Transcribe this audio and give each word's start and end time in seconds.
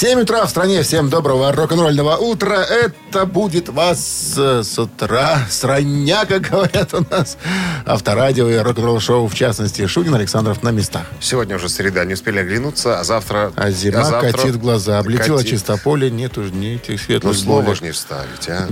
7 0.00 0.20
утра 0.20 0.46
в 0.46 0.48
стране. 0.48 0.82
Всем 0.82 1.10
доброго 1.10 1.52
рок-н-ролльного 1.52 2.16
утра. 2.16 2.64
Это 2.64 3.26
будет 3.26 3.68
вас 3.68 4.34
э, 4.38 4.62
с 4.62 4.78
утра, 4.78 5.46
с 5.50 5.62
рання, 5.62 6.24
как 6.24 6.48
говорят 6.50 6.94
у 6.94 7.04
нас. 7.10 7.36
Авторадио 7.84 8.48
и 8.48 8.56
рок-н-ролл 8.56 8.98
шоу, 8.98 9.26
в 9.28 9.34
частности, 9.34 9.86
Шунин 9.86 10.14
Александров 10.14 10.62
на 10.62 10.70
местах. 10.70 11.02
Сегодня 11.20 11.56
уже 11.56 11.68
среда, 11.68 12.06
не 12.06 12.14
успели 12.14 12.38
оглянуться, 12.38 12.98
а 12.98 13.04
завтра... 13.04 13.52
А 13.56 13.70
зима 13.70 14.04
завтра 14.04 14.32
катит 14.32 14.56
глаза. 14.58 15.00
Облетело 15.00 15.36
катит. 15.36 15.50
чистополе, 15.50 16.10
нет 16.10 16.38
уж 16.38 16.50
ни 16.50 16.76
этих 16.76 16.92
Ну, 16.92 16.98
светлых 16.98 17.36
слово 17.36 17.60
болек. 17.60 17.76
ж 17.76 17.82
не 17.82 17.90
вставить, 17.90 18.48
а? 18.48 18.68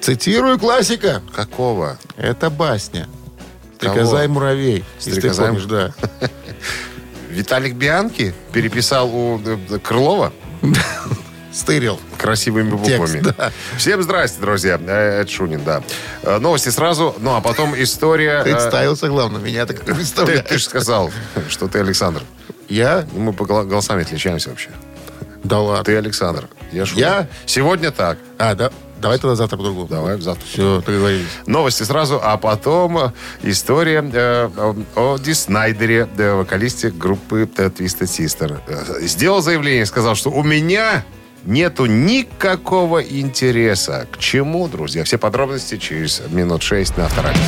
Цитирую 0.00 0.60
классика. 0.60 1.22
Какого? 1.34 1.98
Это 2.16 2.50
басня. 2.50 3.08
Стрекоза 3.78 4.22
и 4.22 4.28
муравей. 4.28 4.84
Стрекоза 5.00 5.50
и 5.50 5.66
да. 5.66 5.92
Виталик 7.30 7.74
Бианки 7.74 8.34
переписал 8.52 9.08
у 9.14 9.40
э, 9.44 9.78
Крылова 9.78 10.32
Стырил. 11.52 11.98
красивыми 12.18 12.70
Текст, 12.84 12.90
буквами. 13.00 13.20
да. 13.36 13.52
Всем 13.76 14.02
здрасте, 14.02 14.40
друзья. 14.40 14.78
Э, 14.86 15.20
Это 15.22 15.30
Шунин, 15.30 15.64
да. 15.64 15.82
Э, 16.22 16.38
Новости 16.38 16.68
сразу, 16.68 17.14
ну 17.18 17.34
а 17.34 17.40
потом 17.40 17.74
история... 17.80 18.40
э, 18.40 18.44
Представился, 18.44 19.08
главное. 19.08 19.40
Меня 19.40 19.66
так 19.66 19.80
Ты, 19.84 19.94
представляешь. 19.94 20.44
ты 20.48 20.58
же 20.58 20.64
сказал, 20.64 21.10
что 21.48 21.66
ты 21.68 21.80
Александр. 21.80 22.22
Я? 22.68 23.04
Ну, 23.12 23.20
Мы 23.20 23.32
по 23.32 23.44
гол- 23.44 23.64
голосами 23.64 24.02
отличаемся 24.02 24.50
вообще. 24.50 24.70
Да 25.42 25.58
ладно. 25.58 25.84
Ты 25.84 25.96
Александр. 25.96 26.48
Я 26.72 26.86
Шунин. 26.86 27.00
Я? 27.04 27.26
Сегодня 27.46 27.90
так. 27.90 28.18
А, 28.38 28.54
да. 28.54 28.70
Давай 29.00 29.18
тогда 29.18 29.34
завтра 29.36 29.56
по-другому. 29.56 29.86
Давай 29.88 30.20
завтра. 30.20 30.46
Все, 30.46 30.82
договорились. 30.84 31.26
Новости 31.46 31.82
сразу, 31.84 32.20
а 32.22 32.36
потом 32.36 32.98
э, 32.98 33.12
история 33.42 34.04
э, 34.12 34.48
о, 34.56 34.76
о 34.96 35.18
Ди 35.18 35.32
Снайдере, 35.34 36.08
э, 36.18 36.34
вокалисте 36.34 36.90
группы 36.90 37.48
э, 37.56 37.68
Twisted 37.68 38.06
Sister. 38.06 38.60
Э, 38.66 39.06
Сделал 39.06 39.40
заявление, 39.40 39.86
сказал, 39.86 40.14
что 40.14 40.30
у 40.30 40.42
меня 40.42 41.04
нету 41.44 41.86
никакого 41.86 43.02
интереса. 43.02 44.06
К 44.12 44.18
чему, 44.18 44.68
друзья? 44.68 45.04
Все 45.04 45.18
подробности 45.18 45.78
через 45.78 46.22
минут 46.30 46.62
шесть 46.62 46.96
на 46.96 47.06
авторадио. 47.06 47.40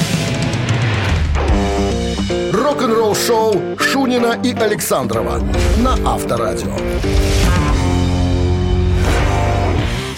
Рок-н-ролл-шоу 2.52 3.76
Шунина 3.78 4.38
и 4.42 4.54
Александрова 4.54 5.42
на 5.78 5.98
Авторадио. 6.04 6.74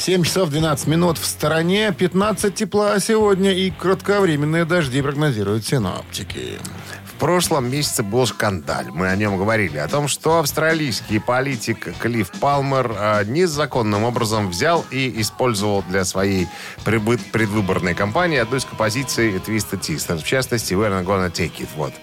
7 0.05 0.23
часов 0.23 0.51
12 0.51 0.87
минут 0.87 1.17
в 1.17 1.25
стороне, 1.25 1.91
15 1.97 2.55
тепла 2.55 3.01
сегодня 3.01 3.55
и 3.55 3.71
кратковременные 3.71 4.67
дожди 4.67 5.01
прогнозируют 5.01 5.65
синоптики. 5.65 6.59
В 7.07 7.19
прошлом 7.19 7.71
месяце 7.71 8.03
был 8.03 8.27
скандаль. 8.27 8.89
Мы 8.91 9.09
о 9.09 9.17
нем 9.17 9.39
говорили. 9.39 9.79
О 9.79 9.89
том, 9.89 10.07
что 10.09 10.41
австралийский 10.41 11.21
политик 11.21 11.97
Клифф 12.01 12.31
Палмер 12.39 12.95
э, 12.95 13.25
незаконным 13.25 14.05
образом 14.05 14.51
взял 14.51 14.85
и 14.91 15.23
использовал 15.23 15.83
для 15.89 16.05
своей 16.05 16.49
прибы- 16.85 17.19
предвыборной 17.33 17.95
кампании 17.95 18.37
одну 18.37 18.59
из 18.59 18.67
композиций 18.67 19.33
Twisted 19.39 19.81
Sister. 19.81 20.19
В 20.19 20.25
частности, 20.25 20.75
We're 20.75 20.91
not 20.91 21.07
gonna 21.07 21.33
take 21.33 21.57
it. 21.61 21.69
Вот. 21.77 21.95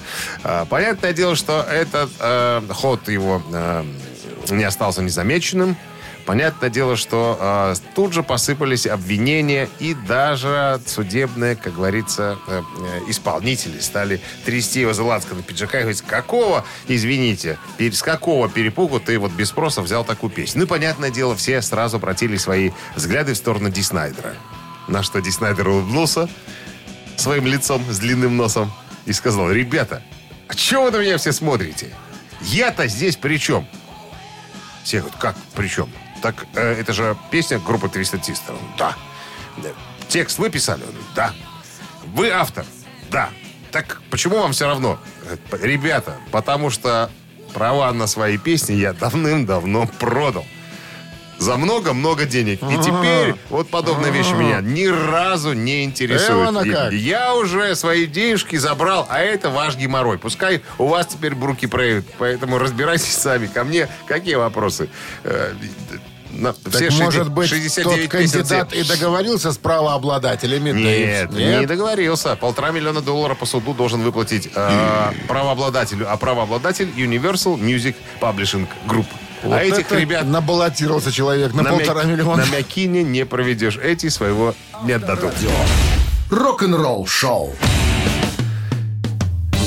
Э, 0.44 0.66
Понятное 0.68 1.14
дело, 1.14 1.36
что 1.36 1.62
этот 1.62 2.10
э, 2.20 2.64
ход 2.72 3.08
его 3.10 3.44
э, 3.54 3.84
не 4.50 4.64
остался 4.64 5.04
незамеченным. 5.04 5.78
Понятное 6.32 6.70
дело, 6.70 6.96
что 6.96 7.38
э, 7.38 7.76
тут 7.94 8.14
же 8.14 8.24
посыпались 8.24 8.88
обвинения 8.88 9.68
и 9.80 9.94
даже 9.94 10.80
судебные, 10.86 11.58
как 11.58 11.74
говорится, 11.74 12.38
э, 12.48 12.62
э, 12.80 13.00
исполнители 13.10 13.82
стали 13.82 14.22
трясти 14.46 14.80
его 14.80 14.94
за 14.94 15.04
лацканы 15.04 15.44
пиджака 15.44 15.80
и 15.80 15.82
говорить, 15.82 16.02
какого, 16.04 16.64
извините, 16.88 17.60
с 17.78 18.02
какого 18.02 18.48
перепугу 18.48 19.02
ты 19.02 19.20
вот 19.20 19.34
без 19.34 19.50
спроса 19.50 19.82
взял 19.82 20.06
такую 20.06 20.30
песню? 20.30 20.62
Ну, 20.62 20.68
понятное 20.68 21.10
дело, 21.10 21.36
все 21.36 21.62
сразу 21.62 21.98
обратили 21.98 22.38
свои 22.38 22.72
взгляды 22.96 23.34
в 23.34 23.38
сторону 23.38 23.70
Ди 23.70 23.82
Снайдера. 23.82 24.34
На 24.88 25.04
что 25.04 25.20
Ди 25.20 25.32
Снайдер 25.32 25.68
улыбнулся 25.68 26.30
своим 27.18 27.46
лицом 27.46 27.84
с 27.90 28.00
длинным 28.00 28.38
носом 28.38 28.72
и 29.06 29.12
сказал, 29.12 29.52
ребята, 29.52 30.02
а 30.48 30.56
чего 30.56 30.84
вы 30.84 30.92
на 30.92 30.98
меня 31.02 31.18
все 31.18 31.34
смотрите? 31.34 31.90
Я-то 32.40 32.88
здесь 32.88 33.18
при 33.18 33.36
чем? 33.36 33.68
Все 34.86 35.00
говорят, 35.00 35.20
как 35.20 35.36
при 35.58 35.68
чем? 35.68 35.90
Так 36.22 36.46
э, 36.56 36.80
это 36.80 36.94
же 36.94 37.18
песня 37.32 37.60
группы. 37.60 37.88
Он, 37.88 38.56
Да. 38.78 38.96
Текст 40.08 40.40
вы 40.40 40.50
писали? 40.50 40.84
Да. 41.16 41.34
Вы 42.14 42.30
автор? 42.30 42.66
Да. 43.10 43.30
Так 43.72 44.02
почему 44.10 44.38
вам 44.40 44.52
все 44.52 44.68
равно? 44.68 45.00
Говорит, 45.24 45.66
Ребята, 45.66 46.18
потому 46.32 46.70
что 46.70 47.10
права 47.54 47.92
на 47.94 48.08
свои 48.08 48.38
песни 48.38 48.74
я 48.74 48.94
давным-давно 48.94 49.88
продал. 50.00 50.46
За 51.38 51.58
много-много 51.58 52.26
денег. 52.26 52.62
И 52.62 52.78
теперь 52.84 53.34
вот 53.50 53.68
подобные 53.70 54.12
вещи 54.12 54.34
меня 54.34 54.62
ни 54.62 54.86
разу 54.86 55.54
не 55.54 55.84
интересуют. 55.86 56.50
Эвана 56.52 56.60
И 56.60 56.70
как. 56.70 56.92
Я 56.94 57.34
уже 57.34 57.74
свои 57.76 58.06
денежки 58.06 58.58
забрал, 58.58 59.08
а 59.10 59.22
это 59.22 59.50
ваш 59.50 59.76
геморрой. 59.76 60.20
Пускай 60.20 60.62
у 60.78 60.86
вас 60.86 61.08
теперь 61.08 61.34
руки 61.34 61.66
проявят. 61.66 62.06
Поэтому 62.20 62.60
разбирайтесь 62.60 63.16
сами. 63.16 63.48
Ко 63.48 63.64
мне 63.64 63.90
какие 64.06 64.36
вопросы? 64.36 64.90
На- 66.32 66.54
Так, 66.54 66.74
все 66.74 66.90
60 66.92 67.06
может 67.06 67.30
быть, 67.32 67.50
69 67.50 68.02
тот 68.04 68.12
кандидат 68.12 68.74
и 68.74 68.84
договорился 68.84 69.52
с 69.52 69.58
правообладателями? 69.58 70.72
Нет, 70.72 71.30
Да 71.32 71.40
и- 71.42 71.60
не 71.60 71.66
договорился. 71.66 72.36
Полтора 72.36 72.72
миллиона 72.72 73.02
долларов 73.02 73.38
по 73.40 73.46
суду 73.46 73.74
должен 73.74 74.02
выплатить 74.02 74.50
э, 74.54 75.12
правообладателю. 75.28 76.12
А 76.12 76.18
правообладатель 76.18 76.90
Universal 76.96 77.60
Music 77.60 77.96
Publishing 78.20 78.68
Group. 78.88 79.06
Вот 79.44 79.56
а 79.56 79.64
этих 79.64 79.88
это 79.88 79.98
ребят 79.98 80.26
набаллотировался 80.26 81.12
человек 81.12 81.54
на, 81.54 81.64
на, 81.64 81.72
полтора 81.72 82.04
мя- 82.04 82.12
миллиона. 82.12 82.46
на 82.46 82.50
мякине 82.56 83.04
не 83.04 83.26
проведешь. 83.26 83.78
Эти 83.78 84.10
своего 84.10 84.54
не 84.84 84.94
отдадут. 84.94 85.34
Рок-н-ролл-шоу. 86.30 87.56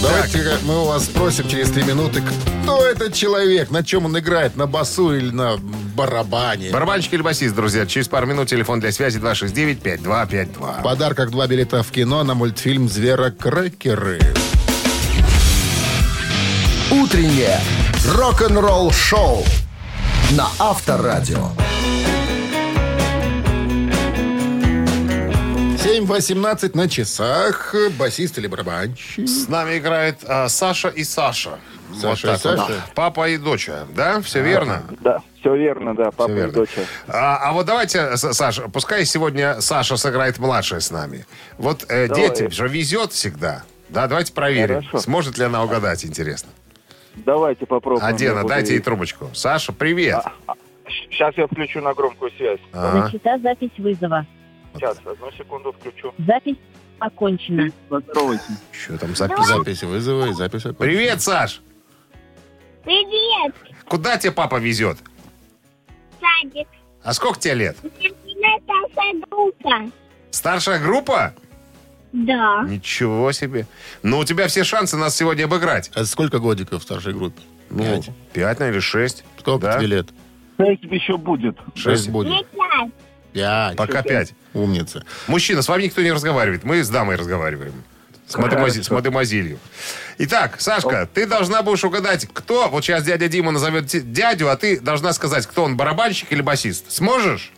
Давайте 0.05 0.59
мы 0.65 0.83
у 0.83 0.85
вас 0.85 1.07
спросим 1.07 1.49
через 1.49 1.71
три 1.71 1.83
минуты, 1.83 2.23
кто 2.63 2.87
этот 2.87 3.15
человек, 3.15 3.71
на 3.71 3.83
чем 3.83 4.05
он 4.05 4.19
играет, 4.19 4.55
на 4.55 4.67
басу 4.67 5.15
или 5.15 5.31
на 5.31 5.57
барабане. 5.97 6.71
Барабанщик 6.71 7.15
или 7.15 7.23
басист, 7.23 7.55
друзья. 7.55 7.87
Через 7.87 8.09
пару 8.09 8.27
минут 8.27 8.49
телефон 8.49 8.81
для 8.81 8.93
связи 8.93 9.19
269-5252. 9.19 10.81
В 10.81 10.83
подарках 10.83 11.31
два 11.31 11.47
билета 11.47 11.83
в 11.83 11.91
кино 11.91 12.23
на 12.23 12.35
мультфильм 12.35 12.87
«Зверокрекеры». 12.87 14.21
Утреннее 16.91 17.59
рок-н-ролл-шоу 18.07 19.43
на 20.33 20.49
Авторадио. 20.59 21.49
7.18 25.85 26.75
на 26.75 26.89
часах. 26.89 27.75
Басист 27.99 28.39
или 28.39 28.47
барабанщик? 28.47 29.29
С 29.29 29.49
нами 29.49 29.77
играет 29.77 30.25
а, 30.27 30.49
Саша 30.49 30.89
и 30.89 31.05
Саша. 31.05 31.59
Саша 32.01 32.29
и 32.29 32.31
вот 32.31 32.45
вот. 32.45 32.59
Саша? 32.59 32.73
Папа 32.95 33.29
и 33.29 33.37
доча, 33.37 33.85
да? 33.95 34.23
Все 34.23 34.43
верно? 34.43 34.83
Да, 35.01 35.21
все 35.39 35.55
верно, 35.55 35.95
да, 35.95 36.05
папа 36.05 36.25
Всё 36.25 36.33
и 36.33 36.37
верно. 36.37 36.53
доча. 36.55 36.81
А, 37.07 37.37
а 37.37 37.53
вот 37.53 37.67
давайте, 37.67 38.17
Саша, 38.17 38.71
пускай 38.71 39.05
сегодня 39.05 39.61
Саша 39.61 39.99
сыграет 39.99 40.39
младшая 40.39 40.81
с 40.81 40.91
нами. 40.91 41.27
Вот 41.59 41.85
э, 41.91 42.09
Давай. 42.09 42.31
детям 42.31 42.51
же 42.51 42.67
везет 42.67 43.13
всегда. 43.13 43.63
Да, 43.91 44.07
давайте 44.07 44.33
проверим, 44.33 44.77
Хорошо. 44.85 45.01
сможет 45.01 45.37
ли 45.37 45.45
она 45.45 45.63
угадать, 45.63 46.07
интересно. 46.07 46.49
Давайте 47.15 47.67
попробуем. 47.67 48.07
Адена, 48.07 48.45
дайте 48.49 48.73
ей 48.73 48.81
трубочку. 48.81 49.29
Саша, 49.35 49.75
привет. 49.75 50.25
Сейчас 51.11 51.37
я 51.37 51.47
включу 51.47 51.83
на 51.83 51.93
громкую 51.93 52.31
связь. 52.39 52.61
Ага. 52.73 53.05
Начата 53.05 53.39
запись 53.43 53.71
вызова. 53.77 54.27
Сейчас, 54.75 54.99
одну 55.05 55.31
секунду 55.33 55.73
включу. 55.73 56.13
Запись 56.19 56.57
окончена. 56.99 57.71
Что 58.73 58.99
там 58.99 59.15
запись? 59.15 59.47
Запись 59.47 59.83
вызова 59.83 60.27
и 60.29 60.33
запись. 60.33 60.63
окончена. 60.67 60.75
Привет, 60.75 61.23
Саш. 61.23 61.61
Привет, 62.85 63.55
Куда 63.89 64.17
тебя 64.19 64.33
папа 64.33 64.57
везет? 64.57 64.99
садик. 66.21 66.69
А 67.03 67.13
сколько 67.15 67.39
тебе 67.41 67.55
лет? 67.55 67.77
Это 67.83 69.23
группа. 69.31 69.91
Старшая 70.31 70.81
группа? 70.83 71.35
Да. 72.13 72.63
Ничего 72.69 73.33
себе. 73.33 73.67
Ну, 74.03 74.19
у 74.19 74.25
тебя 74.25 74.47
все 74.49 74.65
шансы 74.65 74.97
нас 74.97 75.17
сегодня 75.17 75.45
обыграть. 75.45 75.91
А 75.95 76.05
сколько 76.05 76.39
годиков 76.39 76.81
в 76.81 76.85
старшей 76.85 77.13
группе? 77.13 77.41
Ну, 77.71 77.83
Пять. 77.83 78.11
пять, 78.33 78.59
наверное, 78.61 78.81
шесть. 78.81 79.25
Сколько 79.39 79.67
да? 79.67 79.79
тебе 79.79 79.87
лет? 79.89 80.09
еще 80.59 81.17
будет. 81.17 81.57
Шесть 81.75 82.09
будет. 82.11 82.47
пять. 82.51 82.93
Пять. 83.35 83.77
Пока 83.77 84.03
пять. 84.03 84.33
Умница. 84.55 85.05
Мужчина, 85.27 85.61
с 85.63 85.69
вами 85.69 85.85
никто 85.85 86.01
не 86.01 86.13
разговаривает. 86.13 86.65
Мы 86.65 86.83
с 86.83 86.89
дамой 86.89 87.17
разговариваем. 87.17 87.83
С, 88.27 88.37
мадемуази- 88.37 88.83
с 88.83 88.91
мадемуазилью. 88.91 89.59
Итак, 90.17 90.61
Сашка, 90.61 91.07
ты 91.13 91.27
должна 91.27 91.63
будешь 91.63 91.85
угадать, 91.85 92.27
кто... 92.33 92.69
Вот 92.69 92.85
сейчас 92.85 93.05
дядя 93.05 93.29
Дима 93.29 93.51
назовет 93.51 93.87
дядю, 94.13 94.49
а 94.49 94.57
ты 94.57 94.81
должна 94.81 95.13
сказать, 95.13 95.47
кто 95.47 95.65
он, 95.65 95.77
барабанщик 95.77 96.33
или 96.33 96.41
басист. 96.41 96.91
Сможешь? 96.91 97.53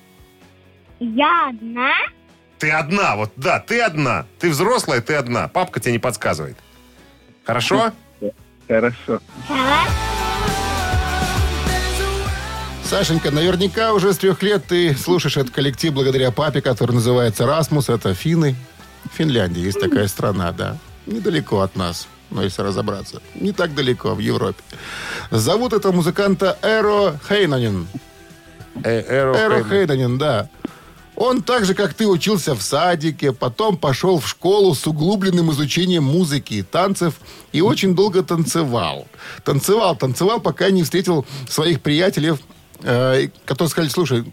Я 0.99 1.50
одна. 1.50 1.93
Ты 2.58 2.70
одна, 2.70 3.17
вот 3.17 3.32
да, 3.37 3.61
ты 3.61 3.81
одна. 3.81 4.26
Ты 4.38 4.49
взрослая, 4.50 5.02
ты 5.02 5.14
одна. 5.14 5.46
Папка 5.49 5.79
тебе 5.79 5.93
не 5.93 5.99
подсказывает. 5.99 6.56
Хорошо? 7.44 7.93
Хорошо. 8.67 9.20
Хорошо. 9.46 10.15
Сашенька, 12.88 13.32
наверняка 13.32 13.92
уже 13.94 14.12
с 14.12 14.18
трех 14.18 14.44
лет 14.44 14.64
ты 14.66 14.94
слушаешь 14.94 15.36
этот 15.36 15.52
коллектив 15.52 15.92
благодаря 15.92 16.30
папе, 16.30 16.60
который 16.60 16.92
называется 16.92 17.44
«Расмус». 17.44 17.88
Это 17.88 18.14
финны. 18.14 18.54
Финляндия 19.12 19.62
есть 19.62 19.80
такая 19.80 20.06
страна, 20.06 20.52
да. 20.52 20.78
Недалеко 21.04 21.62
от 21.62 21.74
нас, 21.74 22.06
но 22.30 22.44
если 22.44 22.62
разобраться. 22.62 23.20
Не 23.34 23.50
так 23.50 23.74
далеко, 23.74 24.14
в 24.14 24.20
Европе. 24.20 24.62
Зовут 25.32 25.72
этого 25.72 25.92
музыканта 25.92 26.58
Эро 26.62 27.18
Хейнанин. 27.28 27.88
Э, 28.84 29.00
Эро 29.00 29.34
Эро 29.34 29.64
Хейден. 29.64 29.70
Хейнанин, 29.70 30.18
да. 30.18 30.48
Он 31.16 31.42
так 31.42 31.64
же, 31.64 31.74
как 31.74 31.92
ты, 31.92 32.06
учился 32.06 32.54
в 32.54 32.62
садике, 32.62 33.32
потом 33.32 33.78
пошел 33.78 34.20
в 34.20 34.28
школу 34.28 34.76
с 34.76 34.86
углубленным 34.86 35.50
изучением 35.50 36.04
музыки 36.04 36.54
и 36.54 36.62
танцев 36.62 37.14
и 37.50 37.60
очень 37.60 37.96
долго 37.96 38.22
танцевал. 38.22 39.08
Танцевал, 39.44 39.96
танцевал, 39.96 40.40
пока 40.40 40.70
не 40.70 40.84
встретил 40.84 41.26
своих 41.48 41.80
приятелей, 41.80 42.34
которые 42.81 43.69
сказали, 43.69 43.88
слушай, 43.88 44.25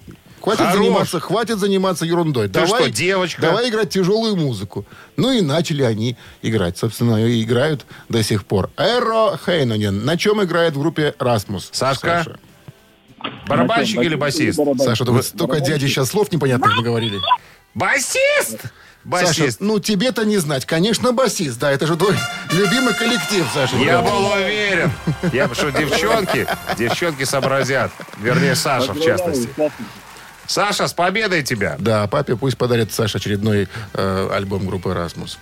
хватит 0.41 0.65
Хорош. 0.65 0.77
заниматься, 0.77 1.19
хватит 1.19 1.57
заниматься 1.59 2.05
ерундой. 2.05 2.49
Ты 2.49 2.65
что, 2.67 2.89
девочка? 2.89 3.41
Давай 3.41 3.69
играть 3.69 3.89
тяжелую 3.89 4.35
музыку. 4.35 4.85
Ну 5.15 5.31
и 5.31 5.41
начали 5.41 5.83
они 5.83 6.17
играть. 6.41 6.77
Собственно, 6.77 7.25
и 7.25 7.43
играют 7.43 7.85
до 8.09 8.23
сих 8.23 8.45
пор. 8.45 8.69
Эро 8.77 9.39
Хейнанин. 9.45 10.05
На 10.05 10.17
чем 10.17 10.43
играет 10.43 10.75
в 10.75 10.79
группе 10.79 11.15
Расмус? 11.19 11.69
Сашка? 11.71 12.25
Барабанщик 13.47 14.01
или 14.01 14.15
басист? 14.15 14.59
Саша, 14.79 15.05
ты 15.05 15.23
столько 15.23 15.61
дяди 15.61 15.87
сейчас 15.87 16.09
слов 16.09 16.31
непонятных 16.31 16.75
наговорили. 16.75 17.19
Басист! 17.73 18.65
Саша, 19.11 19.41
Басист. 19.41 19.59
ну 19.59 19.79
тебе-то 19.79 20.23
не 20.23 20.37
знать. 20.37 20.65
Конечно, 20.65 21.11
басист, 21.11 21.59
да, 21.59 21.71
это 21.71 21.87
же 21.87 21.97
твой 21.97 22.15
любимый 22.51 22.93
коллектив, 22.93 23.45
Саша. 23.53 23.75
Я 23.75 24.01
был 24.01 24.31
уверен. 24.31 24.91
Я 25.33 25.53
что, 25.53 25.71
девчонки, 25.71 26.47
девчонки 26.77 27.25
сообразят. 27.25 27.91
Вернее, 28.17 28.55
Саша, 28.55 28.93
в 28.93 29.01
частности. 29.01 29.49
Саша, 30.45 30.87
с 30.87 30.93
победой 30.93 31.43
тебя. 31.43 31.75
Да, 31.79 32.07
папе 32.07 32.35
пусть 32.35 32.57
подарит 32.57 32.93
Саша 32.93 33.17
очередной 33.17 33.67
э, 33.93 34.29
альбом 34.33 34.67
группы 34.67 34.93
«Расмус». 34.93 35.37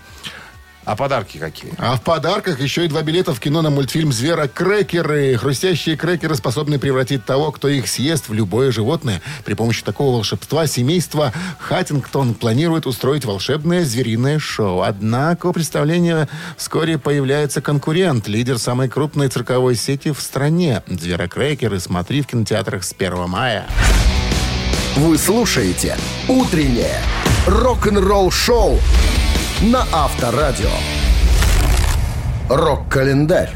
А 0.84 0.96
подарки 0.96 1.38
какие? 1.38 1.74
А 1.78 1.96
в 1.96 2.02
подарках 2.02 2.60
еще 2.60 2.86
и 2.86 2.88
два 2.88 3.04
билета 3.04 3.34
в 3.34 3.40
кино 3.40 3.62
на 3.62 3.70
мультфильм 3.70 4.12
«Звера 4.12 4.48
крекеры». 4.48 5.38
Хрустящие 5.38 5.96
крекеры 5.96 6.36
способны 6.36 6.80
превратить 6.80 7.24
того, 7.24 7.52
кто 7.52 7.68
их 7.68 7.88
съест, 7.88 8.30
в 8.30 8.34
любое 8.34 8.72
животное. 8.72 9.22
При 9.46 9.54
помощи 9.54 9.84
такого 9.84 10.16
волшебства 10.16 10.66
семейство 10.66 11.34
Хаттингтон 11.60 12.34
планирует 12.34 12.88
устроить 12.88 13.26
волшебное 13.26 13.86
звериное 13.86 14.40
шоу. 14.40 14.82
Однако 14.82 15.48
у 15.48 15.54
представления 15.54 16.28
вскоре 16.58 16.98
появляется 16.98 17.62
конкурент, 17.62 18.28
лидер 18.28 18.58
самой 18.58 18.90
крупной 18.90 19.28
цирковой 19.28 19.76
сети 19.76 20.12
в 20.12 20.20
стране. 20.20 20.82
«Зверокрекеры» 20.88 21.80
смотри 21.80 22.24
в 22.24 22.28
кинотеатрах 22.28 22.84
с 22.84 22.94
1 22.98 23.30
мая. 23.30 23.68
Вы 24.96 25.18
слушаете 25.18 25.96
«Утреннее 26.28 27.00
рок-н-ролл-шоу» 27.46 28.80
на 29.62 29.86
Авторадио. 29.92 30.72
Рок-календарь. 32.50 33.52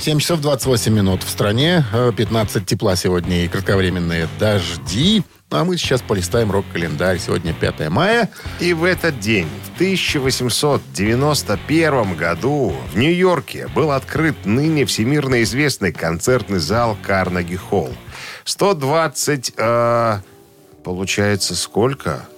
7 0.00 0.20
часов 0.20 0.40
28 0.40 0.94
минут 0.94 1.24
в 1.24 1.28
стране, 1.28 1.84
э, 1.92 2.12
15 2.16 2.64
тепла 2.64 2.94
сегодня 2.94 3.44
и 3.44 3.48
кратковременные 3.48 4.28
дожди. 4.38 5.24
А 5.50 5.64
мы 5.64 5.76
сейчас 5.76 6.02
полистаем 6.02 6.52
рок-календарь. 6.52 7.18
Сегодня 7.18 7.52
5 7.52 7.88
мая. 7.88 8.30
И 8.60 8.72
в 8.72 8.84
этот 8.84 9.18
день, 9.18 9.48
в 9.64 9.74
1891 9.74 12.14
году, 12.14 12.72
в 12.92 12.96
Нью-Йорке 12.96 13.66
был 13.66 13.90
открыт 13.90 14.36
ныне 14.44 14.84
всемирно 14.84 15.42
известный 15.42 15.90
концертный 15.92 16.60
зал 16.60 16.96
Карнеги 17.02 17.56
Холл. 17.56 17.92
120, 18.44 19.52
э, 19.56 20.20
получается, 20.84 21.56
сколько? 21.56 22.28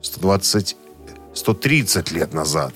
120, 0.00 0.76
130 1.34 2.10
лет 2.12 2.34
назад. 2.34 2.74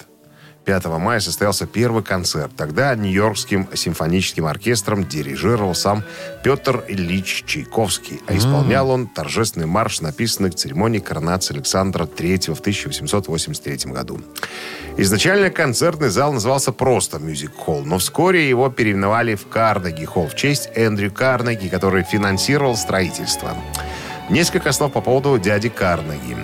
5 0.66 0.86
мая 0.86 1.20
состоялся 1.20 1.64
первый 1.64 2.02
концерт. 2.02 2.50
Тогда 2.56 2.94
Нью-Йоркским 2.96 3.68
симфоническим 3.72 4.46
оркестром 4.46 5.06
дирижировал 5.06 5.76
сам 5.76 6.02
Петр 6.42 6.84
Ильич 6.88 7.44
Чайковский, 7.46 8.20
а 8.26 8.36
исполнял 8.36 8.90
он 8.90 9.06
торжественный 9.06 9.66
марш, 9.66 10.00
написанный 10.00 10.50
к 10.50 10.56
церемонии 10.56 10.98
коронации 10.98 11.54
Александра 11.54 12.04
III 12.04 12.56
в 12.56 12.60
1883 12.60 13.92
году. 13.92 14.20
Изначально 14.96 15.50
концертный 15.50 16.08
зал 16.08 16.32
назывался 16.32 16.72
просто 16.72 17.18
Hall, 17.18 17.84
но 17.84 17.98
вскоре 17.98 18.48
его 18.48 18.68
переименовали 18.68 19.36
в 19.36 19.46
Карнеги 19.46 20.04
Холл 20.04 20.26
в 20.26 20.34
честь 20.34 20.68
Эндрю 20.74 21.12
Карнеги, 21.12 21.68
который 21.68 22.02
финансировал 22.02 22.76
строительство. 22.76 23.56
Несколько 24.30 24.72
слов 24.72 24.92
по 24.92 25.00
поводу 25.00 25.38
дяди 25.38 25.68
Карнеги. 25.68 26.36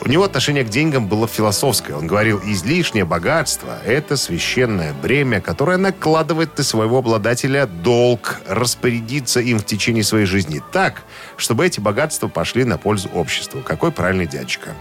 У 0.00 0.08
него 0.08 0.22
отношение 0.22 0.62
к 0.62 0.68
деньгам 0.68 1.08
было 1.08 1.26
философское. 1.26 1.94
Он 1.94 2.06
говорил, 2.06 2.40
излишнее 2.44 3.04
богатство– 3.04 3.78
это 3.84 4.16
священное 4.16 4.94
бремя, 4.94 5.40
которое 5.40 5.76
накладывает 5.76 6.56
на 6.56 6.62
своего 6.62 6.98
обладателя 6.98 7.66
долг 7.66 8.40
распорядиться 8.46 9.40
им 9.40 9.58
в 9.58 9.64
течение 9.66 10.04
своей 10.04 10.24
жизни 10.24 10.62
так, 10.72 11.02
чтобы 11.36 11.66
эти 11.66 11.80
богатства 11.80 12.28
пошли 12.28 12.64
на 12.64 12.78
пользу 12.78 13.08
обществу. 13.08 13.60
Какой 13.60 13.90
правильный 13.90 14.26
дядечка. 14.26 14.74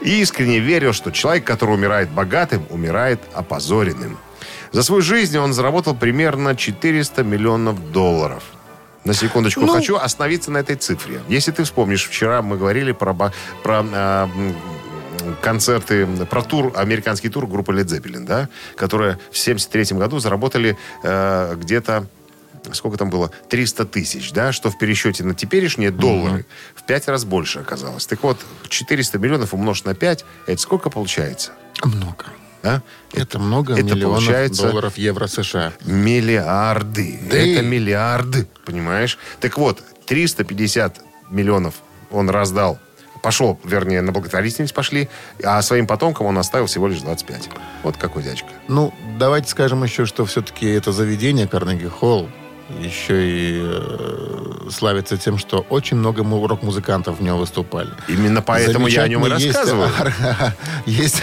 И 0.00 0.20
искренне 0.20 0.58
верил, 0.58 0.92
что 0.92 1.12
человек, 1.12 1.44
который 1.44 1.74
умирает 1.74 2.10
богатым, 2.10 2.66
умирает 2.68 3.20
опозоренным. 3.34 4.18
За 4.72 4.82
свою 4.82 5.00
жизнь 5.00 5.38
он 5.38 5.52
заработал 5.52 5.94
примерно 5.94 6.56
400 6.56 7.22
миллионов 7.22 7.92
долларов. 7.92 8.42
На 9.06 9.14
секундочку, 9.14 9.60
Ну- 9.60 9.72
хочу 9.72 9.96
остановиться 9.96 10.50
на 10.50 10.58
этой 10.58 10.74
цифре. 10.76 11.20
Если 11.28 11.52
ты 11.52 11.62
вспомнишь, 11.62 12.08
вчера 12.08 12.42
мы 12.42 12.56
говорили 12.58 12.90
про, 12.92 13.14
про 13.62 13.78
м, 13.82 14.54
концерты, 15.40 16.06
про 16.26 16.42
тур, 16.42 16.72
американский 16.74 17.28
тур 17.28 17.46
группы 17.46 17.72
Led 17.72 17.84
Zeppelin, 17.86 18.24
да, 18.26 18.48
которые 18.76 19.18
в 19.30 19.38
73 19.38 19.96
году 19.96 20.18
заработали 20.18 20.76
э, 21.04 21.54
где-то 21.56 22.06
сколько 22.72 22.98
там 22.98 23.10
было, 23.10 23.30
300 23.48 23.84
тысяч, 23.84 24.32
да, 24.32 24.50
что 24.50 24.70
в 24.72 24.78
пересчете 24.78 25.22
на 25.22 25.34
теперешние 25.34 25.92
доллары 25.92 26.46
в 26.74 26.82
5 26.84 27.06
раз 27.06 27.24
больше 27.24 27.60
оказалось. 27.60 28.06
Так 28.06 28.24
вот, 28.24 28.38
400 28.68 29.18
миллионов 29.20 29.54
умножить 29.54 29.84
на 29.84 29.94
5, 29.94 30.24
это 30.48 30.60
сколько 30.60 30.90
получается? 30.90 31.52
Много. 31.84 32.24
А? 32.62 32.80
Это 33.12 33.38
много 33.38 33.74
это 33.74 33.82
миллионов 33.84 34.18
получается- 34.24 34.62
долларов, 34.68 34.98
евро, 34.98 35.26
США. 35.26 35.72
Миллиарды. 35.84 37.18
Да 37.30 37.36
это 37.36 37.60
и- 37.62 37.66
миллиарды, 37.66 38.46
понимаешь? 38.64 39.18
Так 39.40 39.56
вот, 39.58 39.82
350 40.06 41.00
миллионов 41.30 41.74
он 42.10 42.30
раздал, 42.30 42.78
пошел, 43.22 43.58
вернее, 43.64 44.00
на 44.02 44.12
благотворительность 44.12 44.74
пошли, 44.74 45.08
а 45.42 45.60
своим 45.62 45.86
потомкам 45.86 46.26
он 46.26 46.38
оставил 46.38 46.66
всего 46.66 46.86
лишь 46.88 47.00
25. 47.00 47.48
Вот 47.82 47.96
какой 47.96 48.22
дядька. 48.22 48.48
Ну, 48.68 48.92
давайте 49.18 49.48
скажем 49.48 49.82
еще, 49.84 50.06
что 50.06 50.24
все-таки 50.24 50.66
это 50.66 50.92
заведение 50.92 51.48
Карнеги 51.48 51.86
Холл 51.88 52.28
еще 52.80 53.28
и 53.30 53.60
э, 53.62 54.68
славится 54.70 55.16
тем, 55.16 55.38
что 55.38 55.64
очень 55.70 55.96
много 55.96 56.24
му- 56.24 56.44
рок-музыкантов 56.48 57.20
в 57.20 57.22
нем 57.22 57.38
выступали. 57.38 57.90
Именно 58.08 58.42
поэтому 58.42 58.88
я 58.88 59.02
о 59.02 59.08
нем 59.08 59.24
и 59.24 59.30
рассказываю. 59.30 59.88
Есть, 60.86 61.22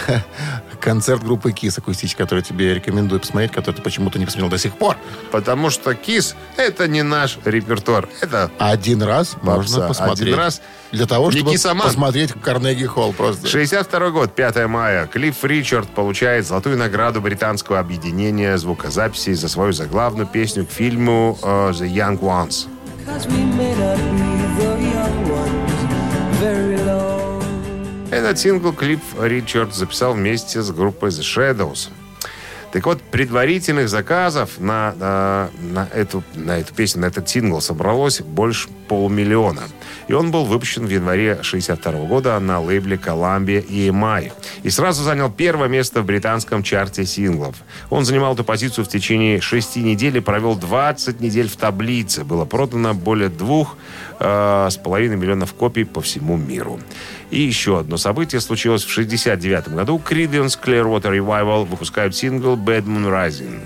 концерт 0.84 1.24
группы 1.24 1.52
Кис 1.52 1.78
акустический, 1.78 2.18
который 2.18 2.44
тебе 2.44 2.74
рекомендую 2.74 3.18
посмотреть, 3.18 3.52
который 3.52 3.76
ты 3.76 3.82
почему-то 3.82 4.18
не 4.18 4.26
посмотрел 4.26 4.50
до 4.50 4.58
сих 4.58 4.74
пор. 4.74 4.96
Потому 5.30 5.70
что 5.70 5.94
КИС— 5.94 6.36
это 6.58 6.86
не 6.86 7.02
наш 7.02 7.38
репертуар. 7.46 8.06
Это 8.20 8.50
Один 8.58 9.02
раз 9.02 9.36
можно 9.40 9.78
Попса. 9.78 9.88
посмотреть. 9.88 10.28
Один 10.28 10.34
раз. 10.34 10.60
Для 10.92 11.06
того, 11.06 11.30
чтобы 11.30 11.52
кисоман. 11.52 11.86
посмотреть 11.86 12.32
Карнеги 12.32 12.84
Холл 12.84 13.14
просто. 13.14 13.48
62 13.48 14.10
год, 14.10 14.34
5 14.34 14.66
мая. 14.66 15.06
Клифф 15.06 15.42
Ричард 15.44 15.88
получает 15.88 16.46
золотую 16.46 16.76
награду 16.76 17.22
британского 17.22 17.80
объединения 17.80 18.58
звукозаписей 18.58 19.32
за 19.32 19.48
свою 19.48 19.72
заглавную 19.72 20.26
песню 20.26 20.66
к 20.66 20.70
фильму 20.70 21.38
э, 21.42 21.46
The 21.70 21.90
Young 21.90 22.20
Ones. 22.20 22.66
Cause 23.06 23.26
we 23.26 23.44
may 23.56 23.74
not 23.74 23.96
be 23.96 24.32
the 24.58 24.70
young 24.80 25.28
ones 25.30 26.40
very 26.40 26.76
long. 26.84 27.13
Этот 28.10 28.38
сингл 28.38 28.72
Клифф 28.72 29.02
Ричард 29.20 29.74
записал 29.74 30.14
вместе 30.14 30.62
с 30.62 30.70
группой 30.70 31.10
The 31.10 31.22
Shadows. 31.22 31.88
Так 32.72 32.86
вот, 32.86 33.00
предварительных 33.02 33.88
заказов 33.88 34.58
на, 34.58 34.94
на, 34.98 35.50
на 35.60 35.88
эту, 35.92 36.24
на 36.34 36.58
эту 36.58 36.74
песню, 36.74 37.02
на 37.02 37.06
этот 37.06 37.28
сингл 37.28 37.60
собралось 37.60 38.20
больше 38.20 38.68
полмиллиона. 38.88 39.62
И 40.08 40.12
он 40.12 40.30
был 40.30 40.44
выпущен 40.44 40.86
в 40.86 40.90
январе 40.90 41.38
62 41.42 41.92
года 42.06 42.38
на 42.38 42.60
лейбле 42.60 42.96
Columbia 42.96 43.66
EMI. 43.66 44.32
И 44.62 44.70
сразу 44.70 45.02
занял 45.02 45.30
первое 45.30 45.68
место 45.68 46.02
в 46.02 46.04
британском 46.04 46.62
чарте 46.62 47.06
синглов. 47.06 47.56
Он 47.90 48.04
занимал 48.04 48.34
эту 48.34 48.44
позицию 48.44 48.84
в 48.84 48.88
течение 48.88 49.40
шести 49.40 49.80
недель 49.80 50.18
и 50.18 50.20
провел 50.20 50.56
20 50.56 51.20
недель 51.20 51.48
в 51.48 51.56
таблице. 51.56 52.24
Было 52.24 52.44
продано 52.44 52.94
более 52.94 53.28
двух 53.28 53.76
э, 54.20 54.68
с 54.70 54.76
половиной 54.76 55.16
миллионов 55.16 55.54
копий 55.54 55.84
по 55.84 56.00
всему 56.00 56.36
миру. 56.36 56.78
И 57.30 57.40
еще 57.40 57.80
одно 57.80 57.96
событие 57.96 58.40
случилось 58.40 58.84
в 58.84 58.90
69 58.90 59.68
году. 59.68 60.00
Creedence 60.04 60.58
Clearwater 60.62 61.16
Revival 61.16 61.64
выпускают 61.64 62.14
сингл 62.14 62.56
Bad 62.56 62.84
Moon 62.84 63.10
Rising. 63.10 63.60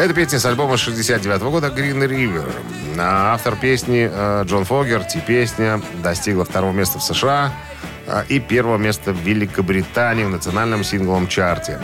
Это 0.00 0.14
песня 0.14 0.38
с 0.38 0.46
альбома 0.46 0.78
69 0.78 1.42
года 1.42 1.66
Green 1.66 2.08
River. 2.08 2.50
А 2.98 3.34
Автор 3.34 3.54
песни 3.54 4.08
э, 4.10 4.44
Джон 4.46 4.64
Фогерти. 4.64 5.22
Песня 5.26 5.82
достигла 6.02 6.46
второго 6.46 6.72
места 6.72 6.98
в 6.98 7.02
США 7.02 7.52
э, 8.06 8.22
и 8.30 8.40
первого 8.40 8.78
места 8.78 9.12
в 9.12 9.18
Великобритании 9.18 10.24
в 10.24 10.30
национальном 10.30 10.84
сингловом 10.84 11.28
чарте. 11.28 11.78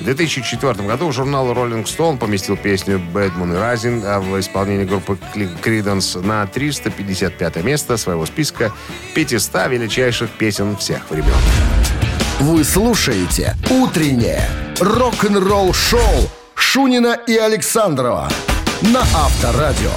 В 0.00 0.04
2004 0.04 0.86
году 0.86 1.10
журнал 1.12 1.50
Rolling 1.50 1.84
Stone 1.84 2.18
поместил 2.18 2.58
песню 2.58 3.00
Bad 3.14 3.32
Moon 3.38 3.54
Rising 3.54 4.04
а 4.04 4.20
в 4.20 4.38
исполнении 4.38 4.84
группы 4.84 5.16
Creedence 5.34 6.20
на 6.20 6.46
355 6.46 7.64
место 7.64 7.96
своего 7.96 8.26
списка 8.26 8.70
500 9.14 9.70
величайших 9.70 10.28
песен 10.32 10.76
всех 10.76 11.10
времен. 11.10 11.32
Вы 12.38 12.64
слушаете 12.64 13.56
«Утреннее 13.70 14.46
рок-н-ролл-шоу» 14.78 16.28
Шунина 16.62 17.18
и 17.26 17.36
Александрова 17.36 18.30
на 18.80 19.00
Авторадио. 19.00 19.90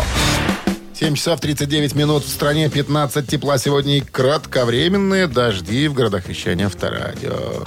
7 0.94 1.16
часов 1.16 1.40
39 1.40 1.96
минут 1.96 2.26
в 2.26 2.28
стране, 2.28 2.70
15 2.70 3.26
тепла 3.26 3.58
сегодня 3.58 4.00
и 4.00 4.02
кратковременные 4.02 5.28
дожди 5.28 5.88
в 5.88 5.94
городах 5.94 6.28
вещания 6.28 6.66
Авторадио. 6.66 7.64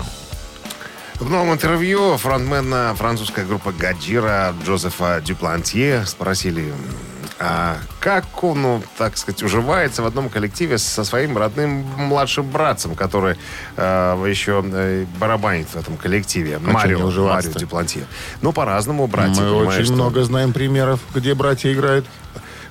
В 1.15 1.31
новом 1.31 1.55
интервью 1.55 2.19
фронтмена 2.19 2.95
французской 2.99 3.47
группы 3.47 3.73
Гаджира 3.73 4.55
Джозефа 4.67 5.23
Дюплантье 5.25 6.05
спросили, 6.05 6.71
а 7.41 7.77
как 8.01 8.43
он, 8.43 8.63
ну, 8.63 8.83
так 8.97 9.17
сказать, 9.17 9.43
уживается 9.43 10.03
в 10.03 10.07
одном 10.07 10.29
коллективе 10.29 10.77
со 10.79 11.05
своим 11.05 11.39
родным 11.39 11.87
младшим 11.97 12.49
братцем, 12.49 12.97
который 12.97 13.37
э, 13.77 14.25
еще 14.29 14.65
э, 14.65 15.05
барабанит 15.21 15.69
в 15.69 15.77
этом 15.77 15.97
коллективе. 15.97 16.59
не 16.61 16.73
Марио? 16.73 17.11
Марио 17.11 17.53
Дюплантье. 17.55 18.07
Ну, 18.43 18.53
по-разному 18.53 19.07
братья. 19.07 19.43
Мы 19.43 19.51
понимаешь, 19.51 19.75
очень 19.75 19.85
что- 19.85 19.95
много 19.95 20.25
знаем 20.25 20.53
примеров, 20.53 21.01
где 21.15 21.35
братья 21.35 21.73
играют. 21.73 22.07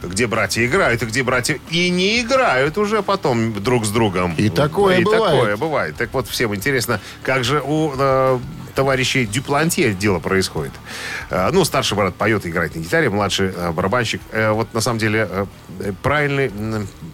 Где 0.03 0.27
братья 0.27 0.63
играют, 0.63 1.01
и 1.01 1.05
где 1.07 1.23
братья 1.23 1.59
и 1.71 1.89
не 1.89 2.21
играют 2.21 2.77
уже 2.77 3.01
потом 3.01 3.53
друг 3.63 3.85
с 3.85 3.89
другом. 3.89 4.35
И 4.35 4.49
такое 4.49 4.99
и 4.99 5.03
бывает. 5.03 5.23
такое 5.23 5.57
бывает. 5.57 5.95
Так 5.95 6.13
вот, 6.13 6.27
всем 6.27 6.53
интересно, 6.53 6.99
как 7.23 7.43
же 7.43 7.61
у 7.65 7.93
э, 7.97 8.39
товарищей 8.77 9.25
Дюплантье 9.25 9.91
дело 9.95 10.19
происходит. 10.19 10.71
Э, 11.31 11.49
ну, 11.51 11.65
старший 11.65 11.97
брат 11.97 12.13
поет 12.13 12.45
и 12.45 12.49
играет 12.49 12.75
на 12.75 12.79
гитаре, 12.79 13.09
младший 13.09 13.47
э, 13.47 13.71
барабанщик. 13.71 14.21
Э, 14.31 14.51
вот, 14.51 14.71
на 14.71 14.81
самом 14.81 14.99
деле, 14.99 15.47
правильный, 16.03 16.51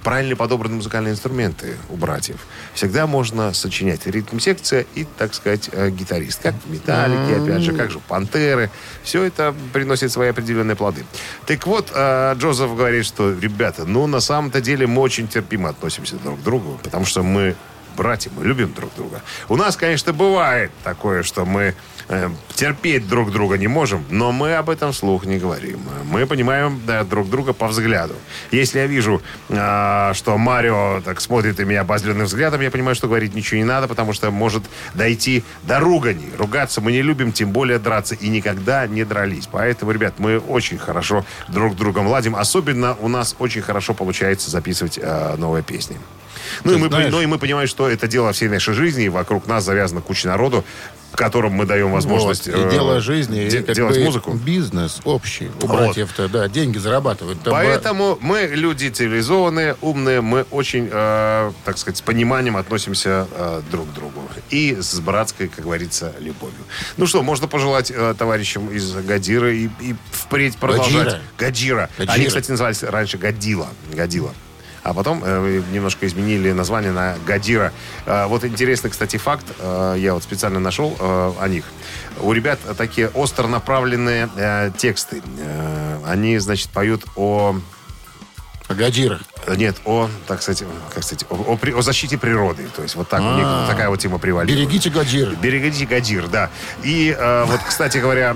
правильно 0.03 0.36
подобраны 0.36 0.75
музыкальные 0.75 1.13
инструменты 1.13 1.77
у 1.89 1.96
братьев. 1.96 2.36
Всегда 2.74 3.08
можно 3.08 3.53
сочинять 3.53 4.05
ритм-секция 4.05 4.86
и, 4.93 5.08
так 5.17 5.34
сказать, 5.34 5.70
гитарист. 5.91 6.41
Как 6.41 6.53
в 6.65 6.70
«Металлике», 6.70 7.41
опять 7.41 7.62
же, 7.62 7.72
как 7.72 7.91
же 7.91 8.00
«Пантеры». 8.10 8.70
Все 9.03 9.24
это 9.24 9.55
приносит 9.72 10.12
свои 10.12 10.29
определенные 10.29 10.75
плоды. 10.75 11.05
Так 11.46 11.65
вот, 11.65 11.93
Джозеф 11.93 12.75
говорит, 12.75 13.05
что, 13.05 13.32
ребята, 13.32 13.86
ну, 13.86 14.05
на 14.08 14.20
самом-то 14.20 14.60
деле 14.60 14.86
мы 14.86 15.01
очень 15.01 15.29
терпимо 15.29 15.70
относимся 15.70 16.17
друг 16.17 16.41
к 16.41 16.43
другу, 16.43 16.77
потому 16.84 17.05
что 17.05 17.24
мы 17.24 17.55
братья, 17.95 18.31
мы 18.35 18.45
любим 18.45 18.73
друг 18.73 18.93
друга. 18.95 19.21
У 19.50 19.55
нас, 19.55 19.75
конечно, 19.75 20.13
бывает 20.13 20.71
такое, 20.83 21.23
что 21.23 21.45
мы 21.45 21.75
э, 22.09 22.29
терпеть 22.55 23.07
друг 23.07 23.31
друга 23.31 23.57
не 23.57 23.67
можем, 23.67 24.03
но 24.09 24.31
мы 24.31 24.55
об 24.55 24.69
этом 24.69 24.91
вслух 24.91 25.25
не 25.25 25.38
говорим. 25.38 25.79
Мы 26.05 26.25
понимаем 26.25 26.81
да, 26.85 27.03
друг 27.03 27.29
друга 27.29 27.53
по 27.53 27.67
взгляду. 27.67 28.15
Если 28.51 28.79
я 28.79 28.88
вижу, 28.88 29.21
э, 29.50 30.12
что 30.13 30.38
Марио 30.38 31.01
так 31.01 31.21
смотрит 31.21 31.57
на 31.57 31.63
меня 31.63 31.81
обозленным 31.81 32.25
взглядом, 32.25 32.62
я 32.62 32.71
понимаю, 32.71 32.95
что 32.95 33.07
говорить 33.07 33.33
ничего 33.33 33.57
не 33.57 33.63
надо, 33.65 33.88
потому 33.88 34.13
что 34.13 34.31
может 34.31 34.63
дойти 34.93 35.43
до 35.63 35.79
ругани. 35.79 36.29
Ругаться 36.38 36.81
мы 36.81 36.91
не 36.91 37.01
любим, 37.01 37.31
тем 37.31 37.51
более 37.51 37.79
драться, 37.79 38.15
и 38.15 38.29
никогда 38.29 38.88
не 38.88 39.03
дрались. 39.03 39.47
Поэтому, 39.51 39.91
ребят, 39.91 40.15
мы 40.17 40.39
очень 40.39 40.77
хорошо 40.77 41.25
друг 41.47 41.75
другом 41.75 42.07
ладим. 42.07 42.35
Особенно 42.35 42.95
у 43.00 43.07
нас 43.07 43.35
очень 43.39 43.62
хорошо 43.62 43.93
получается 43.93 44.50
записывать 44.50 45.00
э, 45.01 45.35
новые 45.38 45.63
песни. 45.63 45.97
Ну 46.63 46.71
Ты 46.71 46.77
и, 46.77 46.81
мы, 46.81 46.88
знаешь- 46.88 47.12
ну 47.12 47.21
и 47.21 47.25
мы 47.25 47.38
понимаем, 47.38 47.67
что 47.67 47.89
это 47.89 48.07
дело 48.07 48.31
всей 48.33 48.50
нашей 48.50 48.73
жизни, 48.73 49.05
и 49.05 49.09
вокруг 49.09 49.47
нас 49.47 49.63
завязана 49.63 50.01
куча 50.01 50.27
народу, 50.27 50.63
которым 51.15 51.53
мы 51.53 51.67
даем 51.67 51.91
возможность 51.91 52.47
Вот, 52.47 52.55
и 52.57 52.59
э, 52.59 52.71
дело 52.71 53.00
жизни, 53.00 53.47
де- 53.47 53.59
и 53.59 53.62
как 53.63 53.75
делать 53.75 53.97
бы 54.00 54.03
музыку. 54.05 54.31
бизнес 54.33 55.00
общий. 55.03 55.51
У 55.62 55.67
Вот. 55.67 55.77
братьев-то, 55.77 56.27
да, 56.27 56.47
деньги 56.47 56.79
зарабатывают. 56.79 57.39
Там 57.43 57.53
Поэтому 57.53 58.17
мы 58.19 58.50
люди 58.51 58.89
цивилизованные, 58.89 59.75
умные, 59.81 60.21
мы 60.21 60.47
очень, 60.50 60.89
э, 60.91 61.51
так 61.65 61.77
сказать, 61.77 61.97
с 61.97 62.01
пониманием 62.01 62.57
относимся 62.57 63.27
э, 63.31 63.62
друг 63.71 63.91
к 63.91 63.93
другу. 63.93 64.23
И 64.50 64.75
с 64.81 65.00
братской, 65.00 65.50
как 65.50 65.63
говорится, 65.65 66.13
любовью. 66.19 66.57
Ну 66.97 67.05
что, 67.05 67.21
можно 67.21 67.47
пожелать 67.47 67.91
э, 67.95 68.15
товарищам 68.17 68.69
из 68.71 68.91
Гадира 68.93 69.53
и, 69.53 69.69
и 69.81 69.95
впредь 70.12 70.57
продолжать. 70.57 71.19
Гаджира. 71.38 71.89
Гаджира. 72.00 72.12
Они, 72.12 72.25
кстати, 72.25 72.50
назывались 72.50 72.81
раньше 72.81 73.19
Гадила. 73.19 73.67
Гадила. 73.93 74.33
А 74.83 74.93
потом 74.93 75.21
э, 75.23 75.61
немножко 75.71 76.05
изменили 76.05 76.51
название 76.51 76.91
на 76.91 77.15
Гадира. 77.25 77.71
Э, 78.05 78.25
вот 78.27 78.43
интересный, 78.43 78.89
кстати, 78.89 79.17
факт. 79.17 79.45
э, 79.59 79.95
я 79.97 80.13
вот 80.13 80.23
специально 80.23 80.59
нашел 80.59 80.95
о 80.99 81.47
них. 81.47 81.63
У 82.19 82.31
ребят 82.33 82.59
такие 82.77 83.07
остро 83.09 83.47
направленные 83.47 84.29
тексты. 84.77 85.21
Они, 86.05 86.37
значит, 86.37 86.69
поют 86.69 87.03
о 87.15 87.55
О 88.74 88.75
гадирах. 88.75 89.22
нет, 89.58 89.75
о, 89.86 90.10
так 90.27 90.42
сказать, 90.42 90.63
как 90.94 91.03
сказать, 91.03 91.25
о, 91.30 91.36
о 91.36 91.77
о 91.77 91.82
защите 91.82 92.18
природы. 92.18 92.68
То 92.75 92.82
есть 92.84 92.96
вот 92.96 93.08
так, 93.10 93.22
А. 93.24 93.68
такая 93.70 93.89
вот 93.89 94.00
тема 94.00 94.18
превалирует. 94.20 94.68
Берегите 94.68 94.89
гадиры. 94.89 95.36
Берегите 95.36 95.86
Гадир, 95.86 96.27
да. 96.27 96.50
И 96.84 97.15
э, 97.18 97.44
вот, 97.46 97.60
кстати 97.68 97.98
говоря, 97.98 98.36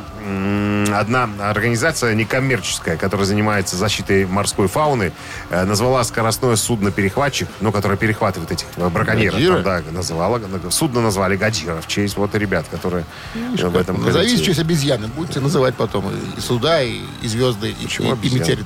одна 0.94 1.30
организация 1.40 2.14
некоммерческая, 2.14 2.98
которая 2.98 3.26
занимается 3.26 3.76
защитой 3.78 4.26
морской 4.26 4.68
фауны, 4.68 5.12
э, 5.50 5.64
назвала 5.66 6.04
скоростное 6.04 6.56
судно-перехватчик, 6.56 7.48
ну, 7.62 7.72
которое 7.72 7.98
перехватывает 7.98 8.52
этих 8.52 8.68
э, 8.76 8.90
браконьеров. 8.90 9.40
Там, 9.42 9.64
да, 9.64 9.82
называла, 9.92 10.42
судно 10.70 11.02
назвали 11.02 11.36
Гадира 11.38 11.80
в 11.82 11.88
честь 11.88 12.18
вот 12.18 12.36
ребят, 12.36 12.66
которые 12.70 13.06
э, 13.36 13.68
в 13.68 13.76
этом 13.78 13.98
Назовите 13.98 14.14
коллективе. 14.36 14.46
честь 14.46 14.60
обезьяны. 14.60 15.08
Будете 15.08 15.40
называть 15.40 15.76
потом 15.76 16.12
и 16.38 16.40
суда, 16.42 16.82
и, 16.82 17.00
и 17.22 17.28
звезды, 17.28 17.70
и, 17.70 17.86
и- 17.86 18.28
и 18.28 18.36
метеориты. 18.36 18.66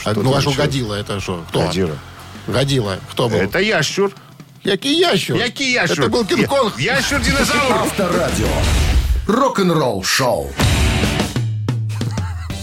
Что 0.00 0.10
А, 0.10 0.14
ну, 0.14 0.34
а 0.34 0.40
что 0.40 0.52
годила, 0.52 0.94
это 0.94 1.20
что? 1.20 1.44
Кто? 1.48 1.60
Гадира. 1.66 1.96
Годила. 2.46 2.98
Кто 3.10 3.28
был? 3.28 3.38
Это 3.38 3.58
ящур. 3.60 4.12
Який 4.64 4.98
ящур? 4.98 5.36
Який 5.36 5.72
ящур? 5.72 6.04
Это 6.06 6.08
был 6.10 6.24
Кинг-Конг. 6.24 6.78
Я- 6.78 6.96
Ящур-динозавр. 6.96 7.72
Авторадио. 7.72 8.48
Рок-н-ролл 9.26 10.02
шоу. 10.04 10.50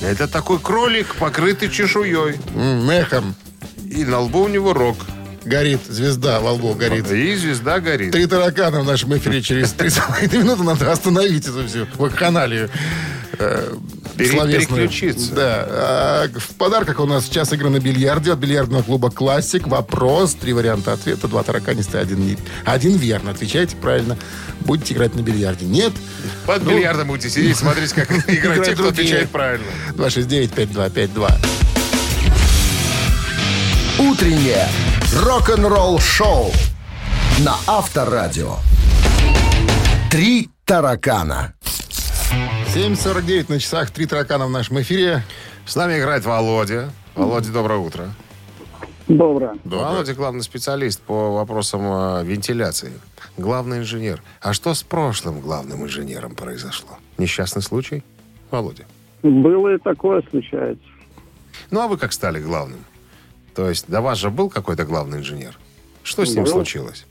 Это 0.01 0.27
такой 0.27 0.59
кролик, 0.59 1.15
покрытый 1.15 1.69
чешуей. 1.69 2.37
Мехом. 2.55 3.35
И 3.85 4.05
на 4.05 4.19
лбу 4.19 4.43
у 4.43 4.47
него 4.47 4.73
рог. 4.73 4.97
Горит. 5.43 5.81
Звезда 5.89 6.39
во 6.39 6.51
лбу 6.53 6.73
горит. 6.73 7.09
И 7.11 7.35
звезда 7.35 7.79
горит. 7.79 8.11
Три 8.11 8.25
таракана 8.27 8.81
в 8.81 8.85
нашем 8.85 9.17
эфире 9.17 9.41
через 9.41 9.71
три 9.71 9.89
минуты. 10.37 10.63
Надо 10.63 10.91
остановить 10.91 11.47
эту 11.47 11.65
всю 11.67 11.87
вакханалию. 11.97 12.69
Словесную. 14.25 14.87
переключиться. 14.89 15.33
Да. 15.33 15.65
А, 15.69 16.27
в 16.35 16.55
подарках 16.55 16.99
у 16.99 17.05
нас 17.05 17.25
сейчас 17.25 17.53
игра 17.53 17.69
на 17.69 17.79
бильярде 17.79 18.31
от 18.33 18.39
бильярдного 18.39 18.83
клуба 18.83 19.09
«Классик». 19.11 19.67
Вопрос, 19.67 20.33
три 20.35 20.53
варианта 20.53 20.93
ответа, 20.93 21.27
два 21.27 21.43
тараканистые, 21.43 22.01
один, 22.01 22.25
не- 22.25 22.37
один 22.65 22.97
верно. 22.97 23.31
Отвечайте 23.31 23.75
правильно. 23.75 24.17
Будете 24.61 24.93
играть 24.93 25.15
на 25.15 25.21
бильярде. 25.21 25.65
Нет? 25.65 25.93
Под 26.45 26.63
бильярдом 26.63 27.07
будете 27.07 27.29
сидеть, 27.29 27.57
смотреть, 27.57 27.93
как 27.93 28.11
играют 28.29 28.65
те, 28.65 28.73
кто 28.73 28.89
отвечает 28.89 29.29
правильно. 29.29 29.65
269-5252. 29.95 31.31
Утреннее 33.99 34.67
рок-н-ролл 35.15 35.99
шоу 35.99 36.51
на 37.39 37.55
Авторадио. 37.67 38.55
Три 40.09 40.49
таракана. 40.65 41.53
7.49 42.75 43.49
на 43.49 43.59
часах. 43.59 43.89
Три 43.89 44.05
таракана 44.05 44.45
в 44.45 44.51
нашем 44.51 44.79
эфире. 44.81 45.23
С 45.65 45.75
нами 45.75 45.97
играет 45.97 46.23
Володя. 46.23 46.91
Володя, 47.15 47.51
доброе 47.51 47.79
утро. 47.79 48.09
Доброе. 49.07 49.55
Володя 49.63 50.13
главный 50.13 50.43
специалист 50.43 51.01
по 51.01 51.33
вопросам 51.33 51.81
э, 51.81 52.23
вентиляции. 52.25 52.93
Главный 53.37 53.79
инженер. 53.79 54.21
А 54.39 54.53
что 54.53 54.75
с 54.75 54.83
прошлым 54.83 55.39
главным 55.41 55.83
инженером 55.83 56.35
произошло? 56.35 56.99
Несчастный 57.17 57.63
случай? 57.63 58.03
Володя. 58.51 58.85
Было 59.23 59.73
и 59.73 59.79
такое 59.79 60.21
случается. 60.29 60.83
Ну, 61.71 61.81
а 61.81 61.87
вы 61.87 61.97
как 61.97 62.13
стали 62.13 62.39
главным? 62.39 62.85
То 63.55 63.67
есть 63.67 63.89
до 63.89 64.01
вас 64.01 64.19
же 64.19 64.29
был 64.29 64.47
какой-то 64.51 64.85
главный 64.85 65.17
инженер? 65.17 65.57
Что 66.03 66.23
с 66.23 66.35
ним 66.35 66.43
Был. 66.43 66.51
случилось? 66.51 67.07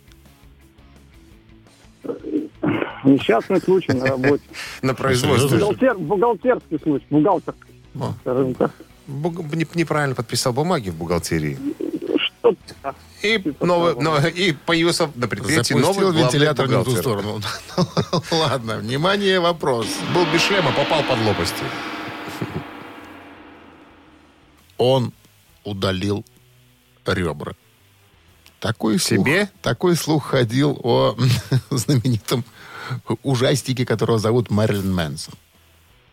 Несчастный 3.05 3.61
случай 3.61 3.93
на 3.93 4.07
работе. 4.07 4.43
На 4.83 4.95
производстве. 4.95 5.59
Бухгалтер, 5.59 5.99
бухгалтерский 5.99 6.79
случай, 6.83 7.07
бухгалтерский. 7.11 7.75
Буг- 9.07 9.55
не- 9.55 9.67
Неправильно 9.75 10.15
подписал 10.15 10.53
бумаги 10.53 10.91
в 10.91 10.97
бухгалтерии. 10.97 11.59
И, 13.23 13.43
новый, 13.61 13.95
но- 14.01 14.19
и 14.27 14.53
появился 14.53 15.11
на 15.15 15.29
предприятии 15.29 15.75
новый 15.75 16.05
Запустил 16.05 16.13
главный 16.13 16.23
вентилятор 16.23 16.67
в 16.67 16.71
ту 16.71 16.77
бухгалтер. 16.79 17.03
сторону. 17.03 17.41
Ладно, 18.31 18.77
внимание, 18.79 19.41
вопрос. 19.41 19.87
Был 20.15 20.25
без 20.33 20.41
шлема, 20.43 20.73
попал 20.73 21.03
под 21.05 21.19
лопасти. 21.27 21.65
Он 24.79 25.13
удалил 25.65 26.25
ребра. 27.07 27.53
Такой 28.61 28.99
слух, 28.99 29.27
Себе? 29.27 29.49
такой 29.63 29.95
слух 29.97 30.27
ходил 30.27 30.79
о 30.83 31.17
знаменитом 31.71 32.45
ужастике, 33.23 33.85
которого 33.87 34.19
зовут 34.19 34.51
Мэрилин 34.51 34.95
Мэнсон. 34.95 35.35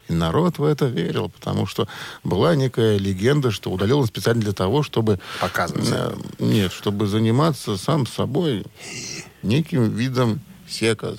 И 0.07 0.13
народ 0.13 0.59
в 0.59 0.63
это 0.63 0.85
верил, 0.85 1.29
потому 1.29 1.65
что 1.65 1.87
была 2.23 2.55
некая 2.55 2.97
легенда, 2.97 3.49
что 3.49 3.71
удалил 3.71 3.99
он 3.99 4.05
специально 4.07 4.41
для 4.41 4.53
того, 4.53 4.83
чтобы... 4.83 5.19
Показывать. 5.41 5.89
э, 5.91 6.15
Нет, 6.39 6.71
чтобы 6.71 7.07
заниматься 7.07 7.75
сам 7.75 8.05
собой 8.05 8.65
неким 9.41 9.89
видом 9.89 10.41
секса. 10.69 11.17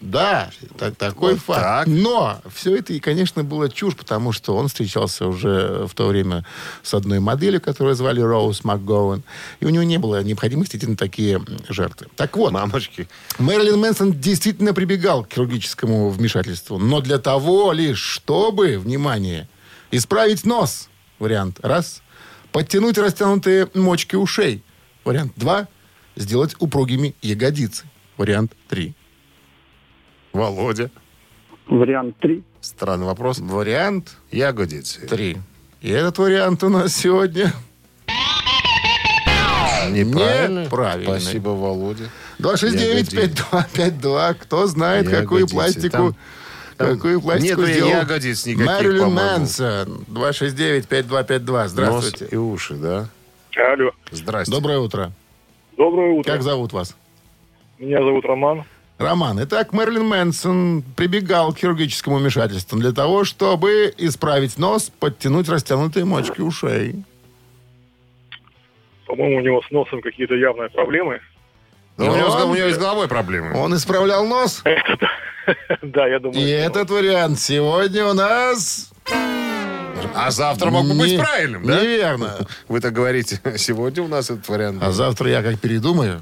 Да, 0.00 0.50
так- 0.78 0.96
такой 0.96 1.34
Вот 1.34 1.42
факт. 1.42 1.60
так. 1.62 1.86
Но 1.86 2.40
все 2.52 2.76
это, 2.76 2.92
и, 2.92 3.00
конечно, 3.00 3.44
было 3.44 3.68
чушь, 3.70 3.94
потому 3.96 4.32
что 4.32 4.56
он 4.56 4.68
встречался 4.68 5.26
уже 5.26 5.86
в 5.86 5.94
то 5.94 6.06
время 6.08 6.44
с 6.82 6.92
одной 6.94 7.20
моделью, 7.20 7.60
которую 7.60 7.94
звали 7.94 8.20
Роуз 8.20 8.64
МакГоуэн, 8.64 9.22
и 9.60 9.64
у 9.64 9.68
него 9.68 9.84
не 9.84 9.98
было 9.98 10.22
необходимости 10.22 10.76
идти 10.76 10.86
на 10.86 10.96
такие 10.96 11.40
жертвы. 11.68 12.08
Так 12.16 12.36
вот, 12.36 12.52
Мамочки. 12.52 13.08
Мэрилин 13.38 13.78
Мэнсон 13.78 14.12
действительно 14.20 14.74
прибегал 14.74 15.24
к 15.24 15.32
хирургическому 15.32 16.10
вмешательству, 16.10 16.78
но 16.78 17.00
для 17.00 17.18
того 17.18 17.72
лишь, 17.72 18.00
чтобы, 18.00 18.78
внимание, 18.78 19.48
исправить 19.90 20.44
нос, 20.44 20.88
вариант 21.18 21.60
раз, 21.62 22.02
подтянуть 22.52 22.98
растянутые 22.98 23.68
мочки 23.74 24.16
ушей, 24.16 24.62
вариант 25.04 25.32
два, 25.36 25.68
сделать 26.16 26.56
упругими 26.58 27.14
ягодицы, 27.22 27.84
вариант 28.16 28.52
три. 28.68 28.94
Володя. 30.36 30.90
вариант 31.66 32.16
3. 32.20 32.42
Странный 32.60 33.06
вопрос. 33.06 33.38
Вариант 33.38 34.16
Ягодицы. 34.30 35.06
три. 35.06 35.36
И 35.80 35.90
этот 35.90 36.18
вариант 36.18 36.62
у 36.64 36.68
нас 36.68 36.94
сегодня 36.94 37.52
Неправильно. 39.90 40.64
Неправильный. 40.64 41.20
Спасибо, 41.20 41.50
Володя. 41.50 42.04
269-5252. 42.40 44.34
Кто 44.34 44.66
знает, 44.66 45.08
какую 45.08 45.40
Ягодицы. 45.46 45.54
пластику... 45.54 45.90
Там- 45.96 46.16
там 46.76 46.94
какую 46.96 47.22
пластику 47.22 47.60
нету 47.62 47.72
сделал 47.72 47.90
ягодиц 47.90 48.44
никаких, 48.44 48.66
Мэрилин. 48.66 49.08
Мэнсон. 49.14 50.04
269-5252. 50.08 51.68
Здравствуйте. 51.68 52.24
Нос 52.24 52.32
и 52.32 52.36
уши, 52.36 52.74
да? 52.74 53.08
Алло. 53.72 53.92
Здрасте. 54.10 54.52
Доброе 54.52 54.78
утро. 54.80 55.10
Доброе 55.78 56.10
утро. 56.12 56.30
Как 56.30 56.42
зовут 56.42 56.74
вас? 56.74 56.94
Меня 57.78 57.98
зовут 57.98 58.26
Роман. 58.26 58.64
Роман. 58.98 59.38
Итак, 59.42 59.72
Мэрилин 59.72 60.04
Мэнсон 60.06 60.82
прибегал 60.96 61.52
к 61.52 61.58
хирургическому 61.58 62.16
вмешательству 62.16 62.78
для 62.78 62.92
того, 62.92 63.24
чтобы 63.24 63.92
исправить 63.98 64.58
нос, 64.58 64.90
подтянуть 64.98 65.48
растянутые 65.48 66.04
мочки 66.06 66.40
ушей. 66.40 67.04
По-моему, 69.06 69.36
у 69.36 69.40
него 69.40 69.62
с 69.62 69.70
носом 69.70 70.00
какие-то 70.00 70.34
явные 70.34 70.70
проблемы. 70.70 71.20
Ну, 71.98 72.10
у, 72.10 72.16
него, 72.16 72.28
Он- 72.28 72.50
у 72.50 72.54
него 72.54 72.70
с 72.70 72.78
головой 72.78 73.08
проблемы. 73.08 73.54
Он 73.58 73.74
исправлял 73.74 74.26
нос. 74.26 74.62
Да, 75.80 76.08
я 76.08 76.18
думаю. 76.18 76.40
И 76.40 76.50
этот 76.50 76.90
вариант 76.90 77.38
сегодня 77.38 78.04
у 78.06 78.14
нас... 78.14 78.90
А 80.12 80.32
завтра 80.32 80.70
мог 80.70 80.88
бы 80.88 80.98
быть 80.98 81.16
правильным, 81.16 81.64
да? 81.64 81.80
Неверно. 81.80 82.34
Вы 82.66 82.80
так 82.80 82.92
говорите. 82.92 83.40
Сегодня 83.56 84.02
у 84.02 84.08
нас 84.08 84.28
этот 84.28 84.48
вариант. 84.48 84.82
А 84.82 84.90
завтра 84.90 85.30
я 85.30 85.42
как 85.44 85.60
передумаю, 85.60 86.20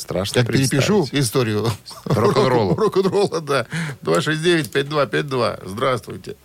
Страшно 0.00 0.42
как 0.44 0.52
перепишу 0.52 1.06
историю 1.12 1.66
Рок-н-ролла. 2.04 2.76
Рок-н-ролла, 2.76 3.40
да. 3.40 3.66
269-5252. 4.02 5.60
Здравствуйте. 5.64 6.36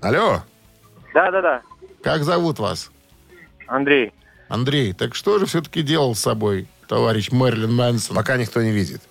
Алло. 0.00 0.42
Да, 1.14 1.30
да, 1.30 1.42
да. 1.42 1.62
Как 2.02 2.24
зовут 2.24 2.58
вас? 2.58 2.90
Андрей. 3.66 4.12
Андрей, 4.48 4.92
так 4.94 5.14
что 5.14 5.38
же 5.38 5.46
все-таки 5.46 5.82
делал 5.82 6.14
с 6.14 6.20
собой 6.20 6.66
товарищ 6.88 7.30
Мэрилин 7.30 7.72
Мэнсон? 7.72 8.16
Пока 8.16 8.36
никто 8.36 8.62
не 8.62 8.70
видит. 8.72 9.02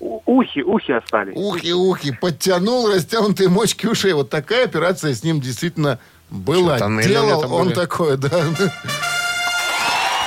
Ухи, 0.00 0.62
ухи 0.62 0.92
остались. 0.92 1.34
Ухи, 1.36 1.72
ухи, 1.72 2.12
подтянул 2.12 2.88
растянутые 2.92 3.48
мочки 3.48 3.86
ушей. 3.86 4.12
Вот 4.12 4.28
такая 4.28 4.64
операция 4.64 5.14
с 5.14 5.22
ним 5.22 5.40
действительно 5.40 5.98
была. 6.30 6.78
Делал 7.02 7.52
он 7.54 7.68
были? 7.68 7.74
такое, 7.74 8.16
да. 8.16 8.30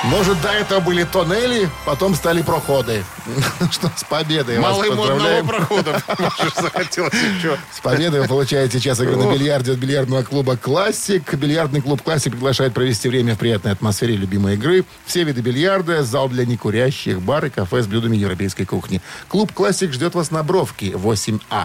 Может, 0.04 0.40
до 0.40 0.48
этого 0.48 0.80
были 0.80 1.02
тоннели, 1.02 1.68
потом 1.84 2.14
стали 2.14 2.42
проходы. 2.42 3.04
Что, 3.70 3.90
с 3.96 4.04
победой 4.04 4.58
вас 4.58 4.72
Малый 4.72 4.90
модного 4.90 5.08
поздравляем. 5.08 5.46
прохода. 5.46 6.02
Может, 6.18 6.54
захотелось 6.54 7.14
еще. 7.14 7.58
С 7.72 7.80
победой 7.80 8.20
вы 8.20 8.28
получаете 8.28 8.78
сейчас 8.78 9.00
игру 9.00 9.16
на 9.16 9.32
бильярде 9.32 9.72
от 9.72 9.78
бильярдного 9.78 10.22
клуба 10.22 10.56
«Классик». 10.56 11.34
Бильярдный 11.34 11.80
клуб 11.82 12.00
«Классик» 12.02 12.32
приглашает 12.32 12.74
провести 12.74 13.08
время 13.08 13.34
в 13.34 13.38
приятной 13.38 13.72
атмосфере 13.72 14.14
любимой 14.14 14.54
игры. 14.54 14.84
Все 15.04 15.24
виды 15.24 15.40
бильярда, 15.40 16.04
зал 16.04 16.28
для 16.28 16.46
некурящих, 16.46 17.20
бар 17.20 17.46
и 17.46 17.50
кафе 17.50 17.82
с 17.82 17.86
блюдами 17.86 18.16
европейской 18.16 18.64
кухни. 18.64 19.02
Клуб 19.26 19.52
«Классик» 19.52 19.92
ждет 19.92 20.14
вас 20.14 20.30
на 20.30 20.44
Бровке, 20.44 20.90
8А. 20.92 21.64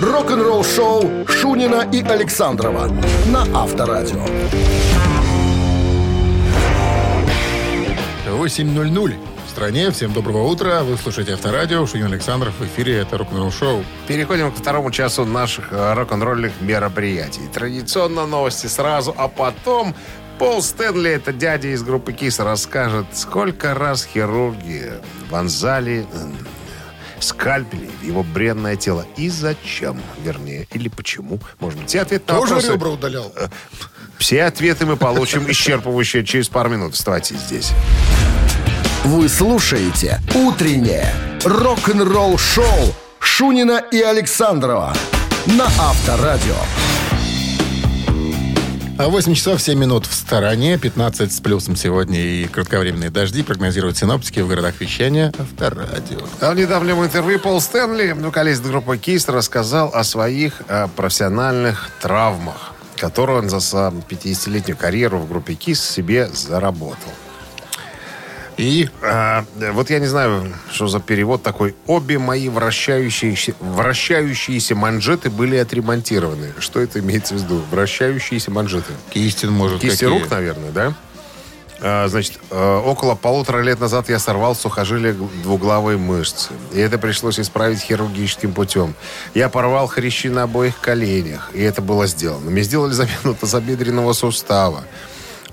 Рок-н-ролл 0.00 0.64
шоу 0.64 1.26
Шунина 1.28 1.88
и 1.92 2.02
Александрова 2.02 2.86
на 3.26 3.42
Авторадио. 3.52 4.24
8.00 8.46 9.14
в 9.44 9.50
стране. 9.50 9.90
Всем 9.90 10.12
доброго 10.12 10.44
утра. 10.44 10.84
Вы 10.84 10.96
слушаете 10.96 11.32
Авторадио. 11.32 11.84
Шунин 11.84 12.06
Александров 12.06 12.54
в 12.60 12.64
эфире. 12.64 12.98
Это 12.98 13.18
рок-н-ролл 13.18 13.50
шоу. 13.50 13.84
Переходим 14.06 14.52
к 14.52 14.56
второму 14.56 14.92
часу 14.92 15.24
наших 15.24 15.72
э, 15.72 15.94
рок-н-ролльных 15.94 16.52
мероприятий. 16.60 17.40
Традиционно 17.52 18.24
новости 18.24 18.68
сразу, 18.68 19.12
а 19.18 19.26
потом 19.26 19.96
Пол 20.38 20.62
Стэнли, 20.62 21.10
это 21.10 21.32
дядя 21.32 21.68
из 21.74 21.82
группы 21.82 22.12
Кис, 22.12 22.38
расскажет, 22.38 23.06
сколько 23.14 23.74
раз 23.74 24.04
хирурги 24.04 24.92
вонзали 25.28 26.06
скальпели 27.18 27.90
в 28.00 28.04
его 28.04 28.22
бренное 28.22 28.76
тело. 28.76 29.04
И 29.16 29.28
зачем, 29.28 30.00
вернее, 30.22 30.68
или 30.72 30.88
почему. 30.88 31.40
Может 31.58 31.80
быть, 31.80 31.88
все 31.88 32.02
ответы 32.02 32.32
на 32.32 32.38
Тоже 32.38 32.54
вопросы- 32.54 32.72
ребра 32.74 32.90
удалял? 32.90 33.32
Все 34.18 34.44
ответы 34.44 34.86
мы 34.86 34.96
получим 34.96 35.46
исчерпывающие 35.50 36.22
через 36.24 36.48
пару 36.48 36.70
минут. 36.70 36.94
Вставайте 36.94 37.34
здесь. 37.34 37.72
Вы 39.06 39.28
слушаете 39.28 40.20
«Утреннее 40.34 41.06
рок-н-ролл-шоу» 41.44 42.64
Шунина 43.20 43.80
и 43.92 44.00
Александрова 44.02 44.92
на 45.46 45.66
Авторадио. 45.66 46.56
А 48.98 49.06
8 49.08 49.34
часов 49.34 49.62
7 49.62 49.78
минут 49.78 50.06
в 50.06 50.12
стороне, 50.12 50.76
15 50.76 51.32
с 51.32 51.40
плюсом 51.40 51.76
сегодня 51.76 52.18
и 52.18 52.46
кратковременные 52.48 53.10
дожди 53.10 53.44
прогнозируют 53.44 53.96
синоптики 53.96 54.40
в 54.40 54.48
городах 54.48 54.80
вещания 54.80 55.32
Авторадио. 55.38 56.18
А 56.40 56.50
В 56.50 56.56
недавнем 56.56 57.04
интервью 57.04 57.38
Пол 57.38 57.60
Стэнли, 57.60 58.10
вокалист 58.10 58.64
группы 58.64 58.96
Кис, 58.98 59.28
рассказал 59.28 59.90
о 59.94 60.02
своих 60.02 60.62
э, 60.66 60.88
профессиональных 60.96 61.90
травмах, 62.02 62.72
которые 62.96 63.38
он 63.38 63.50
за 63.50 63.58
са- 63.58 63.92
50-летнюю 64.08 64.76
карьеру 64.76 65.18
в 65.18 65.28
группе 65.28 65.54
Кис 65.54 65.80
себе 65.80 66.28
заработал. 66.34 67.12
И 68.56 68.88
э, 69.02 69.42
вот 69.72 69.90
я 69.90 69.98
не 69.98 70.06
знаю, 70.06 70.52
что 70.70 70.86
за 70.88 70.98
перевод 71.00 71.42
такой. 71.42 71.74
Обе 71.86 72.18
мои 72.18 72.48
вращающиеся, 72.48 73.54
вращающиеся 73.60 74.74
манжеты 74.74 75.28
были 75.28 75.56
отремонтированы. 75.56 76.54
Что 76.58 76.80
это 76.80 77.00
имеется 77.00 77.34
в 77.34 77.42
виду? 77.42 77.62
Вращающиеся 77.70 78.50
манжеты. 78.50 78.92
Кистин 79.10 79.52
может 79.52 79.80
Кисти 79.80 80.04
какие? 80.04 80.08
рук, 80.08 80.30
наверное, 80.30 80.70
да? 80.70 80.94
А, 81.80 82.08
значит, 82.08 82.38
э, 82.50 82.82
около 82.84 83.14
полутора 83.14 83.60
лет 83.60 83.78
назад 83.80 84.08
я 84.08 84.18
сорвал 84.18 84.54
сухожилие 84.54 85.12
двуглавой 85.42 85.98
мышцы. 85.98 86.50
И 86.72 86.80
это 86.80 86.96
пришлось 86.96 87.38
исправить 87.38 87.80
хирургическим 87.80 88.54
путем. 88.54 88.94
Я 89.34 89.50
порвал 89.50 89.86
хрящи 89.86 90.28
на 90.28 90.44
обоих 90.44 90.80
коленях, 90.80 91.50
и 91.52 91.60
это 91.60 91.82
было 91.82 92.06
сделано. 92.06 92.50
Мне 92.50 92.62
сделали 92.62 92.92
замену 92.92 93.34
тазобедренного 93.38 94.14
сустава. 94.14 94.84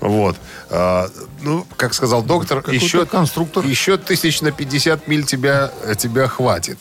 Вот. 0.04 0.36
А, 0.68 1.08
ну, 1.40 1.66
как 1.78 1.94
сказал 1.94 2.22
доктор, 2.22 2.58
Какой-то 2.60 2.84
еще, 2.84 3.06
конструктор. 3.06 3.64
еще 3.64 3.96
тысяч 3.96 4.42
на 4.42 4.52
50 4.52 5.08
миль 5.08 5.24
тебя, 5.24 5.72
тебя 5.96 6.28
хватит. 6.28 6.78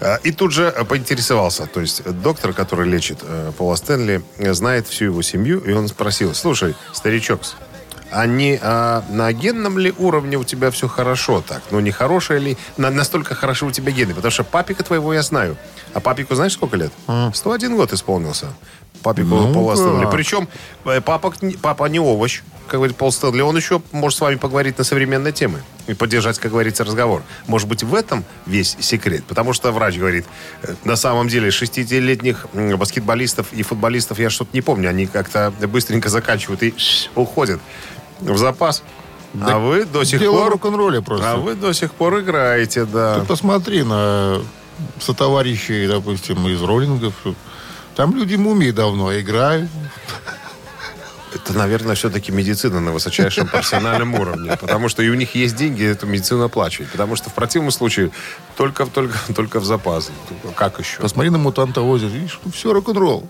А, 0.00 0.16
И 0.24 0.32
тут 0.32 0.50
же 0.52 0.72
поинтересовался. 0.88 1.66
То 1.66 1.80
есть 1.80 2.02
доктор, 2.22 2.52
который 2.52 2.88
лечит 2.88 3.18
э, 3.22 3.52
Пола 3.56 3.76
Стэнли, 3.76 4.20
э, 4.38 4.52
знает 4.52 4.88
всю 4.88 5.04
его 5.06 5.22
семью, 5.22 5.60
и 5.60 5.72
он 5.72 5.86
спросил, 5.86 6.34
слушай, 6.34 6.74
старичок, 6.92 7.40
а 8.10 8.26
не 8.26 8.58
а, 8.60 9.04
на 9.10 9.32
генном 9.32 9.78
ли 9.78 9.94
уровне 9.98 10.36
у 10.36 10.44
тебя 10.44 10.70
все 10.72 10.88
хорошо 10.88 11.42
так? 11.46 11.62
Ну, 11.70 11.78
не 11.80 11.92
хорошее 11.92 12.40
ли, 12.40 12.56
на- 12.76 12.90
настолько 12.90 13.34
хорошо 13.36 13.66
у 13.66 13.70
тебя 13.70 13.92
гены? 13.92 14.12
Потому 14.14 14.30
что 14.32 14.42
папика 14.44 14.82
твоего 14.82 15.14
я 15.14 15.22
знаю. 15.22 15.56
А 15.94 16.00
папику 16.00 16.34
знаешь, 16.34 16.52
сколько 16.54 16.76
лет? 16.76 16.92
101 17.32 17.76
год 17.76 17.92
исполнился. 17.92 18.46
Папику 19.02 19.28
Ну 19.28 19.52
Пола 19.52 19.74
Стэнли. 19.76 20.08
Причем 20.10 20.48
э, 20.84 21.00
папа, 21.00 21.32
папа 21.62 21.84
не 21.86 21.98
овощ, 22.00 22.42
как 22.66 22.78
говорит 22.80 22.96
Пол 22.96 23.12
Стэнли. 23.12 23.40
Он 23.42 23.56
еще 23.56 23.80
может 23.92 24.18
с 24.18 24.20
вами 24.20 24.36
поговорить 24.36 24.78
на 24.78 24.84
современные 24.84 25.32
темы 25.32 25.62
и 25.86 25.94
поддержать, 25.94 26.38
как 26.38 26.50
говорится, 26.50 26.84
разговор. 26.84 27.22
Может 27.46 27.68
быть, 27.68 27.82
в 27.84 27.94
этом 27.94 28.24
весь 28.46 28.76
секрет? 28.80 29.24
Потому 29.24 29.52
что 29.52 29.70
врач 29.72 29.96
говорит, 29.96 30.26
э, 30.62 30.74
на 30.84 30.96
самом 30.96 31.28
деле 31.28 31.50
60-летних 31.50 32.46
м, 32.54 32.76
баскетболистов 32.76 33.52
и 33.52 33.62
футболистов 33.62 34.18
я 34.18 34.30
что-то 34.30 34.50
не 34.52 34.62
помню. 34.62 34.88
Они 34.90 35.06
как-то 35.06 35.52
быстренько 35.68 36.08
заканчивают 36.08 36.62
и 36.62 36.74
уходят 37.14 37.60
в 38.20 38.36
запас. 38.38 38.82
а 39.40 39.58
вы 39.58 39.84
до 39.84 40.04
сих 40.04 40.20
Дело 40.20 40.38
пор... 40.42 40.52
рок-н-ролле 40.52 41.02
просто. 41.02 41.32
А 41.32 41.36
вы 41.36 41.54
до 41.54 41.72
сих 41.72 41.92
пор 41.92 42.20
играете, 42.20 42.84
да. 42.86 43.20
Ты 43.20 43.26
посмотри 43.26 43.82
на 43.82 44.40
сотоварищей, 45.00 45.86
допустим, 45.86 46.46
из 46.48 46.62
роллингов. 46.62 47.14
Там 47.96 48.14
люди 48.14 48.36
мумии 48.36 48.70
давно 48.70 49.18
играют. 49.18 49.70
Это, 51.34 51.54
наверное, 51.54 51.94
все-таки 51.94 52.30
медицина 52.30 52.80
на 52.80 52.92
высочайшем 52.92 53.48
профессиональном 53.48 54.14
уровне. 54.14 54.56
Потому 54.60 54.88
что 54.88 55.02
и 55.02 55.08
у 55.08 55.14
них 55.14 55.34
есть 55.34 55.56
деньги 55.56 55.84
эту 55.84 56.06
медицину 56.06 56.44
оплачивать. 56.44 56.90
Потому 56.90 57.16
что 57.16 57.30
в 57.30 57.34
противном 57.34 57.70
случае 57.70 58.10
только, 58.56 58.86
только, 58.86 59.18
только 59.34 59.60
в 59.60 59.64
запас. 59.64 60.10
Как 60.54 60.78
еще? 60.78 61.00
Посмотри 61.00 61.30
на 61.30 61.38
мутанта 61.38 61.80
озера. 61.80 62.10
Видишь, 62.10 62.38
ну 62.44 62.52
все 62.52 62.72
рок-н-ролл. 62.72 63.26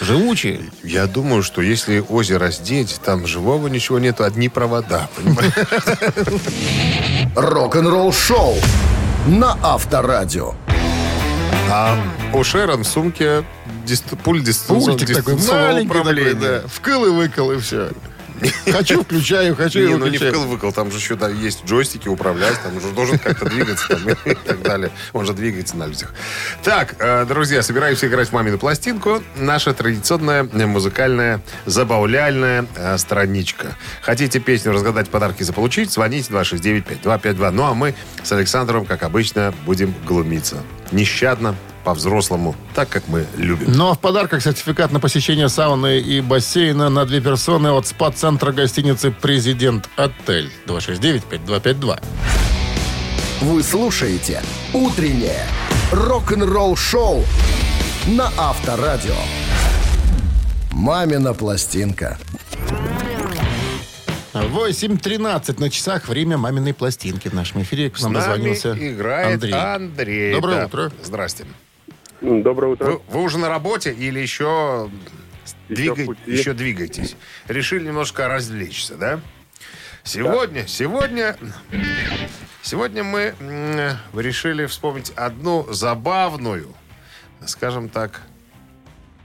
Живучие. 0.00 0.70
Я 0.82 1.06
думаю, 1.06 1.42
что 1.42 1.62
если 1.62 2.04
озеро 2.06 2.50
сдеть, 2.50 3.00
там 3.02 3.26
живого 3.26 3.68
ничего 3.68 3.98
нету, 3.98 4.24
одни 4.24 4.48
провода. 4.48 5.08
Рок-н-ролл 7.34 8.12
шоу 8.12 8.56
на 9.26 9.56
Авторадио. 9.62 10.54
А 11.70 11.98
у 12.32 12.44
Шерон 12.44 12.82
в 12.84 12.86
сумке 12.86 13.44
дист- 13.86 14.16
пульт 14.22 14.44
дистанционного 14.44 14.98
Пультик 14.98 15.16
такой 15.16 15.34
маленький 15.36 15.88
такой, 15.88 16.34
да. 16.34 16.62
Вкл 16.68 17.04
и 17.06 17.10
выкл, 17.10 17.52
и 17.52 17.58
все. 17.58 17.90
Хочу, 18.70 19.02
включаю, 19.02 19.56
хочу 19.56 19.80
и 19.80 19.86
Не, 19.88 19.96
ну 19.96 20.06
не 20.08 20.18
вкл-выкл, 20.18 20.72
там 20.72 20.90
же 20.90 20.98
еще 20.98 21.16
да, 21.16 21.28
есть 21.28 21.64
джойстики 21.64 22.08
управлять, 22.08 22.60
там 22.62 22.80
же 22.80 22.88
должен 22.92 23.18
как-то 23.18 23.46
двигаться 23.46 23.88
там, 23.88 24.08
и 24.24 24.34
так 24.34 24.62
далее. 24.62 24.90
Он 25.12 25.24
же 25.24 25.32
двигается 25.32 25.76
на 25.76 25.86
людях. 25.86 26.14
Так, 26.62 26.96
э, 26.98 27.24
друзья, 27.24 27.62
собираемся 27.62 28.06
играть 28.06 28.28
в 28.28 28.32
мамину 28.32 28.58
пластинку. 28.58 29.22
Наша 29.36 29.72
традиционная 29.72 30.44
музыкальная, 30.44 31.40
забавляльная 31.64 32.66
э, 32.76 32.98
страничка. 32.98 33.76
Хотите 34.02 34.38
песню 34.38 34.72
разгадать, 34.72 35.08
подарки 35.08 35.42
заполучить? 35.42 35.90
Звоните 35.90 36.32
269-5252. 36.32 37.50
Ну, 37.50 37.64
а 37.64 37.74
мы 37.74 37.94
с 38.22 38.32
Александром, 38.32 38.84
как 38.84 39.02
обычно, 39.02 39.54
будем 39.64 39.94
глумиться. 40.06 40.58
Нещадно, 40.92 41.56
по-взрослому, 41.86 42.56
так, 42.74 42.88
как 42.88 43.06
мы 43.06 43.26
любим. 43.36 43.72
Ну 43.72 43.90
а 43.90 43.94
в 43.94 44.00
подарках 44.00 44.42
сертификат 44.42 44.90
на 44.90 44.98
посещение 44.98 45.48
сауны 45.48 46.00
и 46.00 46.20
бассейна 46.20 46.88
на 46.90 47.06
две 47.06 47.20
персоны 47.20 47.68
от 47.68 47.86
спа-центра 47.86 48.50
гостиницы 48.50 49.12
«Президент 49.12 49.88
Отель». 49.94 50.50
269-5252. 50.66 52.02
Вы 53.42 53.62
слушаете 53.62 54.42
«Утреннее 54.72 55.46
рок-н-ролл-шоу» 55.92 57.24
на 58.08 58.32
Авторадио. 58.36 59.14
«Мамина 60.72 61.34
пластинка». 61.34 62.18
8.13 64.34 65.60
на 65.60 65.70
часах. 65.70 66.08
Время 66.08 66.36
маминой 66.36 66.74
пластинки 66.74 67.28
в 67.28 67.32
нашем 67.34 67.62
эфире. 67.62 67.90
К 67.90 67.96
С 67.96 68.02
нам 68.02 68.12
нами 68.12 68.24
дозвонился 68.24 68.72
играет 68.72 69.34
Андрей. 69.34 69.54
Андрей. 69.54 70.34
Доброе 70.34 70.60
Да. 70.60 70.66
утро. 70.66 70.92
Здрасте. 71.02 71.44
Доброе 72.20 72.72
утро. 72.72 72.86
Вы, 72.86 73.00
вы 73.08 73.22
уже 73.22 73.38
на 73.38 73.48
работе 73.48 73.92
или 73.92 74.18
еще, 74.20 74.90
Еще 75.68 75.94
двигай- 75.94 76.16
еще 76.26 76.52
двигаетесь? 76.54 77.16
Решили 77.48 77.86
немножко 77.86 78.28
развлечься, 78.28 78.96
да? 78.96 79.20
Сегодня, 80.02 80.66
сегодня, 80.68 81.36
сегодня 82.62 83.02
мы 83.02 83.34
решили 84.14 84.66
вспомнить 84.66 85.10
одну 85.16 85.66
забавную, 85.72 86.72
скажем 87.44 87.88
так, 87.88 88.22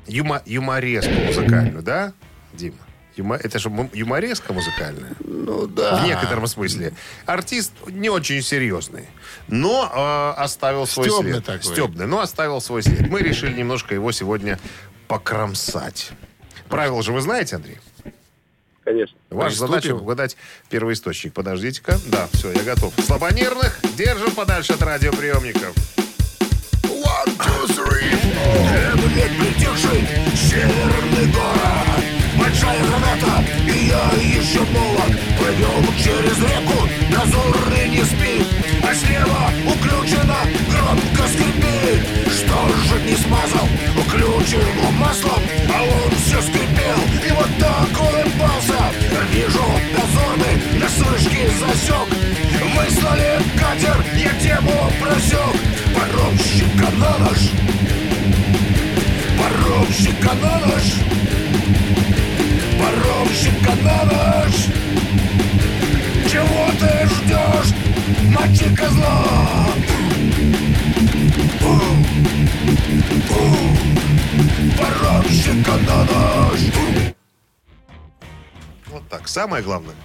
юма, 0.08 0.42
юмореску 0.46 1.14
музыкальную, 1.14 1.84
да, 1.84 2.14
Дима? 2.54 2.78
Юма- 3.22 3.38
это 3.38 3.60
же 3.60 3.70
юмореска 3.94 4.54
музыкальная. 4.54 5.14
Ну 5.20 5.68
да. 5.68 5.98
В 6.04 6.06
некотором 6.06 6.48
смысле. 6.48 6.94
Артист 7.26 7.72
не 7.88 8.10
очень 8.10 8.42
серьезный, 8.42 9.06
но 9.48 9.90
э, 10.38 10.42
оставил 10.42 10.86
свой 10.88 11.08
Стёбный 11.10 11.32
след. 11.34 11.46
такой. 11.46 11.64
Стёбный, 11.72 12.08
но 12.08 12.20
оставил 12.20 12.62
свой 12.62 12.82
след. 12.84 13.08
Мы 13.10 13.22
решили 13.22 13.54
немножко 13.58 13.94
его 13.94 14.12
сегодня 14.12 14.60
покромсать. 15.08 16.12
Правила 16.70 17.04
же 17.04 17.12
вы 17.12 17.22
знаете, 17.22 17.58
Андрей? 17.58 17.78
Конечно. 18.84 19.16
Ваша 19.30 19.50
Приступим. 19.50 19.74
задача 19.82 19.96
угадать 19.96 20.38
первоисточник. 20.70 21.34
Подождите-ка. 21.34 22.00
Да, 22.08 22.28
все, 22.34 22.52
я 22.52 22.64
готов. 22.64 22.94
Слабонервных 23.06 23.80
держим 23.96 24.32
подальше 24.32 24.74
от 24.74 24.82
радиоприемников. 24.82 25.76
One, 26.84 27.38
two, 27.38 27.68
three, 27.68 28.12
four. 28.12 29.10
Век 29.14 29.32
притихший 29.38 30.08
северный 30.36 31.32
город 31.32 31.91
Большая 32.52 32.84
граната, 32.84 33.46
и 33.66 33.88
я 33.88 34.12
еще 34.20 34.60
молод 34.60 35.18
Плывем 35.38 35.86
через 35.96 36.38
реку, 36.38 36.86
дозорный 37.10 37.88
не 37.88 38.04
спит 38.04 38.46
А 38.84 38.94
слева 38.94 39.50
уключена, 39.66 40.36
громко 40.70 41.30
скрипит 41.30 42.06
Что 42.30 42.68
же 42.84 43.02
не 43.06 43.16
смазал? 43.16 43.70
Уключенным 43.96 44.94
маслом 45.00 45.42
А 45.74 45.82
он 45.82 46.12
все 46.26 46.42
скрипел, 46.42 47.00
и 47.26 47.32
вот 47.32 47.48
так 47.58 47.90
улыбался 48.02 48.84
Вижу 49.32 49.64
дозорный 49.96 50.78
на 50.78 50.90
слышке 50.90 51.48
засек 51.58 52.10
Выслали 52.76 53.40
катер, 53.58 54.04
я 54.14 54.34
тему 54.42 54.92
просек 55.00 55.56
Паромщика 55.96 56.92
на 56.98 57.18
нож. 57.18 57.52
Паромщика 59.40 60.36
на 63.84 64.04
нож 64.06 64.56
Чего 66.30 66.72
ты 66.80 67.08
ждешь, 67.08 67.74
мальчик 68.34 68.78
козла? 68.78 69.26
Паромщика 74.78 75.72
на 75.88 76.04
нож 76.06 76.60
Вот 78.88 79.08
так. 79.10 79.28
Самое 79.28 79.64
главное, 79.64 79.96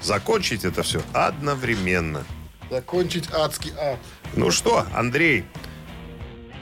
закончить 0.00 0.64
это 0.64 0.82
все 0.82 1.00
одновременно. 1.12 2.24
Закончить 2.70 3.28
адский 3.32 3.72
ад. 3.78 3.98
Ну 4.34 4.50
что, 4.50 4.86
Андрей, 4.94 5.44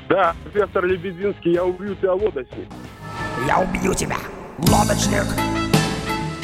Да, 0.09 0.35
профессор 0.43 0.85
Лебединский, 0.87 1.53
я 1.53 1.65
убью 1.65 1.95
тебя 1.95 2.15
лодочник. 2.15 2.69
Я 3.47 3.61
убью 3.61 3.95
тебя, 3.95 4.17
лодочник 4.69 5.27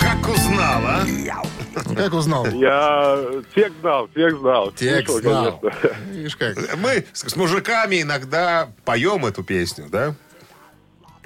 как 0.06 0.28
узнал, 0.28 0.82
а? 0.84 1.04
Как 1.96 2.14
узнал? 2.14 2.46
Я 2.46 3.42
текст 3.54 3.80
знал, 3.80 4.08
текст 4.14 4.38
знал. 4.38 4.72
Текст 4.72 5.12
Слышал, 5.12 5.20
знал. 5.20 5.58
конечно. 5.60 5.90
Видишь 6.10 6.36
как? 6.36 6.56
Мы 6.78 7.04
с, 7.12 7.28
с 7.28 7.36
мужиками 7.36 8.02
иногда 8.02 8.68
поем 8.84 9.26
эту 9.26 9.42
песню, 9.42 9.86
да? 9.88 10.14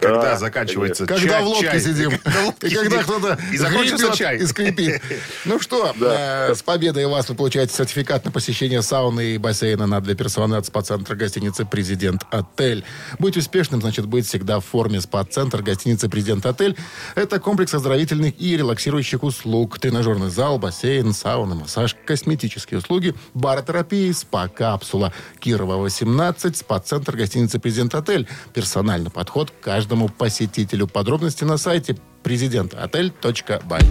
Когда 0.00 0.22
Да, 0.22 0.36
заканчивается 0.38 1.06
Когда 1.06 1.28
чай. 1.34 1.42
в 1.42 1.46
лодке 1.46 1.66
чай. 1.70 1.80
сидим. 1.80 2.10
Когда 2.24 2.40
в 2.40 2.44
лодке 2.46 2.66
И 2.68 2.74
когда 2.74 2.90
сидим. 2.90 3.02
кто-то 3.02 3.38
И 3.52 3.56
закончился 3.56 3.96
гребет 4.04 4.18
чай. 4.18 4.38
и 4.38 4.46
скрипит. 4.46 5.02
Ну 5.44 5.60
что, 5.60 5.94
э, 6.00 6.54
с 6.54 6.62
победой 6.62 7.06
вас 7.06 7.28
вы 7.28 7.34
получаете 7.34 7.74
сертификат 7.74 8.24
на 8.24 8.30
посещение 8.30 8.82
сауны 8.82 9.34
и 9.34 9.38
бассейна 9.38 9.86
на 9.86 10.00
две 10.00 10.14
персоны 10.14 10.54
от 10.56 10.66
спа-центра 10.66 11.14
гостиницы 11.14 11.64
«Президент 11.64 12.22
Отель». 12.30 12.84
Быть 13.18 13.36
успешным, 13.36 13.80
значит, 13.80 14.06
быть 14.06 14.26
всегда 14.26 14.60
в 14.60 14.64
форме 14.64 15.00
спа-центр 15.00 15.62
гостиницы 15.62 16.08
«Президент 16.08 16.46
Отель». 16.46 16.76
Это 17.14 17.38
комплекс 17.38 17.74
оздоровительных 17.74 18.34
и 18.40 18.56
релаксирующих 18.56 19.22
услуг. 19.22 19.78
Тренажерный 19.78 20.30
зал, 20.30 20.58
бассейн, 20.58 21.12
сауна, 21.12 21.54
массаж, 21.54 21.96
косметические 22.06 22.78
услуги, 22.78 23.14
баротерапия, 23.34 24.12
спа-капсула. 24.12 25.12
Кирова, 25.40 25.76
18, 25.76 26.56
спа-центр 26.56 27.16
гостиницы 27.16 27.58
«Президент 27.58 27.94
Отель». 27.94 28.26
Персональный 28.54 29.10
подход 29.10 29.50
к 29.50 29.64
каждому 29.64 29.89
посетителю. 30.09 30.87
Подробности 30.87 31.44
на 31.44 31.57
сайте 31.57 31.96
президентотель.бай. 32.22 33.83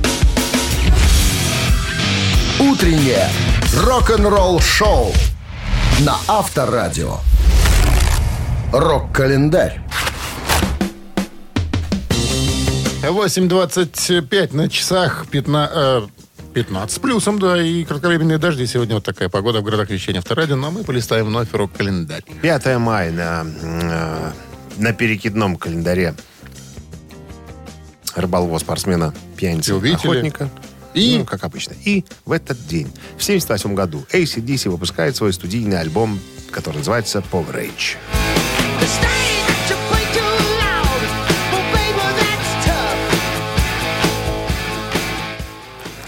Утреннее 2.60 3.30
рок-н-ролл-шоу 3.76 5.14
на 6.02 6.18
Авторадио. 6.28 7.18
Рок-календарь. 8.74 9.82
8.25 13.02 14.56
на 14.56 14.70
часах 14.70 15.28
15, 15.32 15.72
э, 15.76 16.08
15 16.54 16.92
с 16.92 17.00
плюсом, 17.00 17.40
да, 17.40 17.62
и 17.62 17.84
кратковременные 17.86 18.38
дожди. 18.38 18.66
Сегодня 18.66 18.96
вот 18.96 19.06
такая 19.06 19.30
погода 19.30 19.62
в 19.62 19.64
городах 19.64 19.90
вещания 19.90 20.20
Авторадио, 20.20 20.56
но 20.56 20.70
мы 20.70 20.84
полистаем 20.84 21.28
вновь 21.28 21.54
рок-календарь. 21.54 22.24
5 22.42 22.78
мая 22.78 23.12
на, 23.12 23.46
э, 23.62 24.32
на 24.80 24.94
перекидном 24.94 25.58
календаре 25.58 26.16
рыболова, 28.16 28.58
спортсмена, 28.58 29.14
пьяницы, 29.36 29.72
охотника. 29.72 30.50
И? 30.94 31.20
Ну, 31.20 31.26
как 31.26 31.44
обычно. 31.44 31.76
И 31.86 32.04
в 32.26 32.32
этот 32.32 32.66
день, 32.68 32.92
в 33.18 33.24
78 33.24 33.76
году, 33.76 34.06
ACDC 34.12 34.70
выпускает 34.70 35.16
свой 35.16 35.34
студийный 35.34 35.80
альбом, 35.80 36.20
который 36.52 36.78
называется 36.78 37.24
Power 37.32 37.54
Rage. 37.54 37.98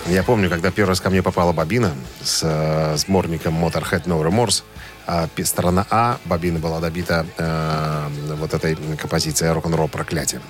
Я 0.07 0.23
помню, 0.23 0.49
когда 0.49 0.71
первый 0.71 0.89
раз 0.89 0.99
ко 0.99 1.09
мне 1.09 1.23
попала 1.23 1.53
бобина 1.53 1.93
с 2.21 2.41
э, 2.43 2.97
сборником 2.97 3.63
Motorhead 3.63 4.03
No 4.07 4.21
Remorse, 4.21 4.63
а 5.07 5.27
сторона 5.43 5.85
А 5.89 6.17
бобины 6.25 6.59
была 6.59 6.79
добита 6.79 7.25
э, 7.37 8.07
вот 8.35 8.53
этой 8.53 8.75
композицией 8.97 9.53
рок-н-ролл 9.53 9.87
проклятие. 9.87 10.41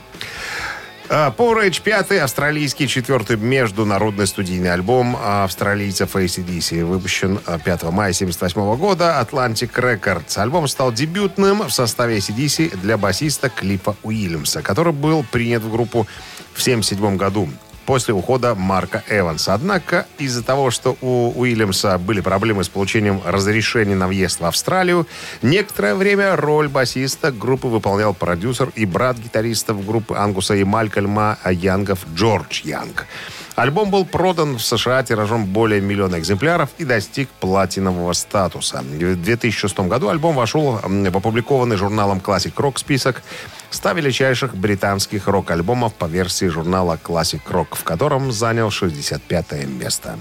А, 1.14 1.30
Power 1.30 1.66
Rage 1.66 1.82
5 1.82 2.24
австралийский 2.24 2.88
четвертый 2.88 3.36
международный 3.36 4.26
студийный 4.26 4.72
альбом 4.72 5.18
австралийцев 5.22 6.16
ACDC, 6.16 6.86
выпущен 6.86 7.38
а, 7.46 7.60
5 7.60 7.84
мая 7.92 8.14
1978 8.14 8.78
года 8.78 9.20
Atlantic 9.20 9.74
Records. 9.74 10.38
Альбом 10.38 10.70
стал 10.70 10.94
дебютным 10.94 11.64
в 11.64 11.70
составе 11.72 12.20
ACDC 12.20 12.78
для 12.78 12.98
басиста 12.98 13.50
Клипа 13.50 13.98
Уильямса, 14.04 14.62
который 14.62 14.94
был 14.94 15.26
принят 15.30 15.64
в 15.64 15.70
группу 15.70 16.08
в 16.54 16.62
1977 16.62 17.18
году 17.18 17.50
после 17.86 18.14
ухода 18.14 18.56
Марка 18.56 19.04
Эванса. 19.10 19.54
Однако 19.54 20.06
из-за 20.18 20.44
того, 20.44 20.72
что 20.72 20.98
у 21.02 21.32
Уильямса 21.40 21.98
были 21.98 22.22
проблемы 22.22 22.64
с 22.64 22.70
получением 22.70 23.22
разрешения 23.26 23.96
на 23.96 24.08
въезд 24.08 24.40
в 24.40 24.46
Австралию, 24.46 25.08
некоторое 25.42 25.96
время 25.96 26.36
роль 26.36 26.68
басиста 26.68 27.32
группы 27.32 27.68
выполнял 27.68 28.14
продюсер 28.14 28.72
и 28.76 28.86
брат 28.86 29.18
гитаристов 29.18 29.86
группы 29.86 30.16
Ангуса 30.16 30.56
и 30.56 30.64
Малькольма 30.64 31.38
Янгов 31.46 32.00
Джордж 32.16 32.62
Янг. 32.64 33.08
Альбом 33.56 33.92
был 33.92 34.06
продан 34.06 34.58
в 34.58 34.62
США 34.62 35.04
тиражом 35.04 35.46
более 35.46 35.82
миллиона 35.82 36.18
экземпляров 36.18 36.70
и 36.78 36.86
достиг 36.86 37.30
платинового 37.30 38.14
статуса. 38.14 38.82
В 38.82 39.16
2006 39.16 39.80
году 39.82 40.10
альбом 40.10 40.36
вошел 40.36 40.80
в 40.82 41.18
опубликованный 41.18 41.76
журналом 41.76 42.20
Classic 42.20 42.54
Rock 42.54 42.78
список 42.78 43.22
100 43.72 43.92
величайших 43.92 44.56
британских 44.56 45.28
рок-альбомов 45.28 45.94
по 45.94 46.06
версии 46.06 46.46
журнала 46.46 46.98
Classic 47.02 47.42
Rock, 47.50 47.76
в 47.76 47.84
котором 47.84 48.32
занял 48.32 48.72
65 48.72 49.68
место. 49.68 50.18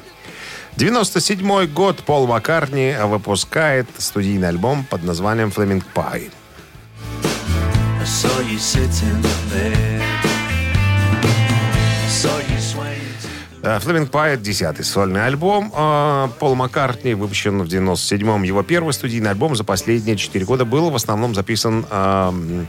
97 0.76 1.66
год 1.66 2.02
Пол 2.04 2.26
Маккартни 2.26 2.94
выпускает 3.04 3.88
студийный 3.98 4.48
альбом 4.48 4.84
под 4.84 5.02
названием 5.02 5.48
«Flaming 5.48 5.82
Pie». 5.94 6.30
I 8.00 8.04
saw 8.04 8.40
you 8.40 8.58
sitting 8.58 9.22
there. 9.52 10.00
Saw 12.08 12.38
you 12.48 12.58
swaying. 12.58 12.89
Э, 13.62 13.78
Flaming 13.78 14.10
Pie— 14.10 14.36
десятый 14.40 14.84
сольный 14.84 15.26
альбом. 15.26 15.72
э, 15.74 16.28
Пол 16.38 16.54
Маккартни 16.54 17.14
выпущен 17.14 17.62
в 17.62 17.66
97-м. 17.66 18.42
Его 18.42 18.62
первый 18.62 18.92
студийный 18.92 19.30
альбом 19.30 19.54
за 19.54 19.64
последние 19.64 20.16
четыре 20.16 20.46
года 20.46 20.64
был 20.64 20.90
в 20.90 20.96
основном 20.96 21.34
записан 21.34 21.84
эм, 21.90 22.66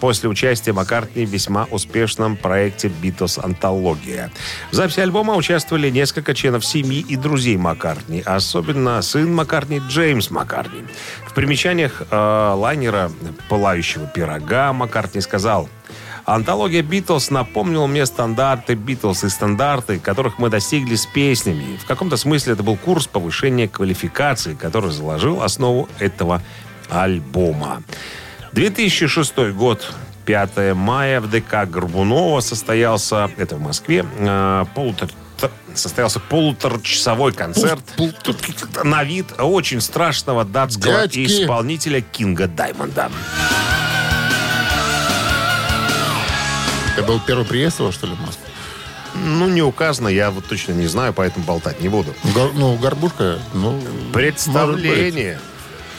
после 0.00 0.28
участия 0.28 0.72
Маккартни 0.72 1.24
в 1.24 1.30
весьма 1.30 1.68
успешном 1.70 2.36
проекте 2.36 2.88
«Битлз 2.88 3.38
Антология». 3.38 4.32
В 4.72 4.74
записи 4.74 4.98
альбома 4.98 5.34
участвовали 5.34 5.90
несколько 5.90 6.34
членов 6.34 6.66
семьи 6.66 7.04
и 7.08 7.14
друзей 7.14 7.56
Маккартни, 7.56 8.22
а 8.26 8.36
особенно 8.36 9.00
сын 9.02 9.32
Маккартни 9.32 9.80
Джеймс 9.88 10.30
Маккартни. 10.30 10.82
В 11.24 11.34
примечаниях 11.34 12.02
э, 12.10 12.52
лайнера 12.56 13.12
«Пылающего 13.48 14.06
пирога» 14.08 14.72
Маккартни 14.72 15.20
сказал– 15.20 15.68
Антология 16.26 16.82
Битлз 16.82 17.30
напомнила 17.30 17.86
мне 17.86 18.04
стандарты 18.04 18.74
Битлз 18.74 19.22
и 19.22 19.28
стандарты, 19.28 20.00
которых 20.00 20.40
мы 20.40 20.50
достигли 20.50 20.96
с 20.96 21.06
песнями. 21.06 21.76
В 21.76 21.86
каком-то 21.86 22.16
смысле 22.16 22.54
это 22.54 22.64
был 22.64 22.76
курс 22.76 23.06
повышения 23.06 23.68
квалификации, 23.68 24.54
который 24.54 24.90
заложил 24.90 25.40
основу 25.42 25.88
этого 26.00 26.42
альбома. 26.90 27.82
2006 28.52 29.52
год. 29.52 29.94
5 30.24 30.74
мая 30.74 31.20
в 31.20 31.30
ДК 31.30 31.70
Горбунова 31.70 32.40
состоялся, 32.40 33.30
это 33.36 33.54
в 33.54 33.60
Москве, 33.60 34.04
э, 34.18 34.64
полутора 34.74 35.10
состоялся 35.72 36.18
полуторачасовой 36.18 37.32
концерт 37.32 37.80
на 38.82 39.04
вид 39.04 39.26
очень 39.38 39.80
страшного 39.80 40.44
датского 40.44 41.02
Дядьки. 41.02 41.26
исполнителя 41.26 42.00
Кинга 42.00 42.48
Даймонда. 42.48 43.10
Это 46.96 47.04
был 47.06 47.20
первый 47.20 47.44
приезд 47.44 47.78
его, 47.80 47.92
что 47.92 48.06
ли, 48.06 48.14
в 48.14 48.20
Москву? 48.20 48.46
Ну, 49.14 49.48
не 49.48 49.60
указано, 49.60 50.08
я 50.08 50.30
вот 50.30 50.46
точно 50.46 50.72
не 50.72 50.86
знаю, 50.86 51.12
поэтому 51.12 51.44
болтать 51.44 51.80
не 51.82 51.88
буду. 51.90 52.14
Гор- 52.34 52.54
ну, 52.54 52.74
горбушка, 52.76 53.38
ну... 53.52 53.82
Представление, 54.14 55.38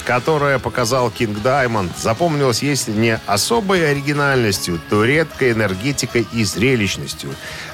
которое 0.05 0.57
показал 0.57 1.12
Кинг 1.12 1.41
Даймонд, 1.43 1.91
запомнилось, 1.99 2.63
если 2.63 2.91
не 2.91 3.19
особой 3.27 3.89
оригинальностью, 3.91 4.81
то 4.89 5.05
редкой 5.05 5.51
энергетикой 5.51 6.27
и 6.31 6.43
зрелищностью. 6.43 7.29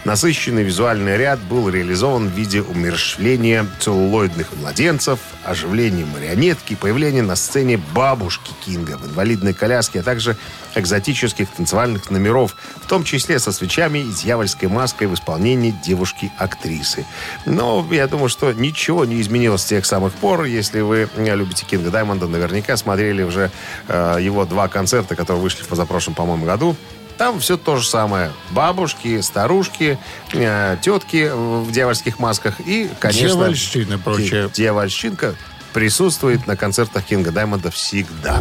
Насыщенный 0.06 0.64
визуальный 0.64 1.16
ряд 1.16 1.40
был 1.40 1.70
реализован 1.70 2.28
в 2.28 2.34
виде 2.34 2.62
умерщвления 2.62 3.66
целлулоидных 3.80 4.54
младенцев, 4.58 5.20
оживления 5.46 6.04
марионетки, 6.06 6.76
появления 6.76 7.22
на 7.22 7.38
сцене 7.38 7.78
бабушки 7.94 8.52
Кинга 8.66 8.98
в 8.98 9.08
инвалидной 9.08 9.54
коляске, 9.54 10.02
а 10.02 10.04
также 10.04 10.36
экзотических 10.76 11.50
танцевальных 11.50 12.12
номеров, 12.12 12.58
в 12.82 12.88
том 12.88 13.06
числе 13.06 13.40
со 13.40 13.54
свечами 13.54 14.00
и 14.00 14.12
дьявольской 14.12 14.68
маской 14.68 15.08
в 15.08 15.14
исполнении 15.14 15.74
девушки-актрисы. 15.86 17.06
Но 17.46 17.88
я 17.90 18.08
думаю, 18.08 18.28
что 18.28 18.52
ничего 18.52 19.06
не 19.06 19.22
изменилось 19.22 19.62
с 19.62 19.66
тех 19.66 19.86
самых 19.86 20.12
пор. 20.14 20.44
Если 20.44 20.82
вы 20.82 21.08
э, 21.16 21.36
любите 21.36 21.66
Кинга 21.66 21.92
Даймонда, 21.92 22.28
наверняка 22.28 22.76
смотрели 22.76 23.24
уже 23.24 23.52
э, 23.88 24.18
его 24.20 24.44
два 24.44 24.68
концерта, 24.68 25.16
которые 25.16 25.42
вышли 25.42 25.64
в 25.64 25.68
позапрошлом, 25.68 26.14
по-моему, 26.14 26.46
году. 26.46 26.76
Там 27.18 27.40
все 27.40 27.58
то 27.58 27.78
же 27.78 27.88
самое. 27.88 28.32
Бабушки, 28.52 29.22
старушки, 29.22 29.98
э, 30.34 30.78
тетки 30.82 31.30
в 31.34 31.72
дьявольских 31.72 32.20
масках 32.20 32.60
и, 32.60 32.90
конечно... 33.00 33.28
Дьявольщина 33.28 33.94
и 33.94 33.98
прочее. 33.98 34.50
Дьявольщинка 34.54 35.36
присутствует 35.74 36.48
на 36.48 36.56
концертах 36.56 37.04
Кинга 37.04 37.32
Даймонда 37.32 37.72
всегда. 37.72 38.40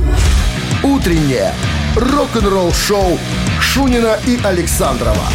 Утреннее 0.82 1.54
рок-н-ролл-шоу 1.96 3.18
Шунина 3.60 4.18
и 4.26 4.38
Александрова 4.42 5.28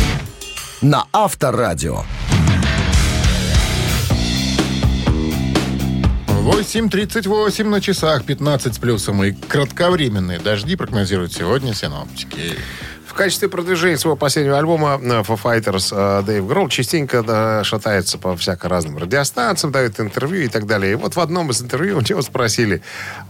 на 0.81 1.05
Авторадио. 1.11 2.03
8.38 6.27 7.63
на 7.65 7.81
часах, 7.81 8.23
15 8.23 8.75
с 8.75 8.77
плюсом. 8.77 9.23
И 9.23 9.31
кратковременные 9.31 10.39
дожди 10.39 10.75
прогнозируют 10.77 11.33
сегодня 11.33 11.73
синоптики. 11.73 12.57
Качестве 13.17 13.49
продвижения 13.49 13.97
своего 13.97 14.15
последнего 14.15 14.57
альбома 14.59 14.99
э, 15.01 15.21
Foo 15.23 15.41
Fighters 15.41 16.23
Дэйв 16.23 16.45
Гролл 16.47 16.69
частенько 16.69 17.63
шатается 17.63 18.17
по 18.17 18.37
всяко 18.37 18.69
разным 18.69 18.97
радиостанциям, 18.97 19.71
дает 19.71 19.99
интервью 19.99 20.43
и 20.43 20.47
так 20.47 20.67
далее. 20.67 20.91
И 20.91 20.95
вот 20.95 21.15
в 21.15 21.19
одном 21.19 21.49
из 21.49 21.61
интервью 21.61 21.97
у 21.97 22.01
него 22.01 22.21
спросили, 22.21 22.81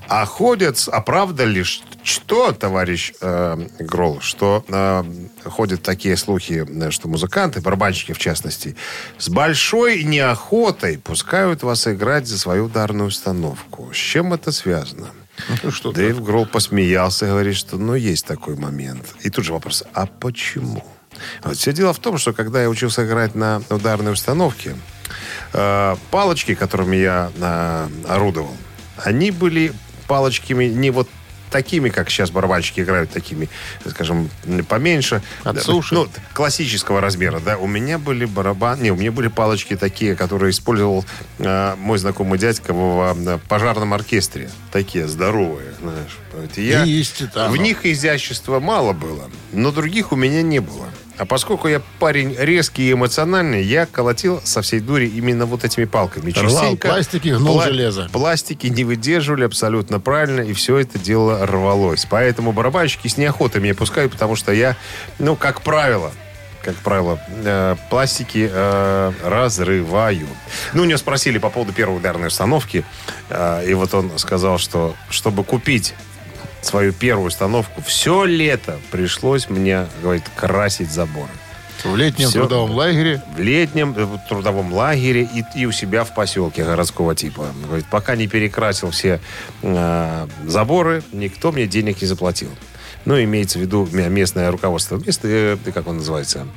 а 0.07 0.25
ходят, 0.25 0.77
а 0.91 1.01
правда 1.01 1.45
ли, 1.45 1.63
что, 1.63 2.51
товарищ 2.51 3.13
э, 3.21 3.67
Гролл, 3.79 4.19
что 4.21 4.63
э, 4.67 5.03
ходят 5.45 5.83
такие 5.83 6.17
слухи, 6.17 6.65
э, 6.67 6.91
что 6.91 7.07
музыканты, 7.07 7.61
барабанщики 7.61 8.13
в 8.13 8.17
частности, 8.17 8.75
с 9.17 9.29
большой 9.29 10.03
неохотой 10.03 10.97
пускают 10.97 11.63
вас 11.63 11.87
играть 11.87 12.27
за 12.27 12.37
свою 12.37 12.65
ударную 12.65 13.07
установку. 13.07 13.89
С 13.93 13.97
чем 13.97 14.33
это 14.33 14.51
связано? 14.51 15.07
Ну, 15.63 15.71
что 15.71 15.91
Дэйв 15.91 16.23
Гролл 16.23 16.45
посмеялся 16.45 17.27
говорит, 17.27 17.55
что 17.55 17.77
ну 17.77 17.95
есть 17.95 18.25
такой 18.25 18.55
момент. 18.55 19.05
И 19.21 19.29
тут 19.29 19.45
же 19.45 19.53
вопрос, 19.53 19.83
а 19.93 20.05
почему? 20.05 20.83
Вот 21.43 21.57
все 21.57 21.73
дело 21.73 21.93
в 21.93 21.99
том, 21.99 22.17
что 22.17 22.33
когда 22.33 22.61
я 22.61 22.69
учился 22.69 23.05
играть 23.05 23.35
на 23.35 23.61
ударной 23.69 24.13
установке, 24.13 24.75
э, 25.53 25.95
палочки, 26.11 26.55
которыми 26.55 26.97
я 26.97 27.31
э, 27.35 27.87
орудовал, 28.07 28.55
они 28.97 29.31
были 29.31 29.73
палочками 30.07 30.65
не 30.65 30.89
вот 30.89 31.09
такими, 31.57 31.89
как 31.89 32.11
сейчас 32.11 32.29
барабанщики 32.29 32.81
играют, 32.81 33.09
такими, 33.09 33.49
скажем, 33.87 34.29
поменьше. 34.69 35.23
От 35.43 35.63
суши. 35.63 35.95
Ну, 35.95 36.07
классического 36.33 37.01
размера, 37.01 37.39
да. 37.39 37.57
У 37.57 37.65
меня 37.65 37.97
были 37.97 38.25
барабаны, 38.25 38.83
не, 38.83 38.91
у 38.91 38.95
меня 38.95 39.11
были 39.11 39.27
палочки 39.27 39.75
такие, 39.75 40.15
которые 40.15 40.51
использовал 40.51 41.03
э, 41.39 41.75
мой 41.77 41.97
знакомый 41.97 42.37
дядька 42.37 42.73
в 42.73 43.17
э, 43.27 43.39
пожарном 43.47 43.95
оркестре. 43.95 44.51
Такие 44.71 45.07
здоровые, 45.07 45.73
знаешь. 45.81 46.17
Я, 46.55 46.83
Есть 46.83 47.21
и 47.21 47.27
там. 47.27 47.51
в 47.51 47.57
них 47.57 47.87
изящества 47.87 48.59
мало 48.59 48.93
было, 48.93 49.31
но 49.51 49.71
других 49.71 50.11
у 50.11 50.15
меня 50.15 50.43
не 50.43 50.59
было. 50.59 50.85
А 51.17 51.25
поскольку 51.25 51.67
я 51.67 51.81
парень 51.99 52.35
резкий 52.37 52.89
и 52.89 52.93
эмоциональный, 52.93 53.63
я 53.63 53.85
колотил 53.85 54.39
со 54.43 54.61
всей 54.61 54.79
дури 54.79 55.07
именно 55.07 55.45
вот 55.45 55.63
этими 55.63 55.85
палками. 55.85 56.31
Рвал 56.31 56.75
пластики, 56.77 57.29
гнул 57.29 57.59
пла- 57.59 57.65
железо. 57.65 58.09
Пластики 58.11 58.67
не 58.67 58.83
выдерживали 58.83 59.43
абсолютно 59.43 59.99
правильно, 59.99 60.41
и 60.41 60.53
все 60.53 60.77
это 60.77 60.99
дело 60.99 61.45
рвалось. 61.45 62.05
Поэтому 62.09 62.51
барабанщики 62.51 63.07
с 63.07 63.17
неохотой 63.17 63.61
меня 63.61 63.73
пускают, 63.73 64.11
потому 64.11 64.35
что 64.35 64.51
я, 64.51 64.75
ну, 65.17 65.35
как 65.35 65.61
правило, 65.61 66.11
как 66.61 66.75
правило, 66.75 67.19
э, 67.29 67.75
пластики 67.89 68.49
э, 68.51 69.11
разрываю. 69.23 70.27
Ну, 70.73 70.83
у 70.83 70.85
него 70.85 70.97
спросили 70.97 71.37
по 71.37 71.49
поводу 71.49 71.73
первой 71.73 71.97
ударной 71.97 72.27
установки, 72.27 72.83
э, 73.29 73.63
и 73.67 73.73
вот 73.73 73.93
он 73.93 74.11
сказал, 74.19 74.57
что 74.59 74.95
чтобы 75.09 75.43
купить 75.43 75.95
свою 76.61 76.93
первую 76.93 77.27
установку, 77.27 77.81
все 77.81 78.25
лето 78.25 78.79
пришлось 78.91 79.49
мне, 79.49 79.87
говорит, 80.01 80.23
красить 80.35 80.91
заборы. 80.91 81.29
В 81.83 81.95
летнем 81.95 82.29
Всё. 82.29 82.39
трудовом 82.39 82.71
лагере. 82.71 83.21
В 83.35 83.39
летнем 83.39 83.93
э, 83.95 84.07
трудовом 84.27 84.73
лагере 84.73 85.23
и, 85.23 85.43
и 85.55 85.65
у 85.65 85.71
себя 85.71 86.03
в 86.03 86.13
поселке 86.13 86.63
городского 86.63 87.15
типа. 87.15 87.47
Говорит, 87.65 87.85
пока 87.89 88.15
не 88.15 88.27
перекрасил 88.27 88.91
все 88.91 89.19
э, 89.61 90.27
заборы, 90.45 91.03
никто 91.11 91.51
мне 91.51 91.67
денег 91.67 92.01
не 92.01 92.07
заплатил. 92.07 92.49
Ну, 93.05 93.21
имеется 93.23 93.57
в 93.57 93.61
виду 93.61 93.87
местное 93.91 94.51
руководство. 94.51 94.97
Место, 94.97 95.27
э, 95.29 95.57
как 95.73 95.87
он 95.87 95.97
называется? 95.97 96.47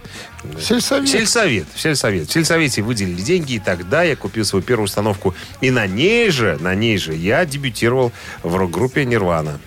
Сельсовет. 0.59 1.09
Сельсовет. 1.09 1.67
Сельсовет. 1.77 2.29
В 2.29 2.33
сельсовете 2.33 2.83
выделили 2.83 3.21
деньги, 3.21 3.53
и 3.55 3.59
тогда 3.61 4.03
я 4.03 4.17
купил 4.17 4.45
свою 4.45 4.65
первую 4.65 4.87
установку. 4.87 5.35
И 5.61 5.71
на 5.71 5.87
ней 5.87 6.31
же, 6.31 6.57
на 6.61 6.75
ней 6.75 6.99
же 6.99 7.15
я 7.15 7.45
дебютировал 7.45 8.11
в 8.43 8.57
рок-группе 8.57 9.05
«Нирвана». 9.05 9.61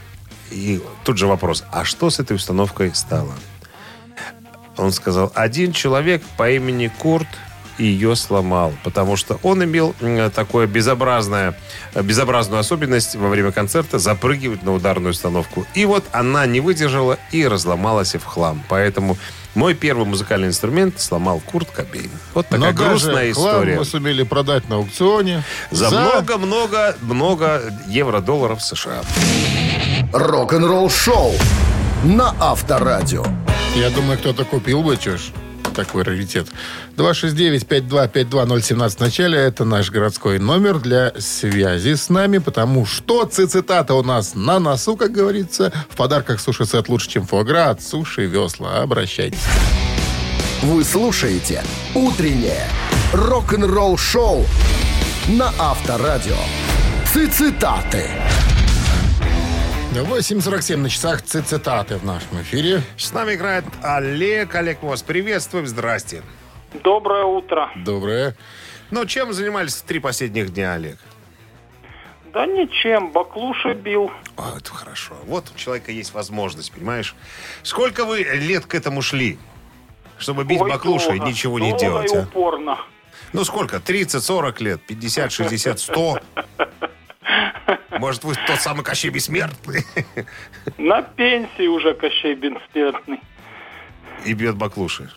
И 0.53 0.81
тут 1.03 1.17
же 1.17 1.25
вопрос, 1.27 1.63
а 1.71 1.83
что 1.83 2.09
с 2.09 2.19
этой 2.19 2.35
установкой 2.35 2.93
стало? 2.93 3.33
Он 4.77 4.91
сказал, 4.91 5.31
один 5.35 5.71
человек 5.73 6.23
по 6.37 6.49
имени 6.49 6.91
Курт 6.99 7.27
ее 7.79 8.15
сломал, 8.15 8.71
потому 8.83 9.15
что 9.15 9.39
он 9.41 9.63
имел 9.63 9.95
такое 10.35 10.67
безобразное, 10.67 11.55
безобразную 11.95 12.59
особенность 12.59 13.15
во 13.15 13.29
время 13.29 13.51
концерта 13.51 13.97
запрыгивать 13.97 14.61
на 14.61 14.73
ударную 14.73 15.11
установку. 15.11 15.65
И 15.73 15.85
вот 15.85 16.05
она 16.11 16.45
не 16.45 16.59
выдержала 16.59 17.17
и 17.31 17.47
разломалась 17.47 18.13
в 18.13 18.23
хлам. 18.23 18.63
Поэтому 18.69 19.17
мой 19.55 19.73
первый 19.73 20.05
музыкальный 20.05 20.49
инструмент 20.49 20.99
сломал 20.99 21.39
Курт 21.39 21.71
Кобейн. 21.71 22.11
Вот 22.35 22.47
такая 22.47 22.73
Но 22.73 22.77
грустная 22.77 23.15
даже 23.15 23.33
хлам 23.33 23.51
история. 23.55 23.77
мы 23.77 23.85
сумели 23.85 24.23
продать 24.23 24.69
на 24.69 24.75
аукционе. 24.75 25.43
За 25.71 25.89
много-много-много 25.89 27.61
евро-долларов 27.87 28.61
США. 28.61 29.01
Рок-н-ролл 30.13 30.91
шоу 30.91 31.31
на 32.03 32.35
Авторадио. 32.39 33.25
Я 33.75 33.89
думаю, 33.89 34.19
кто-то 34.19 34.45
купил 34.45 34.83
бы, 34.83 34.95
ж, 34.95 35.31
такой 35.75 36.03
раритет. 36.03 36.47
269-5252-017 36.97 38.89
в 38.89 38.99
начале. 38.99 39.39
Это 39.39 39.65
наш 39.65 39.89
городской 39.89 40.37
номер 40.37 40.77
для 40.77 41.13
связи 41.17 41.95
с 41.95 42.09
нами, 42.09 42.37
потому 42.37 42.85
что 42.85 43.25
цитата 43.25 43.95
у 43.95 44.03
нас 44.03 44.35
на 44.35 44.59
носу, 44.59 44.95
как 44.95 45.11
говорится. 45.13 45.73
В 45.89 45.95
подарках 45.95 46.39
суши-сет 46.39 46.89
лучше, 46.89 47.09
чем 47.09 47.25
фуагра 47.25 47.71
от 47.71 47.81
суши 47.81 48.27
весла. 48.27 48.83
Обращайтесь. 48.83 49.39
Вы 50.61 50.83
слушаете 50.83 51.63
«Утреннее 51.95 52.67
рок-н-ролл 53.13 53.97
шоу» 53.97 54.45
на 55.27 55.51
Авторадио. 55.57 56.37
Цитаты. 57.11 58.11
8.47 60.01 60.77
на 60.77 60.89
часах 60.89 61.21
ци- 61.21 61.41
цитаты 61.41 61.97
в 61.97 62.05
нашем 62.05 62.41
эфире. 62.41 62.81
С 62.97 63.11
нами 63.13 63.35
играет 63.35 63.65
Олег. 63.83 64.55
Олег, 64.55 64.81
вас 64.81 65.03
приветствуем. 65.03 65.67
Здрасте. 65.67 66.23
Доброе 66.83 67.25
утро. 67.25 67.69
Доброе. 67.75 68.35
Ну, 68.91 69.05
чем 69.05 69.33
занимались 69.33 69.75
три 69.77 69.99
последних 69.99 70.51
дня, 70.53 70.73
Олег? 70.73 70.97
Да 72.33 72.47
ничем, 72.47 73.11
баклуши 73.11 73.73
бил. 73.73 74.11
А, 74.37 74.55
это 74.57 74.71
хорошо. 74.73 75.13
Вот 75.25 75.51
у 75.53 75.57
человека 75.57 75.91
есть 75.91 76.13
возможность, 76.13 76.71
понимаешь? 76.71 77.15
Сколько 77.61 78.05
вы 78.05 78.23
лет 78.23 78.65
к 78.65 78.73
этому 78.73 79.03
шли? 79.03 79.37
Чтобы 80.17 80.43
бить 80.43 80.59
Ой, 80.61 80.69
баклуши 80.71 81.05
и 81.15 81.17
долго, 81.17 81.25
ничего 81.27 81.59
не 81.59 81.69
долго 81.69 81.79
делать, 81.85 82.11
и 82.13 82.17
а? 82.17 82.21
упорно. 82.23 82.77
Ну, 83.33 83.43
сколько? 83.43 83.79
30, 83.79 84.23
40 84.23 84.61
лет? 84.61 84.81
50, 84.81 85.31
60, 85.31 85.79
100? 85.79 86.19
Может, 87.99 88.23
вы 88.23 88.35
тот 88.47 88.59
самый 88.59 88.83
Кощей 88.83 89.11
Бессмертный? 89.11 89.85
На 90.77 91.01
пенсии 91.01 91.67
уже 91.67 91.93
Кощей 91.93 92.35
Бессмертный. 92.35 93.19
И 94.25 94.33
бьет 94.33 94.55
баклуши. 94.55 95.09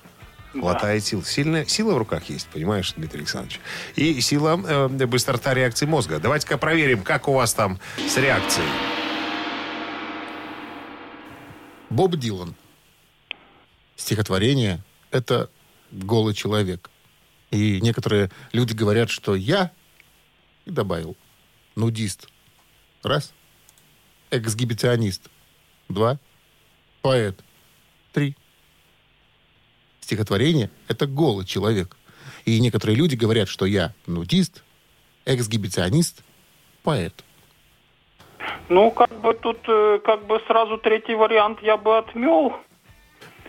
Хватает 0.52 1.04
сил. 1.04 1.22
Сильная 1.22 1.64
сила 1.66 1.94
в 1.94 1.98
руках 1.98 2.24
есть, 2.24 2.48
понимаешь, 2.48 2.92
Дмитрий 2.92 3.20
Александрович? 3.20 3.60
И 3.94 4.20
сила 4.20 4.58
э, 4.66 5.06
быстрота 5.06 5.52
реакции 5.54 5.86
мозга. 5.86 6.18
Давайте-ка 6.18 6.56
проверим, 6.56 7.02
как 7.02 7.28
у 7.28 7.34
вас 7.34 7.52
там 7.52 7.78
с 7.96 8.16
реакцией. 8.16 8.66
Боб 11.90 12.16
Дилан. 12.16 12.54
Стихотворение– 13.96 14.82
это 15.10 15.50
голый 15.90 16.34
человек. 16.34 16.90
И 17.50 17.80
некоторые 17.80 18.30
люди 18.52 18.74
говорят, 18.74 19.10
что 19.10 19.34
я, 19.34 19.70
и 20.64 20.70
добавил, 20.70 21.16
нудист. 21.76 22.28
Раз. 23.06 23.32
Эксгибиционист. 24.32 25.30
Два. 25.88 26.18
Поэт. 27.02 27.38
Три. 28.12 28.36
Стихотворение– 30.00 30.70
это 30.88 31.06
голый 31.06 31.46
человек. 31.46 31.96
И 32.44 32.60
некоторые 32.60 32.96
люди 32.96 33.14
говорят, 33.14 33.48
что 33.48 33.64
я 33.64 33.92
нудист, 34.06 34.64
эксгибиционист, 35.24 36.24
поэт. 36.82 37.24
Ну, 38.68 38.90
как 38.90 39.12
бы 39.20 39.34
тут, 39.34 39.58
э, 39.68 40.00
как 40.04 40.26
бы 40.26 40.40
сразу 40.48 40.76
третий 40.76 41.14
вариант 41.14 41.62
я 41.62 41.76
бы 41.76 41.98
отмел. 41.98 42.56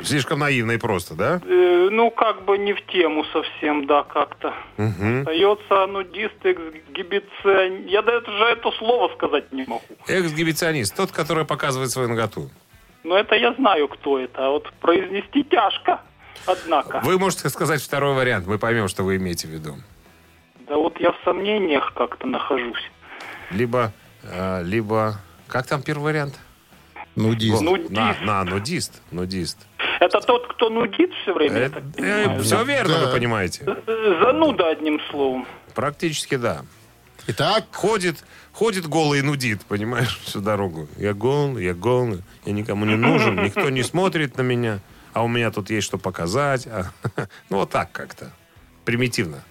Слишком 0.01 0.39
наивно 0.39 0.71
и 0.71 0.77
просто, 0.77 1.15
да? 1.15 1.41
Э, 1.43 1.89
ну, 1.91 2.11
как 2.11 2.45
бы 2.45 2.57
не 2.57 2.73
в 2.73 2.85
тему 2.87 3.25
совсем, 3.25 3.87
да, 3.87 4.03
как-то. 4.03 4.53
Остается 4.77 5.87
нудист, 5.87 6.35
эксгибицион... 6.43 7.85
Я 7.87 8.01
даже 8.01 8.43
это 8.51 8.71
слово 8.71 9.13
сказать 9.15 9.51
не 9.51 9.65
могу. 9.65 9.83
Эксгибиционист, 10.07 10.95
тот, 10.95 11.11
который 11.11 11.45
показывает 11.45 11.89
свою 11.91 12.09
наготу. 12.09 12.49
Но 13.03 13.17
это 13.17 13.35
я 13.35 13.53
знаю, 13.53 13.87
кто 13.87 14.19
это. 14.19 14.47
А 14.47 14.49
вот 14.49 14.71
произнести 14.81 15.43
тяжко, 15.43 16.01
однако. 16.45 17.01
Вы 17.03 17.17
можете 17.17 17.49
сказать 17.49 17.81
второй 17.81 18.15
вариант, 18.15 18.47
мы 18.47 18.59
поймем, 18.59 18.87
что 18.87 19.03
вы 19.03 19.17
имеете 19.17 19.47
в 19.47 19.51
виду. 19.51 19.75
Да 20.67 20.75
вот 20.75 20.99
я 20.99 21.11
в 21.11 21.17
сомнениях 21.23 21.93
как-то 21.93 22.27
нахожусь. 22.27 22.91
Либо, 23.51 23.91
э, 24.23 24.63
либо... 24.63 25.15
Как 25.47 25.65
там 25.65 25.81
первый 25.81 26.03
вариант? 26.03 26.37
Нудист. 27.15 27.61
Нудист. 27.61 27.89
На, 27.89 28.15
на, 28.21 28.43
нудист. 28.43 29.01
Нудист. 29.11 29.66
Это 29.99 30.19
тот, 30.21 30.47
кто 30.53 30.69
нудит 30.69 31.11
все 31.21 31.33
время? 31.33 31.69
так 31.69 31.83
понимаю, 31.93 32.43
все? 32.43 32.61
Э, 32.61 32.65
верно, 32.65 32.93
Да. 32.99 33.05
вы 33.07 33.11
понимаете. 33.13 33.63
Э, 33.65 34.19
Зануда, 34.23 34.69
одним 34.69 34.99
словом. 35.09 35.47
Практически 35.73 36.35
да. 36.35 36.61
Итак, 37.27 37.65
Ходит, 37.73 38.23
ходит 38.53 38.87
голый 38.87 39.19
и 39.19 39.21
нудит, 39.21 39.65
понимаешь, 39.65 40.19
всю 40.23 40.39
дорогу. 40.39 40.87
Я 40.97 41.13
голый, 41.13 41.63
я 41.65 41.73
голый, 41.73 42.21
я 42.45 42.53
никому 42.53 42.85
не 42.85 42.95
нужен, 42.95 43.43
никто 43.43 43.69
не 43.69 43.83
смотрит 43.83 44.37
на 44.37 44.43
меня, 44.43 44.79
а 45.13 45.23
у 45.23 45.27
меня 45.27 45.51
тут 45.51 45.69
есть 45.69 45.85
что 45.87 45.97
показать. 45.97 46.67
а, 46.67 46.91
Ну, 47.49 47.57
вот 47.57 47.69
так 47.71 47.91
как-то. 47.91 48.31
Примитивно. 48.85 49.43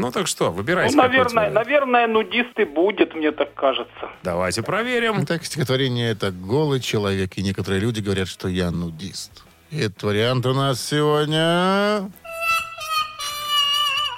Ну, 0.00 0.10
так 0.12 0.26
что, 0.26 0.46
Ну, 0.46 0.52
выбирайте. 0.52 0.96
какой 0.96 1.08
наверное, 1.10 1.50
наверное, 1.50 2.06
нудист 2.06 2.58
и 2.58 2.64
будет, 2.64 3.14
мне 3.14 3.32
так 3.32 3.52
кажется. 3.54 4.08
Давайте 4.22 4.62
проверим. 4.62 5.26
Так, 5.26 5.44
стихотворение 5.44 6.10
это 6.10 6.30
голый 6.30 6.80
человек, 6.80 7.36
и 7.36 7.42
некоторые 7.42 7.80
люди 7.80 8.00
говорят, 8.00 8.28
что 8.28 8.48
я 8.48 8.70
нудист. 8.70 9.44
Этот 9.70 10.02
вариант 10.02 10.46
у 10.46 10.54
нас 10.54 10.82
сегодня... 10.82 12.10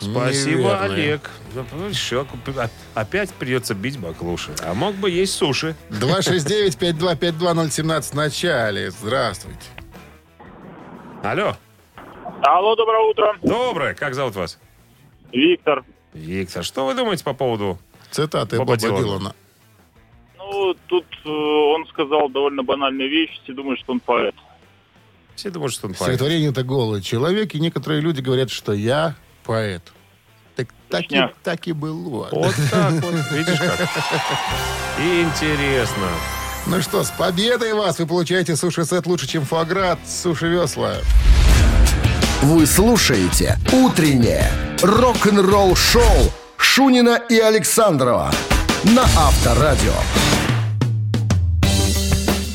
Спасибо, 0.00 0.60
неверный. 0.60 0.84
Олег. 0.84 1.30
Ну, 1.72 1.88
Еще 1.88 2.24
опять 2.94 3.30
придется 3.34 3.74
бить 3.74 3.98
баклуши. 3.98 4.52
А 4.64 4.72
мог 4.72 4.94
бы 4.94 5.10
есть 5.10 5.34
суши. 5.34 5.74
269-5252-017 5.90 8.12
в 8.12 8.14
начале. 8.14 8.90
Здравствуйте. 8.92 9.66
Алло. 11.22 11.54
Алло, 12.42 12.74
доброе 12.76 13.10
утро. 13.10 13.36
Доброе. 13.42 13.92
Как 13.94 14.14
зовут 14.14 14.36
вас? 14.36 14.58
Виктор. 15.32 15.84
Виктор. 16.12 16.64
Что 16.64 16.86
вы 16.86 16.94
думаете 16.94 17.24
по 17.24 17.34
поводу... 17.34 17.78
Цитаты 18.10 18.56
Боба 18.58 18.74
Боба, 18.74 18.76
Дилана. 18.76 19.02
Дилана. 19.02 19.34
Ну, 20.38 20.74
тут 20.88 21.06
э, 21.24 21.28
он 21.28 21.86
сказал 21.86 22.28
довольно 22.28 22.64
банальные 22.64 23.08
вещи, 23.08 23.38
все 23.44 23.52
думают, 23.52 23.78
что 23.78 23.92
он 23.92 24.00
поэт. 24.00 24.34
Все 25.36 25.50
думают, 25.50 25.72
что 25.72 25.86
он 25.86 25.94
поэт. 25.94 26.02
Стихотворение 26.14 26.50
это 26.50 26.64
голый 26.64 27.02
человек, 27.02 27.54
и 27.54 27.60
некоторые 27.60 28.00
люди 28.00 28.20
говорят, 28.20 28.50
что 28.50 28.72
я 28.72 29.14
поэт. 29.44 29.82
Так, 30.56 30.68
так, 30.88 31.04
и, 31.10 31.22
так 31.44 31.68
и 31.68 31.72
было. 31.72 32.28
Вот 32.32 32.54
так 32.70 32.92
вот, 32.94 33.14
видишь 33.32 33.58
как. 33.58 33.80
Интересно. 34.98 36.08
Ну 36.66 36.82
что, 36.82 37.04
с 37.04 37.10
победой 37.10 37.72
вас! 37.72 37.98
Вы 37.98 38.06
получаете 38.06 38.56
суши-сет 38.56 39.06
лучше, 39.06 39.26
чем 39.26 39.44
фуаград. 39.44 39.98
Суши-весла. 40.06 40.96
Вы 42.42 42.66
слушаете 42.66 43.56
«Утреннее 43.72 44.50
рок-н-ролл-шоу» 44.82 46.32
Шунина 46.56 47.20
и 47.28 47.38
Александрова 47.38 48.30
на 48.84 49.02
Авторадио. 49.02 49.92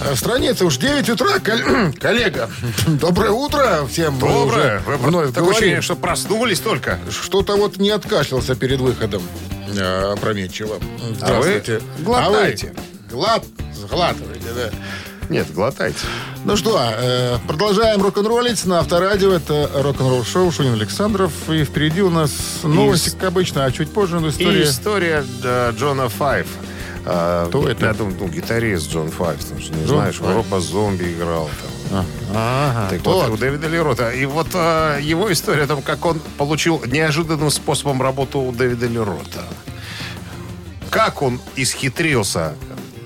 А 0.07 0.13
В 0.13 0.19
стране 0.19 0.49
это 0.49 0.65
уж 0.65 0.77
9 0.77 1.09
утра, 1.09 1.39
кол- 1.39 1.91
коллега. 1.99 2.49
Доброе 2.87 3.31
утро 3.31 3.85
всем. 3.89 4.19
Доброе. 4.19 4.79
уже 4.79 4.83
Вы 4.85 4.97
вновь 4.97 5.27
такое 5.29 5.43
говорим. 5.43 5.51
ощущение, 5.51 5.81
что 5.81 5.95
проснулись 5.95 6.59
только. 6.59 6.99
Что-то 7.09 7.55
вот 7.57 7.77
не 7.77 7.89
откашлялся 7.89 8.55
перед 8.55 8.79
выходом 8.79 9.23
э, 9.75 10.13
опрометчиво. 10.13 10.77
Здравствуйте. 11.15 11.81
глотаете. 11.99 12.73
А 12.75 12.79
вы 12.79 13.15
глад... 13.17 13.43
Сглатываете, 13.75 14.47
да. 14.55 14.69
Нет, 15.29 15.47
глотайте. 15.53 15.97
Ну 16.43 16.55
что, 16.55 16.79
э, 16.79 17.37
продолжаем 17.47 18.01
рок-н-роллить 18.01 18.63
на 18.65 18.79
Авторадио. 18.79 19.33
Это 19.33 19.69
рок-н-ролл 19.73 20.23
шоу 20.23 20.51
Шунин 20.51 20.73
Александров. 20.73 21.31
И 21.49 21.63
впереди 21.63 22.01
у 22.01 22.09
нас 22.09 22.31
новости, 22.63 23.09
как 23.09 23.29
обычно, 23.29 23.65
а 23.65 23.71
чуть 23.71 23.91
позже 23.91 24.19
ну, 24.19 24.27
И 24.27 24.29
история. 24.29 24.63
история 24.63 25.25
Джона 25.71 26.09
Файв. 26.09 26.47
А, 27.07 27.47
Кто 27.49 27.67
это? 27.69 27.85
Я 27.87 27.93
думаю, 27.93 28.15
ну, 28.19 28.27
гитарист 28.27 28.91
Джон 28.91 29.09
Файв. 29.11 29.39
Же 29.59 29.71
не 29.71 29.85
Джон 29.85 29.97
знаешь, 29.99 30.15
Файв. 30.17 30.35
Роба 30.35 30.59
Зомби 30.59 31.13
играл 31.13 31.49
там. 31.91 32.05
Ага, 32.33 32.87
Так 32.89 33.01
тот. 33.03 33.27
вот, 33.29 33.33
у 33.33 33.37
Дэвида 33.37 33.67
Лерота. 33.67 34.11
И 34.11 34.25
вот 34.25 34.47
э, 34.53 34.99
его 35.01 35.31
история 35.31 35.63
о 35.63 35.67
том, 35.67 35.81
как 35.81 36.03
он 36.05 36.19
получил 36.37 36.81
неожиданным 36.85 37.51
способом 37.51 38.01
работу 38.01 38.39
у 38.39 38.51
Дэвида 38.51 38.87
Лерота. 38.87 39.43
Как 40.89 41.21
он 41.21 41.39
исхитрился 41.55 42.55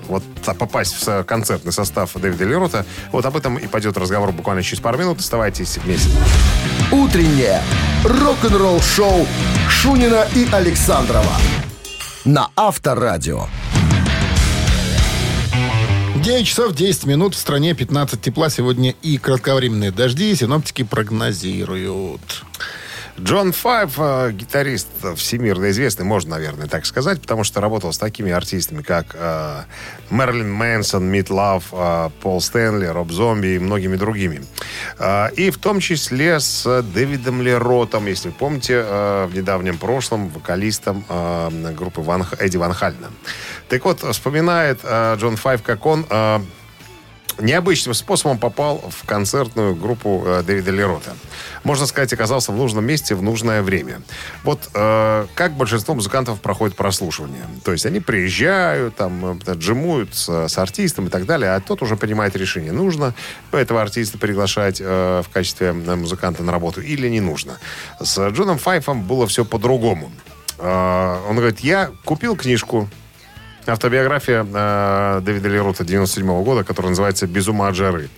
вот 0.09 0.23
а, 0.45 0.53
попасть 0.53 1.05
в 1.05 1.23
концертный 1.23 1.71
состав 1.71 2.11
Дэвида 2.13 2.45
Лерота. 2.45 2.85
Вот 3.11 3.25
об 3.25 3.37
этом 3.37 3.57
и 3.57 3.67
пойдет 3.67 3.97
разговор 3.97 4.31
буквально 4.31 4.63
через 4.63 4.81
пару 4.81 4.97
минут. 4.97 5.19
Оставайтесь 5.19 5.77
вместе. 5.77 6.09
«Утреннее 6.91 7.61
рок-н-ролл-шоу» 8.03 9.25
Шунина 9.69 10.27
и 10.35 10.47
Александрова 10.51 11.33
на 12.25 12.49
Авторадио. 12.55 13.47
9 16.15 16.45
часов 16.45 16.75
10 16.75 17.05
минут. 17.05 17.33
В 17.33 17.37
стране 17.39 17.73
15 17.73 18.21
тепла. 18.21 18.49
Сегодня 18.49 18.93
и 19.01 19.17
кратковременные 19.17 19.91
дожди. 19.91 20.35
Синоптики 20.35 20.83
прогнозируют. 20.83 22.43
Джон 23.21 23.51
Файв, 23.51 23.93
э, 23.97 24.31
гитарист 24.31 24.87
всемирно 25.15 25.69
известный, 25.71 26.05
можно, 26.05 26.31
наверное, 26.31 26.67
так 26.67 26.85
сказать, 26.85 27.21
потому 27.21 27.43
что 27.43 27.59
работал 27.59 27.91
с 27.91 27.97
такими 27.97 28.31
артистами, 28.31 28.81
как 28.81 29.07
э, 29.13 29.63
Мерлин 30.09 30.51
Мэнсон, 30.51 31.03
Мит 31.05 31.29
Лав, 31.29 31.65
э, 31.71 32.09
Пол 32.21 32.39
Стэнли, 32.39 32.85
Роб 32.85 33.11
Зомби 33.11 33.55
и 33.55 33.59
многими 33.59 33.97
другими. 33.97 34.41
Э, 34.97 35.29
и 35.35 35.49
в 35.49 35.57
том 35.57 35.79
числе 35.79 36.39
с 36.39 36.81
Дэвидом 36.93 37.41
Леротом, 37.41 38.05
если 38.05 38.29
помните, 38.29 38.81
в 38.81 39.31
недавнем 39.33 39.77
прошлом 39.77 40.29
вокалистом 40.29 41.03
группы 41.75 42.01
Ван, 42.01 42.25
Эдди 42.39 42.57
Ван 42.57 42.73
Хальна. 42.73 43.09
Так 43.67 43.85
вот, 43.85 44.01
вспоминает 44.01 44.79
Джон 44.83 45.35
Файв, 45.35 45.61
как 45.63 45.85
он... 45.85 46.05
необычным 47.39 47.93
способом 47.93 48.37
попал 48.37 48.83
в 48.89 49.05
концертную 49.05 49.75
группу 49.75 50.23
э, 50.25 50.43
Дэвида 50.45 50.71
Лерота. 50.71 51.15
Можно 51.63 51.85
сказать, 51.85 52.11
оказался 52.13 52.51
в 52.51 52.55
нужном 52.55 52.85
месте 52.85 53.15
в 53.15 53.21
нужное 53.21 53.61
время. 53.61 54.01
Вот 54.43 54.69
э, 54.73 55.25
как 55.35 55.53
большинство 55.53 55.95
музыкантов 55.95 56.41
проходит 56.41 56.75
прослушивание. 56.75 57.45
То 57.63 57.71
есть 57.71 57.85
они 57.85 57.99
приезжают, 57.99 58.95
там, 58.95 59.39
э, 59.45 59.53
джимуют 59.53 60.15
с, 60.15 60.47
с 60.47 60.57
артистом 60.57 61.07
и 61.07 61.09
так 61.09 61.25
далее, 61.25 61.55
а 61.55 61.59
тот 61.59 61.81
уже 61.81 61.95
принимает 61.95 62.35
решение, 62.35 62.71
нужно 62.71 63.13
этого 63.51 63.81
артиста 63.81 64.17
приглашать 64.17 64.79
э, 64.79 65.21
в 65.25 65.29
качестве 65.29 65.73
музыканта 65.73 66.43
на 66.43 66.51
работу 66.51 66.81
или 66.81 67.07
не 67.07 67.21
нужно. 67.21 67.59
С 67.99 68.29
Джоном 68.29 68.57
Файфом 68.57 69.03
было 69.03 69.27
все 69.27 69.45
по-другому. 69.45 70.11
Э, 70.57 71.17
он 71.27 71.35
говорит, 71.35 71.59
я 71.59 71.91
купил 72.03 72.35
книжку 72.35 72.89
Автобиография 73.69 74.45
э, 74.51 75.21
Дэвида 75.21 75.49
Лерута 75.49 75.83
97 75.83 76.43
года, 76.43 76.63
которая 76.63 76.89
называется 76.89 77.27
«Без 77.27 77.47
ума 77.47 77.67
от 77.69 77.75
жары». 77.75 78.09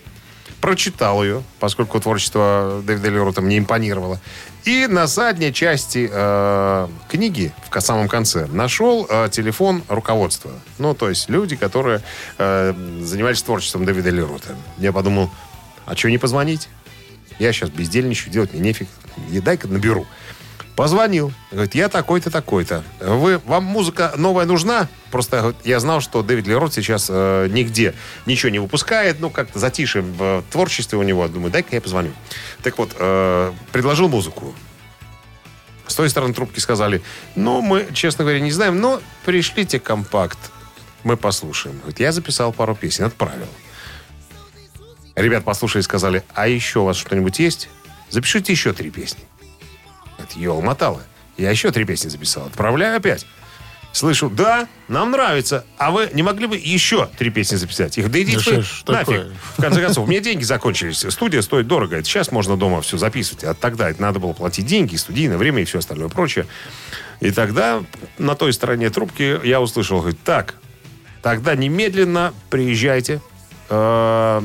Прочитал 0.60 1.24
ее, 1.24 1.44
поскольку 1.60 2.00
творчество 2.00 2.82
Дэвида 2.86 3.10
Лерута 3.10 3.42
мне 3.42 3.58
импонировало. 3.58 4.20
И 4.64 4.86
на 4.86 5.08
задней 5.08 5.52
части 5.52 6.08
э, 6.12 6.88
книги, 7.10 7.52
в 7.72 7.80
самом 7.82 8.08
конце, 8.08 8.46
нашел 8.46 9.08
э, 9.10 9.30
телефон 9.32 9.84
руководства. 9.88 10.52
Ну, 10.78 10.94
то 10.94 11.10
есть 11.10 11.30
люди, 11.30 11.56
которые 11.56 12.02
э, 12.38 12.74
занимались 13.02 13.42
творчеством 13.42 13.86
Дэвида 13.86 14.12
Лерута. 14.12 14.56
Я 14.78 14.92
подумал, 14.92 15.32
а 15.88 15.96
что 15.96 16.12
не 16.12 16.20
позвонить? 16.20 16.70
Я 17.40 17.52
сейчас 17.54 17.72
бездельничаю, 17.72 18.32
делать 18.32 18.54
мне 18.54 18.62
нефиг. 18.62 18.88
И 19.32 19.40
дай-ка 19.40 19.68
наберу. 19.68 20.06
Позвонил. 20.82 21.32
Говорит, 21.52 21.76
я 21.76 21.90
такой-то, 21.90 22.32
такой-то. 22.32 22.84
Вы, 23.00 23.38
вам 23.46 23.66
музыка 23.66 24.14
новая 24.18 24.48
нужна? 24.48 24.90
Просто 25.12 25.54
я 25.64 25.80
знал, 25.80 26.02
что 26.02 26.24
Дэвид 26.24 26.48
Лерот 26.48 26.74
сейчас 26.74 27.06
э, 27.08 27.48
нигде 27.52 27.94
ничего 28.26 28.50
не 28.50 28.58
выпускает. 28.58 29.20
Ну, 29.20 29.30
как-то 29.30 29.60
затише 29.60 30.02
в 30.02 30.44
творчестве 30.50 30.98
у 30.98 31.04
него. 31.04 31.28
Думаю, 31.28 31.52
дай-ка 31.52 31.76
я 31.76 31.82
позвоню. 31.82 32.14
Так 32.64 32.80
вот, 32.80 32.96
э, 32.98 33.52
предложил 33.72 34.10
музыку. 34.10 34.56
С 35.86 35.94
той 35.94 36.10
стороны 36.10 36.34
трубки 36.34 36.60
сказали, 36.60 37.04
ну, 37.36 37.62
мы, 37.62 37.88
честно 37.94 38.24
говоря, 38.24 38.40
не 38.40 38.52
знаем, 38.52 38.82
но 38.82 39.04
пришлите 39.24 39.80
компакт. 39.80 40.40
Мы 41.04 41.16
послушаем. 41.16 41.78
Говорит, 41.78 42.00
я 42.00 42.12
записал 42.12 42.52
пару 42.54 42.74
песен, 42.74 43.06
отправил. 43.06 43.50
Ребят 45.14 45.44
послушали 45.44 45.82
и 45.82 45.84
сказали, 45.84 46.24
а 46.34 46.48
еще 46.48 46.80
у 46.80 46.86
вас 46.86 46.98
что-нибудь 46.98 47.38
есть? 47.38 47.70
Запишите 48.10 48.52
еще 48.52 48.74
три 48.74 48.90
песни. 48.90 49.24
Это 50.32 50.40
ее 50.40 50.52
умотало. 50.52 51.02
Я 51.38 51.52
еще 51.52 51.72
три 51.72 51.86
песни 51.86 52.10
записал. 52.10 52.46
Отправляю 52.48 52.98
опять. 52.98 53.26
Слышу, 53.94 54.30
да, 54.30 54.70
нам 54.88 55.12
нравится. 55.12 55.66
А 55.78 55.92
вы 55.92 56.10
не 56.14 56.24
могли 56.24 56.48
бы 56.48 56.56
еще 56.56 57.10
три 57.18 57.30
песни 57.30 57.58
записать? 57.58 57.98
Их, 57.98 58.10
да 58.10 58.22
идите 58.22 58.40
Ну 58.52 58.58
вы 58.58 58.62
что 58.64 58.94
нафиг. 58.94 59.06
такое? 59.08 59.32
В 59.58 59.62
конце 59.62 59.82
концов, 59.82 60.06
у 60.06 60.10
меня 60.10 60.22
деньги 60.22 60.44
закончились. 60.44 61.06
Студия 61.10 61.42
стоит 61.42 61.68
дорого. 61.68 61.98
Это 61.98 62.06
сейчас 62.08 62.32
можно 62.32 62.56
дома 62.56 62.82
все 62.82 62.98
записывать. 62.98 63.44
А 63.44 63.54
тогда 63.54 63.90
это 63.90 64.02
надо 64.02 64.20
было 64.20 64.32
платить 64.32 64.66
деньги, 64.66 64.96
студийное 64.96 65.38
время 65.38 65.62
и 65.62 65.66
все 65.66 65.80
остальное 65.80 66.08
прочее. 66.08 66.46
И 67.20 67.32
тогда 67.32 67.84
на 68.18 68.36
той 68.36 68.54
стороне 68.54 68.90
трубки 68.90 69.46
я 69.46 69.60
услышал, 69.60 70.00
говорит, 70.00 70.24
так, 70.24 70.56
тогда 71.22 71.56
немедленно 71.56 72.34
приезжайте. 72.50 73.20
Э, 73.70 74.42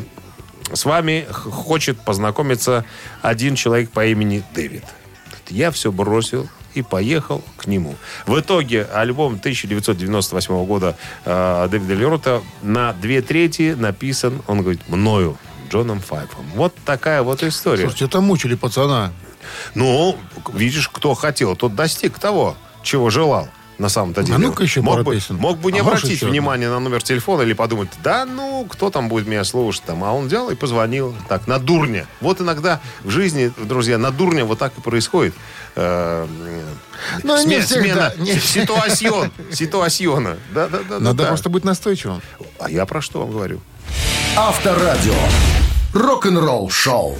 С 0.73 0.85
вами 0.85 1.25
хочет 1.31 2.01
познакомиться 2.01 2.85
один 3.23 3.55
человек 3.55 3.91
по 3.91 4.05
имени 4.07 4.43
Дэвид. 4.55 4.83
Я 5.51 5.71
все 5.71 5.93
бросил 5.93 6.49
и 6.75 6.83
поехал 6.83 7.43
к 7.57 7.67
нему. 7.67 7.97
В 8.27 8.39
итоге 8.39 8.85
альбом 8.85 9.35
1998 9.35 10.67
года 10.67 10.97
э, 11.25 11.69
Дэвида 11.71 11.95
Лерота 11.95 12.43
на 12.63 12.93
две 12.93 13.23
трети 13.23 13.75
написан, 13.77 14.43
он 14.47 14.61
говорит, 14.61 14.87
мною, 14.89 15.39
Джоном 15.71 16.01
Файфом. 16.01 16.45
Вот 16.55 16.75
такая 16.85 17.23
вот 17.23 17.43
история. 17.43 17.83
Слушайте, 17.83 18.05
это 18.05 18.21
мучили 18.21 18.55
пацана. 18.55 19.13
Ну, 19.75 20.17
видишь, 20.53 20.89
кто 20.89 21.15
хотел, 21.15 21.57
тот 21.57 21.75
достиг 21.75 22.19
того, 22.19 22.57
чего 22.83 23.11
желал. 23.11 23.49
На 23.79 23.91
самом-то 23.91 24.23
деле. 24.23 24.39
ну-ка 24.39 24.63
еще 24.63 24.81
мог 24.81 24.95
пару 24.95 25.05
бы, 25.05 25.15
песен. 25.15 25.37
мог 25.37 25.59
бы 25.59 25.71
не 25.71 25.81
А 25.81 25.83
обратить 25.83 26.23
внимания 26.23 26.69
на 26.71 26.81
номер 26.81 27.03
телефона 27.03 27.43
или 27.43 27.53
подумать, 27.53 27.91
да 28.03 28.25
ну, 28.25 28.67
кто 28.69 28.89
там 28.91 29.09
будет 29.09 29.27
меня 29.27 29.45
слушать 29.45 29.83
там. 29.85 30.03
А 30.03 30.13
он 30.13 30.29
взял 30.29 30.49
и 30.51 30.55
позвонил. 30.55 31.15
Так, 31.29 31.47
на 31.47 31.59
дурня. 31.59 32.07
Вот 32.21 32.41
иногда 32.41 32.81
в 33.05 33.11
жизни, 33.11 33.53
друзья, 33.57 33.99
на 33.99 34.11
дурня 34.11 34.45
вот 34.47 34.59
так 34.59 34.73
и 34.79 34.81
происходит. 34.81 35.35
Э, 35.75 36.27
не 37.23 37.31
сме- 37.31 37.61
всегда, 37.61 38.13
Смена 38.13 38.13
не- 38.17 38.41
ситуацион. 38.41 39.31
Ситуациона. 39.53 40.39
Да, 40.55 40.69
да, 40.69 40.79
да. 40.89 40.99
Надо 40.99 41.25
да. 41.25 41.29
просто 41.29 41.51
быть 41.51 41.65
настойчивым. 41.65 42.23
А 42.59 42.71
я 42.71 42.87
про 42.87 43.03
что 43.03 43.21
вам 43.21 43.31
говорю? 43.31 43.61
Авторадио. 44.37 45.15
Рок-н-ролл 45.93 46.71
шоу. 46.71 47.19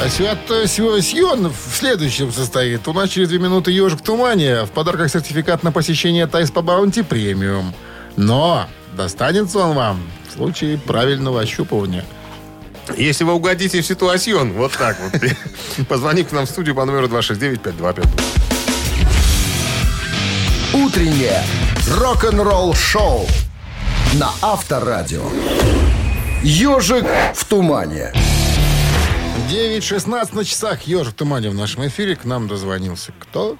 А 0.00 0.08
свят 0.08 0.38
Сион 0.48 1.48
в 1.50 1.76
следующем 1.76 2.32
состоит. 2.32 2.86
У 2.86 2.92
нас 2.92 3.10
через 3.10 3.30
две 3.30 3.40
минуты 3.40 3.72
«Ежик 3.72 3.98
в 3.98 4.02
тумане». 4.02 4.62
В 4.62 4.70
подарках 4.70 5.10
сертификат 5.10 5.64
на 5.64 5.72
посещение 5.72 6.28
Тайс 6.28 6.52
по 6.52 6.62
Баунти 6.62 7.02
премиум. 7.02 7.74
Но 8.16 8.68
достанется 8.96 9.58
он 9.58 9.74
вам 9.74 10.00
в 10.28 10.34
случае 10.34 10.78
правильного 10.78 11.40
ощупывания. 11.40 12.04
Если 12.96 13.24
вы 13.24 13.32
угодите 13.32 13.82
в 13.82 13.86
ситуацион, 13.86 14.52
вот 14.52 14.70
так 14.72 14.96
вот, 15.00 15.20
позвони 15.88 16.22
к 16.22 16.30
нам 16.30 16.46
в 16.46 16.48
студию 16.48 16.76
по 16.76 16.84
номеру 16.84 17.08
269-5252. 17.08 18.06
Утреннее 20.74 21.42
рок-н-ролл-шоу 21.90 23.26
на 24.14 24.30
Авторадио. 24.42 25.24
Ежик 26.44 27.04
в 27.34 27.44
тумане. 27.46 28.12
9.16 29.48 30.34
на 30.34 30.44
часах. 30.44 30.82
Ежик 30.82 31.14
в 31.14 31.16
тумане 31.16 31.48
в 31.48 31.54
нашем 31.54 31.86
эфире. 31.86 32.16
К 32.16 32.26
нам 32.26 32.48
дозвонился. 32.48 33.12
Кто? 33.18 33.56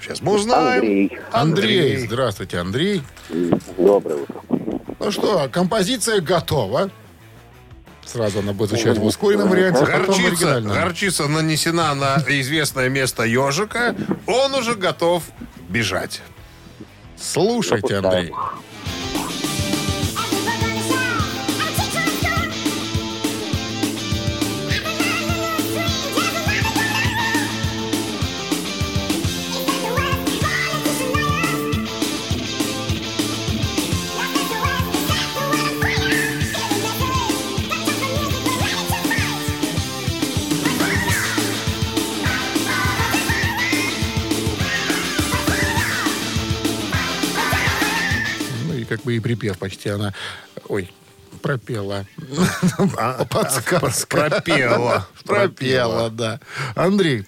Сейчас 0.00 0.20
мы 0.20 0.34
узнаем. 0.34 0.82
Андрей. 0.82 1.18
Андрей. 1.32 1.96
Здравствуйте, 2.06 2.58
Андрей. 2.58 3.02
Доброе 3.76 4.18
утро. 4.18 4.40
Ну 5.00 5.10
что, 5.10 5.48
композиция 5.50 6.20
готова. 6.20 6.90
Сразу 8.04 8.38
она 8.38 8.52
будет 8.52 8.70
звучать 8.70 8.98
в 8.98 9.04
ускоренном 9.04 9.48
варианте, 9.48 9.82
а 9.82 9.98
Горчица, 9.98 10.60
горчица 10.60 11.26
нанесена 11.26 11.94
на 11.94 12.22
известное 12.28 12.88
место 12.88 13.24
ежика. 13.24 13.96
Он 14.26 14.54
уже 14.54 14.76
готов 14.76 15.24
бежать. 15.68 16.20
Слушайте, 17.16 17.96
Андрей. 17.96 18.32
Как 48.96 49.04
бы 49.04 49.16
и 49.16 49.20
припев 49.20 49.58
почти 49.58 49.88
она... 49.88 50.12
Ой, 50.68 50.92
пропела. 51.40 52.04
Подсказка. 53.30 54.06
пропела. 54.08 55.06
Пропела, 55.24 56.10
да. 56.10 56.40
Андрей, 56.74 57.26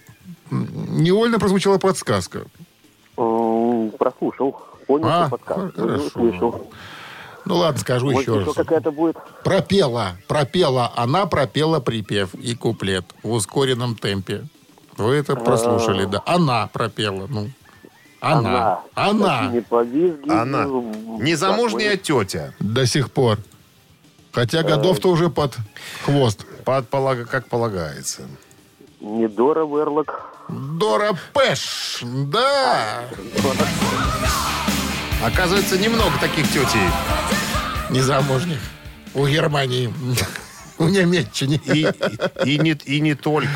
невольно 0.51 1.39
прозвучала 1.39 1.77
подсказка. 1.77 2.45
Прослушал. 3.15 4.61
Понял, 4.87 5.07
А, 5.07 5.29
хорошо. 5.45 6.09
Слышал. 6.11 6.71
Ну 7.45 7.57
ладно, 7.57 7.79
скажу 7.79 8.07
Может, 8.11 8.21
еще 8.21 8.35
еще 8.39 8.45
раз. 8.47 8.55
какая-то 8.55 8.91
будет? 8.91 9.17
Пропела, 9.43 10.17
пропела. 10.27 10.91
Она 10.95 11.25
пропела 11.25 11.79
припев 11.79 12.33
и 12.35 12.55
куплет 12.55 13.05
в 13.23 13.31
ускоренном 13.31 13.95
темпе. 13.95 14.47
Вы 14.97 15.15
это 15.15 15.35
прослушали, 15.35 16.05
да. 16.05 16.21
Она 16.25 16.67
пропела, 16.67 17.27
ну. 17.27 17.49
Она. 18.25 18.79
Она. 18.95 19.47
Не 19.47 19.61
повизги. 19.61 20.29
Она. 20.31 20.63
Незамужняя 20.65 21.95
тетя. 21.95 22.53
До 22.59 22.85
сих 22.87 23.11
пор. 23.11 23.37
Хотя 24.31 24.63
годов-то 24.63 25.09
уже 25.09 25.29
под 25.29 25.55
хвост. 26.03 26.43
Под 26.65 26.89
полага- 26.89 27.25
как 27.25 27.47
полагается. 27.47 28.23
Не 28.99 29.27
Дора 29.27 29.65
Верлок. 29.65 30.31
Дора 30.49 31.15
Пэш. 31.33 31.99
Да. 32.03 33.03
Оказывается, 35.23 35.77
немного 35.77 36.17
таких 36.19 36.47
тетей. 36.47 36.89
Незамужних. 37.91 38.59
У 39.13 39.27
Германии. 39.27 39.93
У 40.79 40.85
Немеччины. 40.85 41.61
И, 41.65 41.87
и, 42.43 42.55
и 42.55 42.57
не, 42.59 42.71
и 42.71 42.99
не 43.01 43.13
только. 43.15 43.49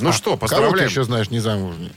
Ну 0.00 0.12
что, 0.12 0.36
Кого 0.36 0.36
ты 0.36 0.40
поздравляем. 0.40 0.88
еще 0.88 1.04
знаешь 1.04 1.30
незамужних? 1.30 1.92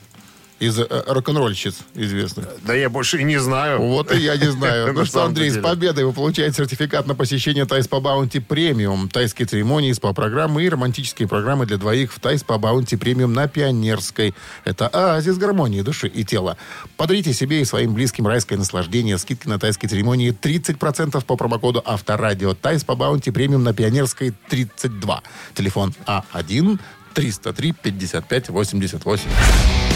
Из 0.59 0.79
э, 0.79 0.85
рок-н-ролльщиц 1.07 1.75
известных. 1.93 2.47
Да 2.65 2.73
я 2.73 2.89
больше 2.89 3.21
и 3.21 3.23
не 3.23 3.37
знаю. 3.37 3.79
Вот 3.79 4.11
и 4.11 4.17
я 4.17 4.37
не 4.37 4.49
знаю. 4.51 4.87
На 4.93 4.93
Ну 4.93 5.05
что, 5.05 5.23
Андрей, 5.23 5.51
с 5.51 5.61
победой 5.61 6.05
вы 6.05 6.13
получаете 6.13 6.57
сертификат 6.57 7.05
на 7.05 7.13
посещение 7.13 7.65
Тай 7.65 7.87
СПА 7.87 7.99
Баунти 7.99 8.39
Премиум, 8.39 9.07
тайские 9.07 9.47
церемонии, 9.47 9.91
СПА-программы 9.91 10.63
и 10.63 10.69
романтические 10.69 11.27
программы 11.27 11.67
для 11.67 11.77
двоих 11.77 12.11
в 12.11 12.19
Тай 12.19 12.43
СПА 12.43 12.57
Баунти 12.57 12.95
Премиум 12.95 13.33
на 13.33 13.47
Пионерской. 13.47 14.33
Это 14.65 14.87
оазис 14.87 15.37
гармонии 15.37 15.81
души 15.81 16.07
и 16.07 16.23
тела. 16.23 16.57
Подарите 16.95 17.33
себе 17.33 17.61
и 17.61 17.65
своим 17.65 17.93
близким 17.93 18.25
райское 18.25 18.57
наслаждение. 18.57 19.19
Скидки 19.19 19.47
на 19.47 19.59
тайские 19.59 19.89
церемонии 19.89 20.31
30% 20.31 21.23
по 21.23 21.35
промокоду 21.35 21.83
Авторадио. 21.85 22.55
Тай 22.55 22.83
СПА 22.83 22.95
Баунти 22.95 23.29
Премиум 23.29 23.63
на 23.63 23.73
Пионерской 23.73 24.33
32. 24.49 25.21
Телефон 25.53 25.93
А1 26.07 26.79
303 27.13 27.73
55 27.73 28.49
88. 28.49 29.86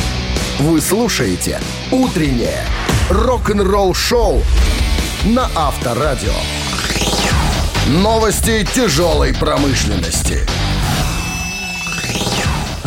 Вы 0.59 0.79
слушаете 0.81 1.59
«Утреннее 1.91 2.63
рок-н-ролл-шоу» 3.09 4.43
на 5.25 5.49
Авторадио. 5.55 6.33
Новости 7.87 8.65
тяжелой 8.73 9.33
промышленности. 9.33 10.47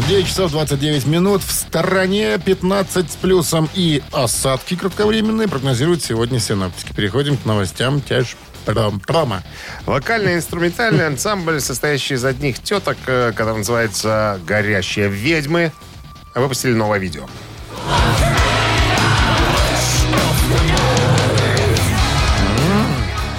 9 0.08 0.26
часов 0.26 0.52
29 0.52 1.06
минут. 1.06 1.42
В 1.42 1.50
стороне 1.50 2.38
15 2.38 3.10
с 3.10 3.16
плюсом 3.16 3.68
и 3.74 4.02
осадки 4.12 4.76
кратковременные 4.76 5.48
прогнозируют 5.48 6.02
сегодня 6.04 6.38
синоптики. 6.40 6.92
Переходим 6.92 7.36
к 7.36 7.44
новостям 7.44 8.00
тяж 8.02 8.36
пром- 8.66 9.00
промо. 9.00 9.42
Вокально-инструментальный 9.86 11.06
ансамбль, 11.06 11.60
состоящий 11.60 12.14
из 12.14 12.24
одних 12.24 12.62
теток, 12.62 12.98
э, 13.06 13.32
который 13.34 13.58
называется 13.58 14.38
«Горящие 14.46 15.08
ведьмы», 15.08 15.72
выпустили 16.34 16.72
новое 16.72 16.98
видео. 16.98 17.26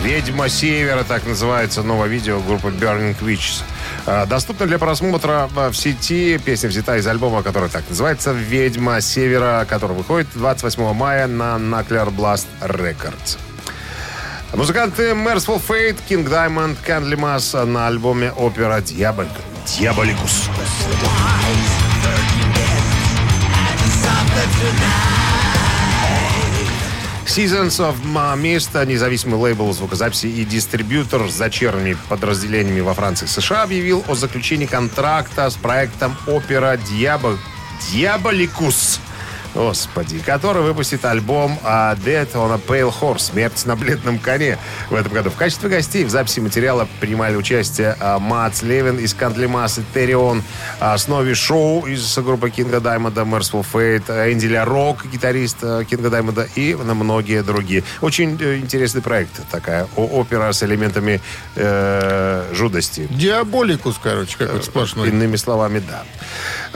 «Ведьма 0.05 0.49
Севера», 0.49 1.03
так 1.03 1.25
называется 1.25 1.81
новое 1.81 2.07
видео 2.07 2.39
группы 2.39 2.67
Burning 2.67 3.17
Witches. 3.21 3.63
Э, 4.05 4.27
Доступно 4.27 4.67
для 4.67 4.77
просмотра 4.77 5.49
э, 5.55 5.69
в 5.69 5.73
сети. 5.75 6.37
Песня 6.37 6.69
взята 6.69 6.97
из 6.97 7.07
альбома, 7.07 7.41
который 7.41 7.69
так 7.69 7.83
называется 7.89 8.31
«Ведьма 8.31 9.01
Севера», 9.01 9.65
который 9.67 9.97
выходит 9.97 10.27
28 10.35 10.93
мая 10.93 11.25
на 11.25 11.55
Nuclear 11.55 12.15
Blast 12.15 12.45
Records. 12.61 13.39
Музыканты 14.53 15.13
Merciful 15.13 15.59
Fate, 15.67 15.97
King 16.07 16.29
Diamond, 16.29 16.77
Candlemas 16.85 17.65
на 17.65 17.87
альбоме 17.87 18.31
опера 18.31 18.81
«Дьявол... 18.81 19.25
«Дьяволикус». 19.65 20.49
Seasons 27.35 27.79
of 27.79 27.97
Mist, 28.37 28.85
независимый 28.85 29.37
лейбл 29.37 29.73
звукозаписи 29.73 30.27
и 30.27 30.45
дистрибьютор 30.45 31.29
с 31.29 31.35
дочерними 31.35 31.97
подразделениями 32.07 32.79
во 32.79 32.93
Франции 32.93 33.25
и 33.25 33.27
США, 33.27 33.63
объявил 33.63 34.05
о 34.07 34.15
заключении 34.15 34.67
контракта 34.67 35.49
с 35.49 35.55
проектом 35.55 36.15
опера 36.27 36.77
«Дьявол... 36.77 37.37
«Дьяволикус». 37.91 39.01
Господи, 39.55 40.19
который 40.19 40.63
выпустит 40.63 41.05
альбом 41.05 41.57
а, 41.63 41.95
Death 41.95 42.29
on 42.33 42.53
a 42.53 42.57
Pale 42.57 42.93
Horse 42.93 43.19
«Смерть 43.19 43.65
на 43.65 43.77
бледном 43.77 44.19
коне» 44.19 44.57
в 44.89 44.95
этом 44.95 45.13
году. 45.13 45.29
В 45.29 45.35
качестве 45.35 45.69
гостей 45.69 46.03
в 46.03 46.09
записи 46.09 46.41
материала 46.41 46.89
принимали 46.99 47.37
участие 47.37 47.95
а, 48.01 48.19
Мац 48.19 48.63
Левин 48.63 48.97
из 48.97 49.13
Candlemass 49.13 49.77
и 49.77 49.81
Therion, 49.93 50.43
а, 50.81 50.97
Snowy 50.97 51.33
Shaw 51.33 51.85
из 51.85 52.17
группы 52.17 52.49
Кинга 52.49 52.81
Даймонда, 52.81 53.21
Mercyful 53.21 53.65
Fate, 53.71 54.33
Энди 54.33 54.47
Ла 54.47 54.65
Рок, 54.65 55.05
гитарист 55.05 55.59
Кинга 55.89 56.09
Даймонда 56.09 56.49
и 56.55 56.75
на 56.75 56.93
многие 56.93 57.41
другие. 57.41 57.85
Очень 58.01 58.37
э, 58.41 58.57
интересный 58.57 59.01
проект. 59.01 59.31
Такая 59.49 59.87
опера 59.95 60.51
с 60.51 60.63
элементами 60.63 61.21
э, 61.55 62.51
жудости. 62.51 63.07
Диаболикус, 63.09 63.95
короче, 64.03 64.37
какой-то 64.37 64.65
сплошной. 64.65 65.07
Иными 65.07 65.37
словами, 65.37 65.79
да. 65.79 66.03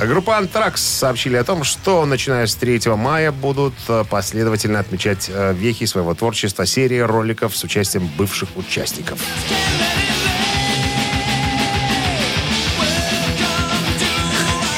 Группа 0.06 0.38
Антракс 0.38 0.82
сообщили 0.82 1.36
о 1.36 1.44
том, 1.44 1.66
что 1.66 2.06
начиная 2.06 2.48
с 2.48 2.56
3 2.56 2.69
мая 2.96 3.32
будут 3.32 3.74
э, 3.88 4.04
последовательно 4.10 4.80
отмечать 4.80 5.30
э, 5.30 5.54
вехи 5.54 5.86
своего 5.86 6.14
творчества 6.14 6.66
серии 6.66 7.00
роликов 7.00 7.56
с 7.56 7.64
участием 7.64 8.08
бывших 8.18 8.50
участников. 8.56 9.20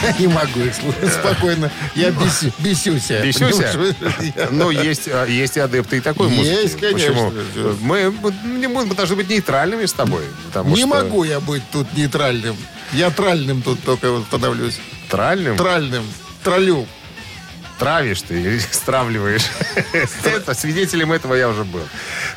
Я 0.02 0.12
не 0.20 0.28
могу 0.28 0.62
их 0.62 0.74
слушать 0.74 1.14
спокойно. 1.14 1.72
Я 1.96 2.10
бесю- 2.10 2.52
бесюся. 2.60 3.22
Бесюся? 3.22 3.72
Понимаешь? 3.74 4.50
Ну, 4.52 4.72
есть, 4.72 5.08
э, 5.08 5.26
есть 5.30 5.58
и 5.58 5.60
адепты 5.60 5.98
и 5.98 6.00
такой 6.00 6.28
музыки. 6.30 6.48
Есть, 6.48 6.80
конечно. 6.80 7.32
Почему? 7.32 7.76
Мы, 7.82 8.12
мы, 8.12 8.68
мы 8.68 8.96
должны 8.96 9.16
быть 9.16 9.30
нейтральными 9.30 9.86
с 9.86 9.94
тобой. 9.94 10.24
Не 10.66 10.78
что- 10.78 10.88
могу 10.88 11.24
я 11.24 11.40
быть 11.40 11.64
тут 11.72 11.94
нейтральным. 11.94 12.56
Я 12.94 13.12
тральным 13.12 13.62
тут 13.62 13.84
только 13.84 14.12
вот 14.12 14.24
становлюсь. 14.26 14.80
Тральным? 15.10 15.56
Тральным. 15.56 16.04
Троллю. 16.44 16.88
Травишь 17.82 18.22
ты 18.22 18.40
или 18.40 18.60
стравливаешь. 18.72 19.50
Это, 20.24 20.54
свидетелем 20.54 21.12
этого 21.12 21.34
я 21.34 21.50
уже 21.50 21.64
был. 21.64 21.82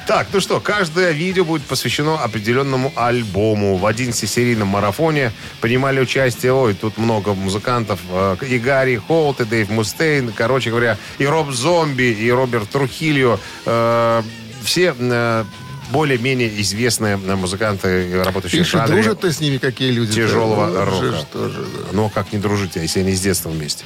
Так, 0.06 0.28
ну 0.32 0.40
что, 0.40 0.58
каждое 0.58 1.10
видео 1.12 1.44
будет 1.44 1.64
посвящено 1.64 2.18
определенному 2.18 2.90
альбому. 2.96 3.76
В 3.76 3.84
11-серийном 3.84 4.64
марафоне 4.68 5.32
принимали 5.60 6.00
участие, 6.00 6.54
ой, 6.54 6.72
тут 6.72 6.96
много 6.96 7.34
музыкантов, 7.34 8.00
э, 8.10 8.36
и 8.48 8.58
Гарри 8.58 8.96
Холт, 8.96 9.42
и 9.42 9.44
Дэйв 9.44 9.68
Мустейн, 9.68 10.32
короче 10.32 10.70
говоря, 10.70 10.96
и 11.18 11.26
Роб 11.26 11.50
Зомби, 11.52 12.04
и 12.04 12.30
Роберт 12.30 12.70
Трухильо. 12.70 13.38
Э, 13.66 14.22
все 14.62 14.94
э, 14.98 15.44
более-менее 15.90 16.58
известные 16.62 17.18
музыканты, 17.18 18.22
работающие 18.24 18.62
в 18.62 18.64
Пишет, 18.64 18.80
жанре 18.80 18.94
дружат 18.94 19.20
ты 19.20 19.30
с 19.30 19.40
ними 19.40 19.58
какие 19.58 19.90
люди? 19.90 20.14
тяжелого 20.14 20.70
Да, 20.72 20.84
рока. 20.86 21.04
же 21.04 21.12
ж 21.12 21.22
тоже, 21.30 21.58
да. 21.64 21.80
Ну, 21.92 22.08
как 22.08 22.32
не 22.32 22.38
дружить, 22.38 22.76
если 22.76 23.00
они 23.00 23.12
с 23.14 23.20
детства 23.20 23.50
вместе? 23.50 23.84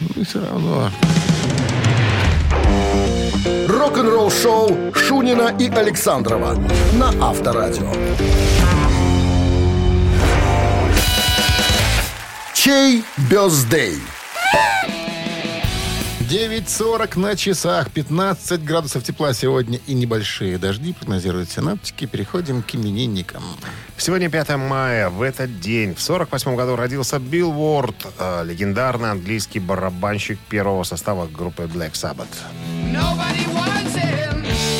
Ну, 0.00 0.24
все 0.24 0.40
равно. 0.40 0.90
Рок-н-ролл 3.68 4.30
шоу 4.30 4.92
Шунина 4.94 5.54
и 5.58 5.68
Александрова 5.68 6.54
на 6.92 7.08
Авторадио. 7.20 7.92
Чей 12.54 13.04
бездей? 13.30 13.98
9.40 16.28 17.18
на 17.18 17.36
часах, 17.36 17.90
15 17.90 18.62
градусов 18.62 19.02
тепла 19.02 19.32
сегодня 19.32 19.80
и 19.86 19.94
небольшие 19.94 20.58
дожди, 20.58 20.92
прогнозируют 20.92 21.48
синаптики. 21.48 22.04
Переходим 22.04 22.62
к 22.62 22.74
именинникам. 22.74 23.42
Сегодня 23.96 24.28
5 24.28 24.56
мая. 24.56 25.08
В 25.08 25.22
этот 25.22 25.58
день, 25.58 25.94
в 25.94 26.02
48 26.02 26.54
году, 26.54 26.76
родился 26.76 27.18
Билл 27.18 27.58
Уорд, 27.58 28.06
э, 28.18 28.44
легендарный 28.44 29.12
английский 29.12 29.58
барабанщик 29.58 30.38
первого 30.50 30.82
состава 30.82 31.26
группы 31.26 31.62
Black 31.62 31.92
Sabbath. 31.92 32.26
Nobody 32.92 33.46
wants 33.54 33.94
him. 33.94 34.77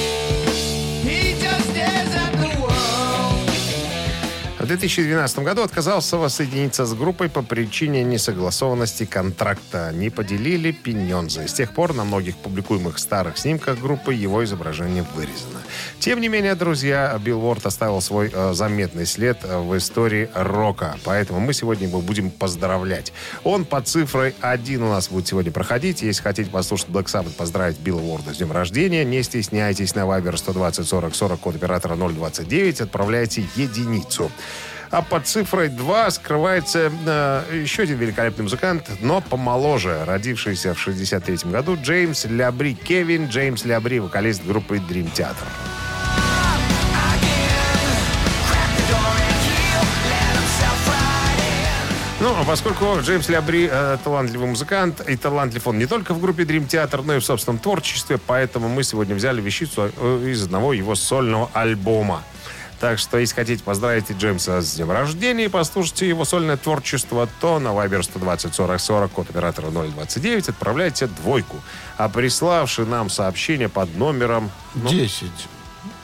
2012 4.68 5.38
году 5.38 5.62
отказался 5.62 6.18
воссоединиться 6.18 6.84
с 6.84 6.92
группой 6.92 7.28
по 7.30 7.42
причине 7.42 8.04
несогласованности 8.04 9.06
контракта. 9.06 9.90
Не 9.94 10.10
поделили 10.10 10.72
пенензы. 10.72 11.48
С 11.48 11.54
тех 11.54 11.72
пор 11.72 11.94
на 11.94 12.04
многих 12.04 12.36
публикуемых 12.36 12.98
старых 12.98 13.38
снимках 13.38 13.80
группы 13.80 14.12
его 14.12 14.44
изображение 14.44 15.04
вырезано. 15.14 15.60
Тем 15.98 16.20
не 16.20 16.28
менее, 16.28 16.54
друзья, 16.54 17.18
Билл 17.24 17.42
Уорд 17.44 17.64
оставил 17.64 18.00
свой 18.02 18.30
э, 18.32 18.52
заметный 18.52 19.06
след 19.06 19.38
э, 19.42 19.58
в 19.58 19.76
истории 19.76 20.28
рока. 20.34 20.98
Поэтому 21.04 21.40
мы 21.40 21.54
сегодня 21.54 21.88
его 21.88 22.00
будем 22.02 22.30
поздравлять. 22.30 23.12
Он 23.44 23.64
под 23.64 23.88
цифрой 23.88 24.34
1 24.40 24.82
у 24.82 24.90
нас 24.90 25.08
будет 25.08 25.26
сегодня 25.26 25.50
проходить. 25.50 26.02
Если 26.02 26.22
хотите 26.22 26.50
послушать 26.50 26.88
Black 26.88 27.06
Sabbath, 27.06 27.32
поздравить 27.32 27.78
Билла 27.78 28.02
Уорда 28.02 28.34
с 28.34 28.36
днем 28.36 28.52
рождения, 28.52 29.04
не 29.04 29.22
стесняйтесь 29.22 29.94
на 29.94 30.00
Viber 30.00 30.36
120 30.36 30.86
40 30.86 31.14
40, 31.14 31.40
код 31.40 31.56
оператора 31.56 31.96
029, 31.96 32.82
отправляйте 32.82 33.46
единицу. 33.56 34.30
А 34.90 35.02
под 35.02 35.26
цифрой 35.26 35.68
2 35.68 36.10
скрывается 36.10 36.90
э, 37.06 37.60
еще 37.62 37.82
один 37.82 37.98
великолепный 37.98 38.44
музыкант, 38.44 38.90
но 39.00 39.20
помоложе, 39.20 40.04
родившийся 40.06 40.72
в 40.72 40.80
63 40.80 41.50
году, 41.50 41.76
Джеймс 41.80 42.24
Лябри. 42.24 42.74
Кевин 42.74 43.26
Джеймс 43.26 43.64
Лябри, 43.64 44.00
вокалист 44.00 44.44
группы 44.46 44.76
Dream 44.76 45.12
Theater. 45.12 45.34
Ну, 52.20 52.34
а 52.34 52.44
поскольку 52.44 52.98
Джеймс 53.00 53.28
Лябри 53.28 53.68
э, 53.70 53.98
талантливый 54.02 54.48
музыкант, 54.48 55.02
и 55.06 55.16
талантлив 55.16 55.66
он 55.68 55.78
не 55.78 55.86
только 55.86 56.14
в 56.14 56.20
группе 56.20 56.42
Dream 56.42 56.66
Theater, 56.66 57.02
но 57.04 57.14
и 57.14 57.20
в 57.20 57.24
собственном 57.24 57.60
творчестве, 57.60 58.18
поэтому 58.18 58.68
мы 58.68 58.82
сегодня 58.82 59.14
взяли 59.14 59.40
вещицу 59.40 59.92
э, 59.96 60.24
из 60.26 60.42
одного 60.42 60.72
его 60.72 60.94
сольного 60.96 61.50
альбома. 61.52 62.24
Так 62.80 62.98
что, 63.00 63.18
если 63.18 63.34
хотите 63.34 63.64
поздравить 63.64 64.10
Джеймса 64.10 64.60
с 64.60 64.76
днем 64.76 64.90
рождения 64.92 65.46
и 65.46 65.48
послушайте 65.48 66.08
его 66.08 66.24
сольное 66.24 66.56
творчество, 66.56 67.28
то 67.40 67.58
на 67.58 67.68
Viber 67.68 68.02
120 68.02 68.54
40 68.54 68.80
40, 68.80 69.10
код 69.10 69.30
оператора 69.30 69.70
029, 69.70 70.50
отправляйте 70.50 71.08
двойку. 71.08 71.56
А 71.96 72.08
приславший 72.08 72.86
нам 72.86 73.10
сообщение 73.10 73.68
под 73.68 73.96
номером... 73.96 74.50
ну, 74.74 74.88
10. 74.88 75.28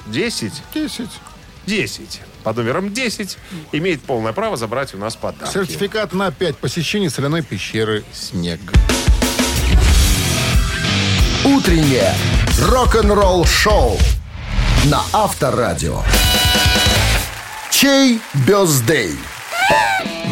10? 0.07 0.53
10. 0.75 1.09
10. 1.67 2.21
Под 2.43 2.57
номером 2.57 2.93
10 2.93 3.39
имеет 3.73 4.03
полное 4.03 4.33
право 4.33 4.57
забрать 4.57 4.95
у 4.95 4.99
нас 4.99 5.15
подарки. 5.15 5.53
Сертификат 5.53 6.13
на 6.13 6.33
5 6.33 6.59
посещений 6.59 7.09
соляной 7.09 7.43
пещеры 7.43 8.05
«Снег». 8.13 8.61
Утреннее 11.45 12.13
рок-н-ролл 12.59 13.45
шоу 13.45 13.97
на 14.87 15.03
Авторадио. 15.13 16.03
Чей 17.85 18.19
бездей? 18.49 19.11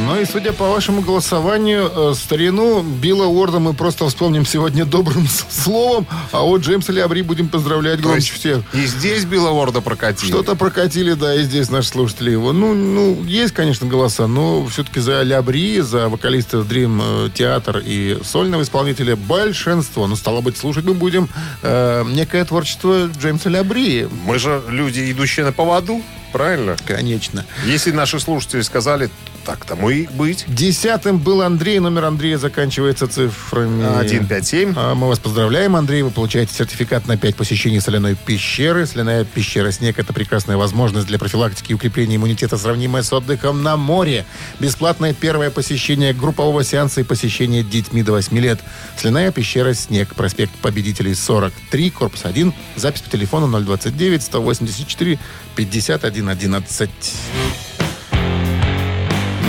Ну 0.06 0.18
и 0.18 0.24
судя 0.24 0.54
по 0.54 0.70
вашему 0.70 1.02
голосованию, 1.02 1.92
э, 1.94 2.14
старину 2.14 2.80
Билла 2.82 3.26
Уорда 3.26 3.58
мы 3.58 3.74
просто 3.74 4.08
вспомним 4.08 4.46
сегодня 4.46 4.86
добрым 4.86 5.28
словом, 5.50 6.06
а 6.30 6.40
вот 6.40 6.62
Джеймса 6.62 6.94
Лябри 6.94 7.20
будем 7.20 7.48
поздравлять 7.48 7.98
То 7.98 8.04
громче 8.04 8.32
всех. 8.32 8.62
И 8.72 8.86
здесь 8.86 9.26
Билла 9.26 9.50
Уорда 9.50 9.82
прокатили. 9.82 10.30
Что-то 10.30 10.56
прокатили, 10.56 11.12
да, 11.12 11.34
и 11.34 11.42
здесь 11.42 11.68
наши 11.68 11.88
слушатели 11.88 12.30
его. 12.30 12.54
Ну, 12.54 12.72
ну, 12.72 13.22
есть, 13.24 13.52
конечно, 13.52 13.86
голоса, 13.86 14.26
но 14.26 14.64
все-таки 14.68 15.00
за 15.00 15.20
Лябри, 15.20 15.80
за 15.80 16.08
вокалиста 16.08 16.60
Dream 16.60 17.02
э, 17.04 17.30
Театр 17.34 17.82
и 17.84 18.18
сольного 18.24 18.62
исполнителя 18.62 19.14
большинство. 19.14 20.06
Ну, 20.06 20.16
стало 20.16 20.40
быть, 20.40 20.56
слушать 20.56 20.86
мы 20.86 20.94
будем 20.94 21.28
э, 21.60 22.02
некое 22.06 22.46
творчество 22.46 23.10
Джеймса 23.20 23.50
Лябри. 23.50 24.08
Мы 24.24 24.38
же 24.38 24.62
люди, 24.70 25.12
идущие 25.12 25.44
на 25.44 25.52
поводу, 25.52 26.00
правильно? 26.32 26.76
Конечно. 26.86 27.44
Если 27.66 27.92
наши 27.92 28.18
слушатели 28.18 28.62
сказали, 28.62 29.10
так 29.44 29.64
тому 29.64 29.90
и 29.90 30.06
быть. 30.06 30.44
Десятым 30.46 31.18
был 31.18 31.42
Андрей. 31.42 31.78
Номер 31.80 32.04
Андрея 32.04 32.38
заканчивается 32.38 33.08
цифрами... 33.08 33.82
157. 33.82 34.74
А, 34.76 34.94
Мы 34.94 35.08
вас 35.08 35.18
поздравляем, 35.18 35.74
Андрей. 35.76 36.02
Вы 36.02 36.10
получаете 36.10 36.54
сертификат 36.54 37.06
на 37.06 37.16
5 37.16 37.36
посещений 37.36 37.80
соляной 37.80 38.14
пещеры. 38.14 38.86
Соляная 38.86 39.24
пещера 39.24 39.70
«Снег»— 39.72 39.98
это 39.98 40.12
прекрасная 40.12 40.56
возможность 40.56 41.06
для 41.08 41.18
профилактики 41.18 41.72
и 41.72 41.74
укрепления 41.74 42.16
иммунитета, 42.16 42.56
сравнимая 42.56 43.02
с 43.02 43.12
отдыхом 43.12 43.62
на 43.62 43.76
море. 43.76 44.24
Бесплатное 44.60 45.12
первое 45.12 45.50
посещение 45.50 46.12
группового 46.12 46.62
сеанса 46.62 47.00
и 47.00 47.04
посещение 47.04 47.64
детьми 47.64 48.02
до 48.02 48.12
8 48.12 48.38
лет. 48.38 48.60
Соляная 48.96 49.32
пещера 49.32 49.74
«Снег», 49.74 50.14
проспект 50.14 50.52
Победителей 50.62 51.14
43, 51.14 51.90
корпус 51.90 52.24
1. 52.24 52.54
Запись 52.76 53.00
по 53.02 53.10
телефону 53.10 53.48
029 53.60 54.22
184 54.22 55.18
51 55.56 56.21
11. 56.28 56.90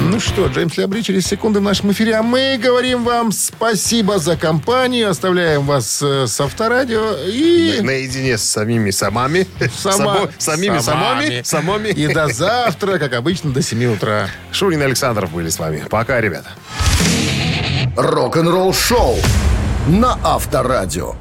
Ну 0.10 0.20
что, 0.20 0.46
Джеймс 0.48 0.78
Лябри 0.78 1.02
через 1.02 1.26
секунды 1.26 1.60
в 1.60 1.64
нашем 1.64 1.92
эфире, 1.92 2.16
а 2.16 2.22
мы 2.24 2.60
говорим 2.62 3.04
вам 3.04 3.32
спасибо 3.32 4.20
за 4.20 4.36
компанию, 4.38 5.10
оставляем 5.10 5.64
вас 5.66 6.02
э, 6.04 6.28
с 6.28 6.40
авторадио 6.40 7.16
и... 7.26 7.80
Наедине 7.82 8.38
с 8.38 8.44
самими 8.44 8.92
самами. 8.92 9.48
Сама- 9.76 9.96
Само- 10.18 10.30
самими 10.38 10.80
самами. 10.80 11.42
Самами. 11.44 11.88
И 11.90 12.08
до 12.14 12.28
завтра, 12.32 13.00
как 13.00 13.14
обычно, 13.14 13.52
до 13.52 13.64
7 13.64 13.86
утра. 13.94 14.28
Шурин 14.52 14.82
и 14.82 14.86
Александров 14.86 15.32
были 15.32 15.50
с 15.50 15.58
вами. 15.58 15.84
Пока, 15.90 16.22
ребята. 16.22 16.50
Рок-н-ролл 17.96 18.74
шоу 18.74 19.18
на 19.88 20.20
Авторадио. 20.24 21.16